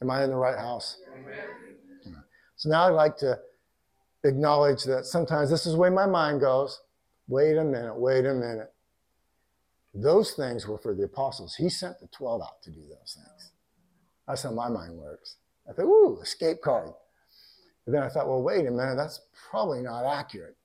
Am 0.02 0.10
I 0.10 0.24
in 0.24 0.30
the 0.30 0.36
right 0.36 0.58
house? 0.58 0.98
Amen. 1.14 2.24
So 2.56 2.70
now 2.70 2.88
I'd 2.88 2.90
like 2.90 3.18
to 3.18 3.40
acknowledge 4.24 4.84
that 4.84 5.06
sometimes 5.06 5.50
this 5.50 5.66
is 5.66 5.74
the 5.74 5.80
way 5.80 5.90
my 5.90 6.06
mind 6.06 6.42
goes. 6.42 6.82
Wait 7.28 7.58
a 7.58 7.64
minute, 7.64 7.98
wait 7.98 8.26
a 8.26 8.34
minute. 8.34 8.74
Those 9.94 10.34
things 10.34 10.68
were 10.68 10.78
for 10.78 10.94
the 10.94 11.04
apostles. 11.04 11.56
He 11.56 11.70
sent 11.70 12.00
the 12.00 12.08
12 12.08 12.42
out 12.42 12.62
to 12.64 12.72
do 12.72 12.82
those 12.82 13.16
things. 13.16 13.52
That's 14.28 14.44
how 14.44 14.52
my 14.52 14.70
mind 14.70 14.94
works. 14.94 15.38
I 15.70 15.74
thought, 15.74 15.86
ooh, 15.86 16.20
escape 16.22 16.62
card. 16.62 16.92
But 17.90 17.94
then 17.94 18.04
I 18.04 18.10
thought, 18.10 18.28
well, 18.28 18.44
wait 18.44 18.68
a 18.68 18.72
minute, 18.72 18.98
that's 18.98 19.22
probably 19.50 19.82
not 19.82 20.06
accurate. 20.06 20.56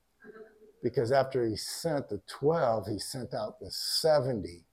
Because 0.83 1.11
after 1.11 1.43
he 1.43 1.55
sent 1.55 2.07
the 2.07 2.21
12, 2.27 2.85
he 2.85 2.99
sent 2.99 3.33
out 3.33 3.59
the 3.59 3.71
70. 3.71 4.63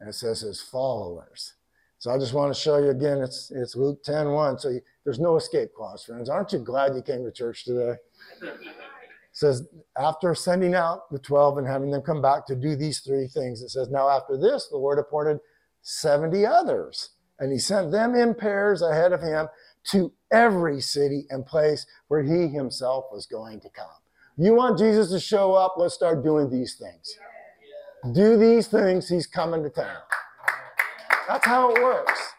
And 0.00 0.08
it 0.08 0.14
says 0.14 0.40
his 0.40 0.60
followers. 0.60 1.54
So 1.98 2.10
I 2.10 2.18
just 2.18 2.34
want 2.34 2.52
to 2.52 2.60
show 2.60 2.78
you 2.78 2.90
again, 2.90 3.18
it's, 3.18 3.52
it's 3.52 3.76
Luke 3.76 4.02
10 4.02 4.32
1. 4.32 4.58
So 4.58 4.70
you, 4.70 4.80
there's 5.04 5.20
no 5.20 5.36
escape 5.36 5.72
clause, 5.72 6.02
friends. 6.02 6.28
Aren't 6.28 6.52
you 6.52 6.58
glad 6.58 6.96
you 6.96 7.02
came 7.02 7.22
to 7.22 7.30
church 7.30 7.64
today? 7.64 7.94
It 8.42 8.56
says, 9.30 9.68
after 9.96 10.34
sending 10.34 10.74
out 10.74 11.12
the 11.12 11.18
12 11.20 11.58
and 11.58 11.66
having 11.68 11.92
them 11.92 12.02
come 12.02 12.20
back 12.20 12.44
to 12.46 12.56
do 12.56 12.74
these 12.74 12.98
three 13.00 13.28
things, 13.28 13.62
it 13.62 13.68
says, 13.68 13.88
now 13.88 14.08
after 14.08 14.36
this, 14.36 14.66
the 14.66 14.78
Lord 14.78 14.98
appointed 14.98 15.38
70 15.82 16.44
others, 16.44 17.10
and 17.38 17.52
he 17.52 17.58
sent 17.58 17.92
them 17.92 18.16
in 18.16 18.34
pairs 18.34 18.82
ahead 18.82 19.12
of 19.12 19.22
him 19.22 19.46
to 19.84 20.12
every 20.32 20.80
city 20.80 21.26
and 21.30 21.44
place 21.46 21.86
where 22.08 22.22
he 22.22 22.48
himself 22.48 23.06
was 23.12 23.26
going 23.26 23.60
to 23.60 23.68
come. 23.70 23.86
You 24.36 24.54
want 24.54 24.78
Jesus 24.78 25.10
to 25.10 25.20
show 25.20 25.54
up? 25.54 25.74
Let's 25.76 25.94
start 25.94 26.24
doing 26.24 26.50
these 26.50 26.74
things. 26.74 27.16
Do 28.14 28.36
these 28.36 28.66
things, 28.66 29.08
he's 29.08 29.26
coming 29.26 29.62
to 29.62 29.70
town. 29.70 29.98
That's 31.28 31.46
how 31.46 31.70
it 31.74 31.82
works. 31.82 32.32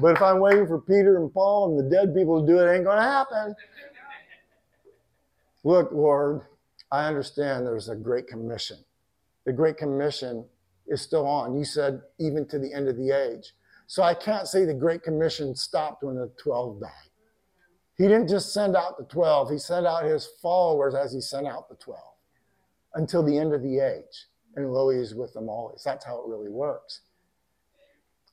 But 0.00 0.16
if 0.16 0.22
I'm 0.22 0.40
waiting 0.40 0.66
for 0.66 0.80
Peter 0.80 1.18
and 1.18 1.32
Paul 1.32 1.70
and 1.70 1.78
the 1.78 1.94
dead 1.94 2.14
people 2.14 2.40
to 2.40 2.46
do 2.46 2.58
it, 2.58 2.70
it 2.70 2.74
ain't 2.74 2.84
going 2.84 2.98
to 2.98 3.02
happen. 3.02 3.54
Look, 5.64 5.90
Lord, 5.92 6.42
I 6.90 7.06
understand 7.06 7.66
there's 7.66 7.88
a 7.88 7.96
great 7.96 8.26
commission. 8.26 8.78
The 9.44 9.52
great 9.52 9.76
commission 9.76 10.46
is 10.86 11.02
still 11.02 11.26
on. 11.26 11.56
You 11.56 11.64
said 11.64 12.00
even 12.18 12.46
to 12.48 12.58
the 12.58 12.72
end 12.72 12.88
of 12.88 12.96
the 12.96 13.10
age. 13.10 13.52
So 13.88 14.02
I 14.02 14.12
can't 14.12 14.46
say 14.46 14.66
the 14.66 14.74
great 14.74 15.02
commission 15.02 15.56
stopped 15.56 16.04
when 16.04 16.14
the 16.14 16.30
12 16.36 16.82
died. 16.82 16.90
He 17.96 18.04
didn't 18.04 18.28
just 18.28 18.52
send 18.52 18.76
out 18.76 18.98
the 18.98 19.04
12, 19.04 19.50
he 19.50 19.58
sent 19.58 19.86
out 19.86 20.04
his 20.04 20.28
followers 20.40 20.94
as 20.94 21.12
he 21.12 21.20
sent 21.20 21.46
out 21.46 21.68
the 21.68 21.74
12 21.76 21.98
until 22.94 23.22
the 23.22 23.36
end 23.36 23.54
of 23.54 23.62
the 23.62 23.80
age. 23.80 24.26
And 24.54 24.72
lo, 24.72 24.90
is 24.90 25.14
with 25.14 25.32
them 25.32 25.48
always. 25.48 25.82
That's 25.84 26.04
how 26.04 26.18
it 26.20 26.28
really 26.28 26.50
works. 26.50 27.00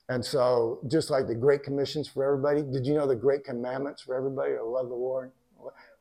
And 0.08 0.24
so, 0.24 0.80
just 0.88 1.10
like 1.10 1.26
the 1.26 1.34
Great 1.34 1.62
Commissions 1.62 2.06
for 2.06 2.24
everybody, 2.24 2.62
did 2.62 2.86
you 2.86 2.94
know 2.94 3.06
the 3.06 3.16
Great 3.16 3.44
Commandments 3.44 4.02
for 4.02 4.14
everybody 4.14 4.52
to 4.52 4.64
love 4.64 4.88
the 4.88 4.94
Lord? 4.94 5.32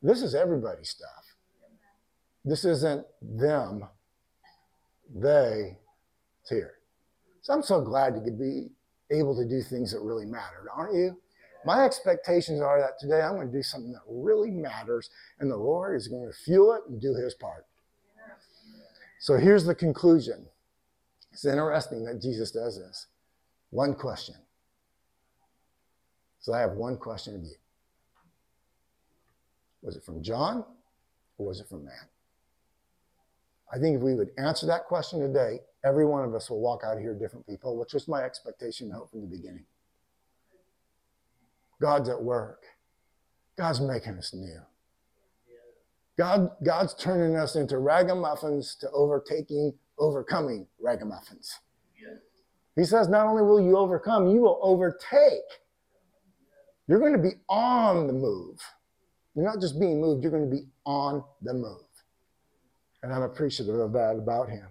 This 0.03 0.21
is 0.21 0.35
everybody's 0.35 0.89
stuff. 0.89 1.25
This 2.43 2.65
isn't 2.65 3.05
them, 3.21 3.87
they, 5.13 5.77
it's 6.41 6.49
here. 6.49 6.73
So 7.41 7.53
I'm 7.53 7.63
so 7.63 7.81
glad 7.81 8.15
could 8.23 8.39
be 8.39 8.69
able 9.11 9.35
to 9.35 9.47
do 9.47 9.61
things 9.61 9.91
that 9.91 10.01
really 10.01 10.25
mattered, 10.25 10.67
aren't 10.73 10.95
you? 10.95 11.17
My 11.65 11.83
expectations 11.83 12.61
are 12.61 12.79
that 12.79 12.99
today 12.99 13.21
I'm 13.21 13.35
going 13.35 13.47
to 13.47 13.57
do 13.57 13.63
something 13.63 13.91
that 13.91 14.01
really 14.07 14.51
matters, 14.51 15.09
and 15.39 15.49
the 15.49 15.57
Lord 15.57 15.95
is 15.95 16.07
going 16.07 16.27
to 16.27 16.33
fuel 16.33 16.73
it 16.73 16.83
and 16.87 17.01
do 17.01 17.15
his 17.15 17.33
part. 17.33 17.65
So 19.19 19.37
here's 19.37 19.65
the 19.65 19.73
conclusion. 19.73 20.45
It's 21.31 21.45
interesting 21.45 22.05
that 22.05 22.21
Jesus 22.21 22.51
does 22.51 22.77
this. 22.77 23.07
One 23.71 23.95
question. 23.95 24.35
So 26.39 26.53
I 26.53 26.59
have 26.59 26.73
one 26.73 26.97
question 26.97 27.35
of 27.35 27.41
you. 27.41 27.55
Was 29.81 29.95
it 29.95 30.03
from 30.03 30.21
John 30.21 30.63
or 31.37 31.47
was 31.47 31.59
it 31.59 31.67
from 31.67 31.85
man? 31.85 31.93
I 33.73 33.79
think 33.79 33.97
if 33.97 34.03
we 34.03 34.13
would 34.13 34.29
answer 34.37 34.67
that 34.67 34.85
question 34.85 35.19
today, 35.19 35.59
every 35.85 36.05
one 36.05 36.25
of 36.25 36.33
us 36.33 36.49
will 36.49 36.59
walk 36.59 36.81
out 36.83 36.99
here 36.99 37.13
different 37.13 37.45
people, 37.47 37.77
which 37.77 37.93
was 37.93 38.07
my 38.07 38.23
expectation 38.23 38.87
and 38.87 38.95
hope 38.95 39.11
from 39.11 39.21
the 39.21 39.27
beginning. 39.27 39.65
God's 41.79 42.09
at 42.09 42.21
work. 42.21 42.63
God's 43.57 43.79
making 43.79 44.17
us 44.17 44.33
new. 44.33 44.59
God, 46.17 46.49
God's 46.65 46.93
turning 46.95 47.35
us 47.35 47.55
into 47.55 47.77
ragamuffins 47.77 48.75
to 48.81 48.89
overtaking, 48.91 49.73
overcoming 49.99 50.65
ragamuffins. 50.79 51.59
He 52.75 52.83
says, 52.83 53.07
not 53.07 53.25
only 53.25 53.41
will 53.41 53.61
you 53.61 53.77
overcome, 53.77 54.27
you 54.27 54.41
will 54.41 54.59
overtake. 54.61 55.61
You're 56.87 56.99
going 56.99 57.13
to 57.13 57.21
be 57.21 57.35
on 57.47 58.07
the 58.07 58.13
move. 58.13 58.59
You're 59.33 59.45
not 59.45 59.61
just 59.61 59.79
being 59.79 60.01
moved, 60.01 60.23
you're 60.23 60.31
going 60.31 60.49
to 60.49 60.55
be 60.55 60.67
on 60.85 61.23
the 61.41 61.53
move. 61.53 61.81
And 63.01 63.13
I'm 63.13 63.21
appreciative 63.21 63.75
of 63.75 63.93
that 63.93 64.17
about 64.17 64.49
him. 64.49 64.67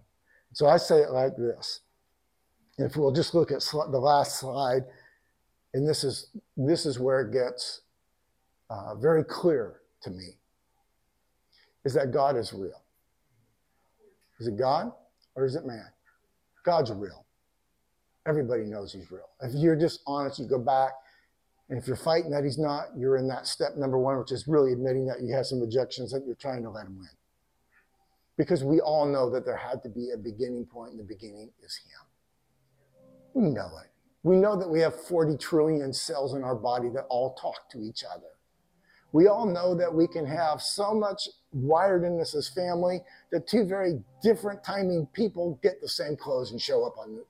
So 0.54 0.68
I 0.68 0.76
say 0.76 1.00
it 1.00 1.10
like 1.10 1.36
this. 1.36 1.80
If 2.78 2.96
we'll 2.96 3.12
just 3.12 3.34
look 3.34 3.50
at 3.50 3.60
the 3.60 3.98
last 3.98 4.38
slide, 4.38 4.82
and 5.74 5.86
this 5.86 6.04
is, 6.04 6.30
this 6.56 6.86
is 6.86 6.98
where 6.98 7.20
it 7.20 7.32
gets 7.32 7.82
uh, 8.70 8.94
very 8.94 9.24
clear 9.24 9.80
to 10.02 10.10
me, 10.10 10.38
is 11.84 11.92
that 11.94 12.12
God 12.12 12.36
is 12.36 12.52
real. 12.52 12.82
Is 14.38 14.46
it 14.46 14.56
God 14.56 14.92
or 15.34 15.44
is 15.44 15.56
it 15.56 15.66
man? 15.66 15.86
God's 16.64 16.92
real. 16.92 17.26
Everybody 18.26 18.62
knows 18.62 18.92
he's 18.92 19.10
real. 19.10 19.28
If 19.42 19.54
you're 19.54 19.76
just 19.76 20.00
honest, 20.06 20.38
you 20.38 20.46
go 20.46 20.58
back, 20.58 20.92
and 21.68 21.78
if 21.78 21.86
you're 21.86 21.96
fighting 21.96 22.30
that 22.30 22.44
he's 22.44 22.58
not, 22.58 22.86
you're 22.96 23.16
in 23.16 23.26
that 23.28 23.46
step 23.46 23.76
number 23.76 23.98
one, 23.98 24.18
which 24.18 24.32
is 24.32 24.46
really 24.46 24.72
admitting 24.72 25.06
that 25.06 25.20
you 25.20 25.34
have 25.34 25.46
some 25.46 25.62
objections 25.62 26.12
that 26.12 26.22
you're 26.24 26.36
trying 26.36 26.62
to 26.62 26.70
let 26.70 26.86
him 26.86 26.96
win. 26.96 27.08
Because 28.36 28.64
we 28.64 28.80
all 28.80 29.06
know 29.06 29.30
that 29.30 29.44
there 29.44 29.56
had 29.56 29.82
to 29.84 29.88
be 29.88 30.10
a 30.10 30.16
beginning 30.16 30.66
point, 30.66 30.90
and 30.92 31.00
the 31.00 31.04
beginning 31.04 31.50
is 31.62 31.76
him. 31.76 33.42
We 33.42 33.50
know 33.50 33.70
it. 33.82 33.90
We 34.22 34.36
know 34.36 34.56
that 34.56 34.68
we 34.68 34.80
have 34.80 34.94
40 35.06 35.36
trillion 35.36 35.92
cells 35.92 36.34
in 36.34 36.42
our 36.42 36.54
body 36.54 36.88
that 36.90 37.04
all 37.10 37.34
talk 37.34 37.68
to 37.70 37.82
each 37.82 38.02
other. 38.04 38.30
We 39.12 39.28
all 39.28 39.46
know 39.46 39.76
that 39.76 39.94
we 39.94 40.08
can 40.08 40.26
have 40.26 40.60
so 40.60 40.92
much 40.92 41.28
wiredness 41.52 42.34
as 42.34 42.48
family 42.48 43.00
that 43.30 43.46
two 43.46 43.64
very 43.64 44.02
different 44.22 44.64
timing 44.64 45.06
people 45.12 45.60
get 45.62 45.80
the 45.80 45.88
same 45.88 46.16
clothes 46.16 46.50
and 46.50 46.60
show 46.60 46.84
up 46.84 46.98
on 46.98 47.16
the, 47.16 47.24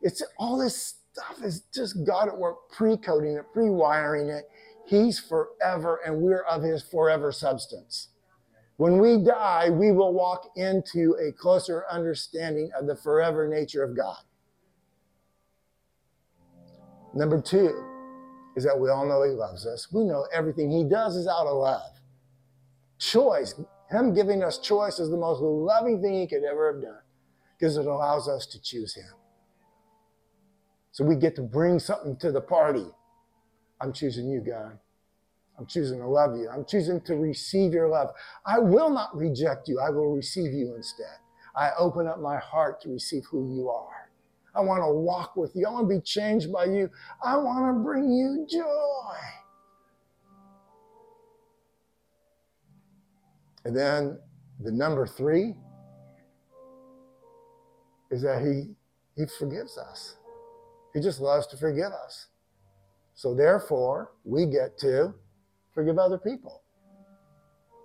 it's 0.00 0.22
all 0.38 0.56
this 0.56 0.94
stuff 1.12 1.42
is 1.44 1.62
just 1.74 2.04
God 2.06 2.28
at 2.28 2.38
work, 2.38 2.70
pre-coding 2.70 3.36
it, 3.36 3.44
pre-wiring 3.52 4.28
it. 4.28 4.48
He's 4.86 5.18
forever, 5.18 6.00
and 6.06 6.22
we're 6.22 6.42
of 6.42 6.62
his 6.62 6.82
forever 6.82 7.32
substance. 7.32 8.08
When 8.76 8.98
we 8.98 9.18
die, 9.18 9.70
we 9.70 9.92
will 9.92 10.12
walk 10.12 10.50
into 10.56 11.16
a 11.20 11.32
closer 11.32 11.84
understanding 11.90 12.70
of 12.78 12.86
the 12.86 12.96
forever 12.96 13.46
nature 13.48 13.84
of 13.84 13.96
God. 13.96 14.18
Number 17.14 17.40
two 17.40 17.84
is 18.56 18.64
that 18.64 18.78
we 18.78 18.90
all 18.90 19.06
know 19.06 19.22
He 19.22 19.30
loves 19.30 19.66
us. 19.66 19.88
We 19.92 20.04
know 20.04 20.26
everything 20.32 20.70
He 20.70 20.84
does 20.84 21.14
is 21.14 21.28
out 21.28 21.46
of 21.46 21.56
love. 21.56 21.92
Choice, 22.98 23.54
Him 23.90 24.12
giving 24.12 24.42
us 24.42 24.58
choice 24.58 24.98
is 24.98 25.10
the 25.10 25.16
most 25.16 25.40
loving 25.40 26.02
thing 26.02 26.14
He 26.14 26.26
could 26.26 26.42
ever 26.44 26.72
have 26.72 26.82
done 26.82 27.00
because 27.56 27.76
it 27.76 27.86
allows 27.86 28.28
us 28.28 28.46
to 28.46 28.60
choose 28.60 28.94
Him. 28.94 29.12
So 30.90 31.04
we 31.04 31.14
get 31.14 31.36
to 31.36 31.42
bring 31.42 31.78
something 31.78 32.16
to 32.16 32.32
the 32.32 32.40
party. 32.40 32.86
I'm 33.80 33.92
choosing 33.92 34.28
you, 34.28 34.40
God. 34.40 34.78
I'm 35.58 35.66
choosing 35.66 36.00
to 36.00 36.08
love 36.08 36.36
you. 36.36 36.48
I'm 36.48 36.64
choosing 36.64 37.00
to 37.02 37.16
receive 37.16 37.72
your 37.72 37.88
love. 37.88 38.10
I 38.44 38.58
will 38.58 38.90
not 38.90 39.16
reject 39.16 39.68
you. 39.68 39.80
I 39.80 39.90
will 39.90 40.14
receive 40.14 40.52
you 40.52 40.74
instead. 40.74 41.18
I 41.54 41.70
open 41.78 42.08
up 42.08 42.20
my 42.20 42.38
heart 42.38 42.80
to 42.82 42.88
receive 42.88 43.24
who 43.30 43.54
you 43.54 43.70
are. 43.70 44.10
I 44.56 44.60
want 44.60 44.82
to 44.82 44.92
walk 44.92 45.36
with 45.36 45.52
you. 45.54 45.66
I 45.66 45.70
want 45.70 45.88
to 45.88 45.96
be 45.96 46.00
changed 46.00 46.52
by 46.52 46.64
you. 46.64 46.90
I 47.22 47.36
want 47.36 47.76
to 47.76 47.82
bring 47.82 48.10
you 48.10 48.46
joy. 48.50 49.16
And 53.64 53.76
then 53.76 54.18
the 54.60 54.72
number 54.72 55.06
three 55.06 55.54
is 58.10 58.22
that 58.22 58.42
he, 58.42 58.74
he 59.16 59.26
forgives 59.38 59.78
us. 59.78 60.16
He 60.92 61.00
just 61.00 61.20
loves 61.20 61.46
to 61.48 61.56
forgive 61.56 61.92
us. 61.92 62.28
So 63.14 63.34
therefore, 63.34 64.12
we 64.24 64.46
get 64.46 64.78
to 64.78 65.14
forgive 65.74 65.98
other 65.98 66.18
people. 66.18 66.62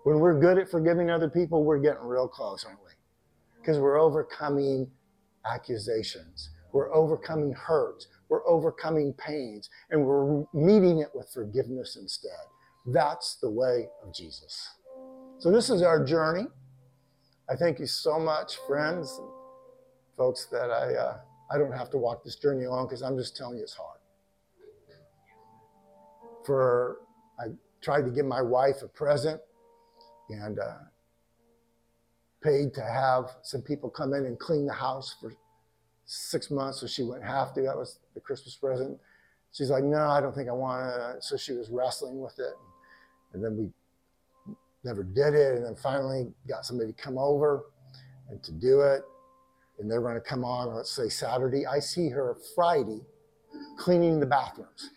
When 0.03 0.19
we're 0.19 0.39
good 0.39 0.57
at 0.57 0.69
forgiving 0.69 1.09
other 1.09 1.29
people, 1.29 1.63
we're 1.63 1.79
getting 1.79 2.03
real 2.03 2.27
close, 2.27 2.63
aren't 2.63 2.79
we? 2.79 2.91
Because 3.59 3.79
we're 3.79 3.99
overcoming 3.99 4.89
accusations. 5.45 6.51
We're 6.71 6.93
overcoming 6.93 7.53
hurts. 7.53 8.07
We're 8.29 8.47
overcoming 8.47 9.13
pains. 9.13 9.69
And 9.89 10.05
we're 10.05 10.45
meeting 10.53 10.99
it 10.99 11.09
with 11.13 11.29
forgiveness 11.33 11.97
instead. 11.99 12.31
That's 12.85 13.37
the 13.41 13.49
way 13.49 13.87
of 14.03 14.13
Jesus. 14.13 14.69
So 15.39 15.51
this 15.51 15.69
is 15.69 15.81
our 15.81 16.03
journey. 16.03 16.47
I 17.49 17.55
thank 17.55 17.79
you 17.79 17.87
so 17.87 18.19
much, 18.19 18.57
friends, 18.67 19.17
and 19.17 19.29
folks, 20.17 20.45
that 20.51 20.69
I 20.69 20.93
uh, 20.93 21.17
I 21.51 21.57
don't 21.57 21.71
have 21.71 21.89
to 21.91 21.97
walk 21.97 22.23
this 22.23 22.35
journey 22.35 22.65
alone 22.65 22.85
because 22.85 23.01
I'm 23.01 23.17
just 23.17 23.35
telling 23.35 23.57
you 23.57 23.63
it's 23.63 23.73
hard. 23.73 23.99
For 26.45 26.97
I 27.39 27.47
tried 27.81 28.03
to 28.03 28.11
give 28.11 28.25
my 28.25 28.41
wife 28.41 28.81
a 28.81 28.87
present 28.87 29.39
and 30.29 30.59
uh, 30.59 30.77
paid 32.41 32.73
to 32.73 32.81
have 32.81 33.31
some 33.41 33.61
people 33.61 33.89
come 33.89 34.13
in 34.13 34.25
and 34.25 34.39
clean 34.39 34.65
the 34.65 34.73
house 34.73 35.15
for 35.19 35.33
six 36.05 36.49
months 36.49 36.81
so 36.81 36.87
she 36.87 37.03
wouldn't 37.03 37.25
have 37.25 37.53
to. 37.53 37.61
That 37.61 37.77
was 37.77 37.99
the 38.13 38.19
Christmas 38.19 38.55
present. 38.55 38.97
She's 39.51 39.69
like, 39.69 39.83
no, 39.83 40.09
I 40.09 40.21
don't 40.21 40.33
think 40.33 40.49
I 40.49 40.53
want 40.53 40.81
to. 40.93 41.21
So 41.21 41.37
she 41.37 41.53
was 41.53 41.69
wrestling 41.69 42.19
with 42.19 42.37
it. 42.39 42.53
And 43.33 43.43
then 43.43 43.57
we 43.57 43.69
never 44.83 45.03
did 45.03 45.33
it. 45.33 45.55
And 45.55 45.65
then 45.65 45.75
finally 45.75 46.31
got 46.47 46.65
somebody 46.65 46.93
to 46.93 47.01
come 47.01 47.17
over 47.17 47.65
and 48.29 48.41
to 48.43 48.51
do 48.51 48.81
it. 48.81 49.01
And 49.79 49.89
they're 49.89 50.01
going 50.01 50.15
to 50.15 50.21
come 50.21 50.43
on, 50.43 50.75
let's 50.75 50.91
say 50.91 51.09
Saturday. 51.09 51.65
I 51.65 51.79
see 51.79 52.09
her 52.09 52.35
Friday 52.53 53.01
cleaning 53.77 54.19
the 54.19 54.25
bathrooms. 54.25 54.91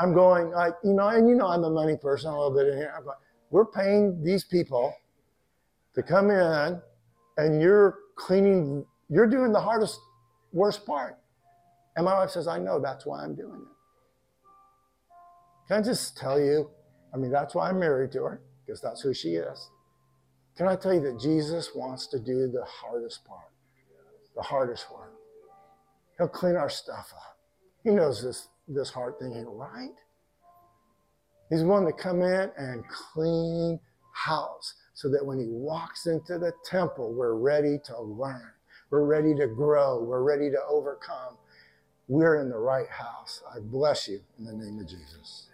I'm 0.00 0.14
going, 0.14 0.50
like, 0.50 0.74
you 0.82 0.94
know, 0.94 1.08
and 1.08 1.28
you 1.28 1.34
know, 1.34 1.46
I'm 1.46 1.62
a 1.64 1.70
money 1.70 1.96
person 1.96 2.30
a 2.30 2.32
little 2.32 2.56
bit 2.56 2.68
in 2.68 2.78
here. 2.78 2.94
I'm 2.96 3.04
going, 3.04 3.16
we're 3.50 3.66
paying 3.66 4.22
these 4.24 4.44
people 4.44 4.94
to 5.94 6.02
come 6.02 6.30
in 6.30 6.80
and 7.36 7.60
you're 7.60 7.98
cleaning, 8.16 8.86
you're 9.08 9.26
doing 9.26 9.52
the 9.52 9.60
hardest, 9.60 9.98
worst 10.52 10.86
part. 10.86 11.18
And 11.96 12.06
my 12.06 12.14
wife 12.14 12.30
says, 12.30 12.48
I 12.48 12.58
know 12.58 12.80
that's 12.80 13.04
why 13.04 13.22
I'm 13.22 13.34
doing 13.34 13.60
it. 13.60 13.68
Can 15.68 15.82
I 15.82 15.82
just 15.82 16.16
tell 16.16 16.40
you? 16.40 16.70
I 17.12 17.18
mean, 17.18 17.30
that's 17.30 17.54
why 17.54 17.68
I'm 17.68 17.78
married 17.78 18.12
to 18.12 18.22
her, 18.22 18.40
because 18.64 18.80
that's 18.80 19.02
who 19.02 19.12
she 19.12 19.34
is. 19.34 19.70
Can 20.56 20.66
I 20.66 20.76
tell 20.76 20.94
you 20.94 21.00
that 21.02 21.20
Jesus 21.20 21.70
wants 21.74 22.06
to 22.08 22.18
do 22.18 22.48
the 22.48 22.64
hardest 22.64 23.24
part, 23.24 23.52
the 24.34 24.42
hardest 24.42 24.90
work? 24.92 25.12
He'll 26.16 26.28
clean 26.28 26.56
our 26.56 26.70
stuff 26.70 27.12
up. 27.14 27.38
He 27.84 27.90
knows 27.90 28.22
this, 28.22 28.48
this 28.74 28.90
hard 28.90 29.18
thing 29.18 29.34
right. 29.46 29.94
He's 31.50 31.64
willing 31.64 31.86
to 31.86 31.92
come 31.92 32.22
in 32.22 32.50
and 32.56 32.84
clean 32.88 33.80
house 34.12 34.74
so 34.94 35.08
that 35.10 35.24
when 35.24 35.38
he 35.38 35.46
walks 35.48 36.06
into 36.06 36.38
the 36.38 36.52
temple, 36.64 37.12
we're 37.12 37.34
ready 37.34 37.78
to 37.86 38.00
learn. 38.00 38.52
We're 38.90 39.04
ready 39.04 39.34
to 39.36 39.46
grow. 39.46 40.02
We're 40.02 40.22
ready 40.22 40.50
to 40.50 40.58
overcome. 40.68 41.36
We're 42.08 42.40
in 42.40 42.48
the 42.50 42.58
right 42.58 42.88
house. 42.88 43.42
I 43.54 43.60
bless 43.60 44.08
you 44.08 44.20
in 44.38 44.44
the 44.44 44.52
name 44.52 44.78
of 44.78 44.88
Jesus. 44.88 45.49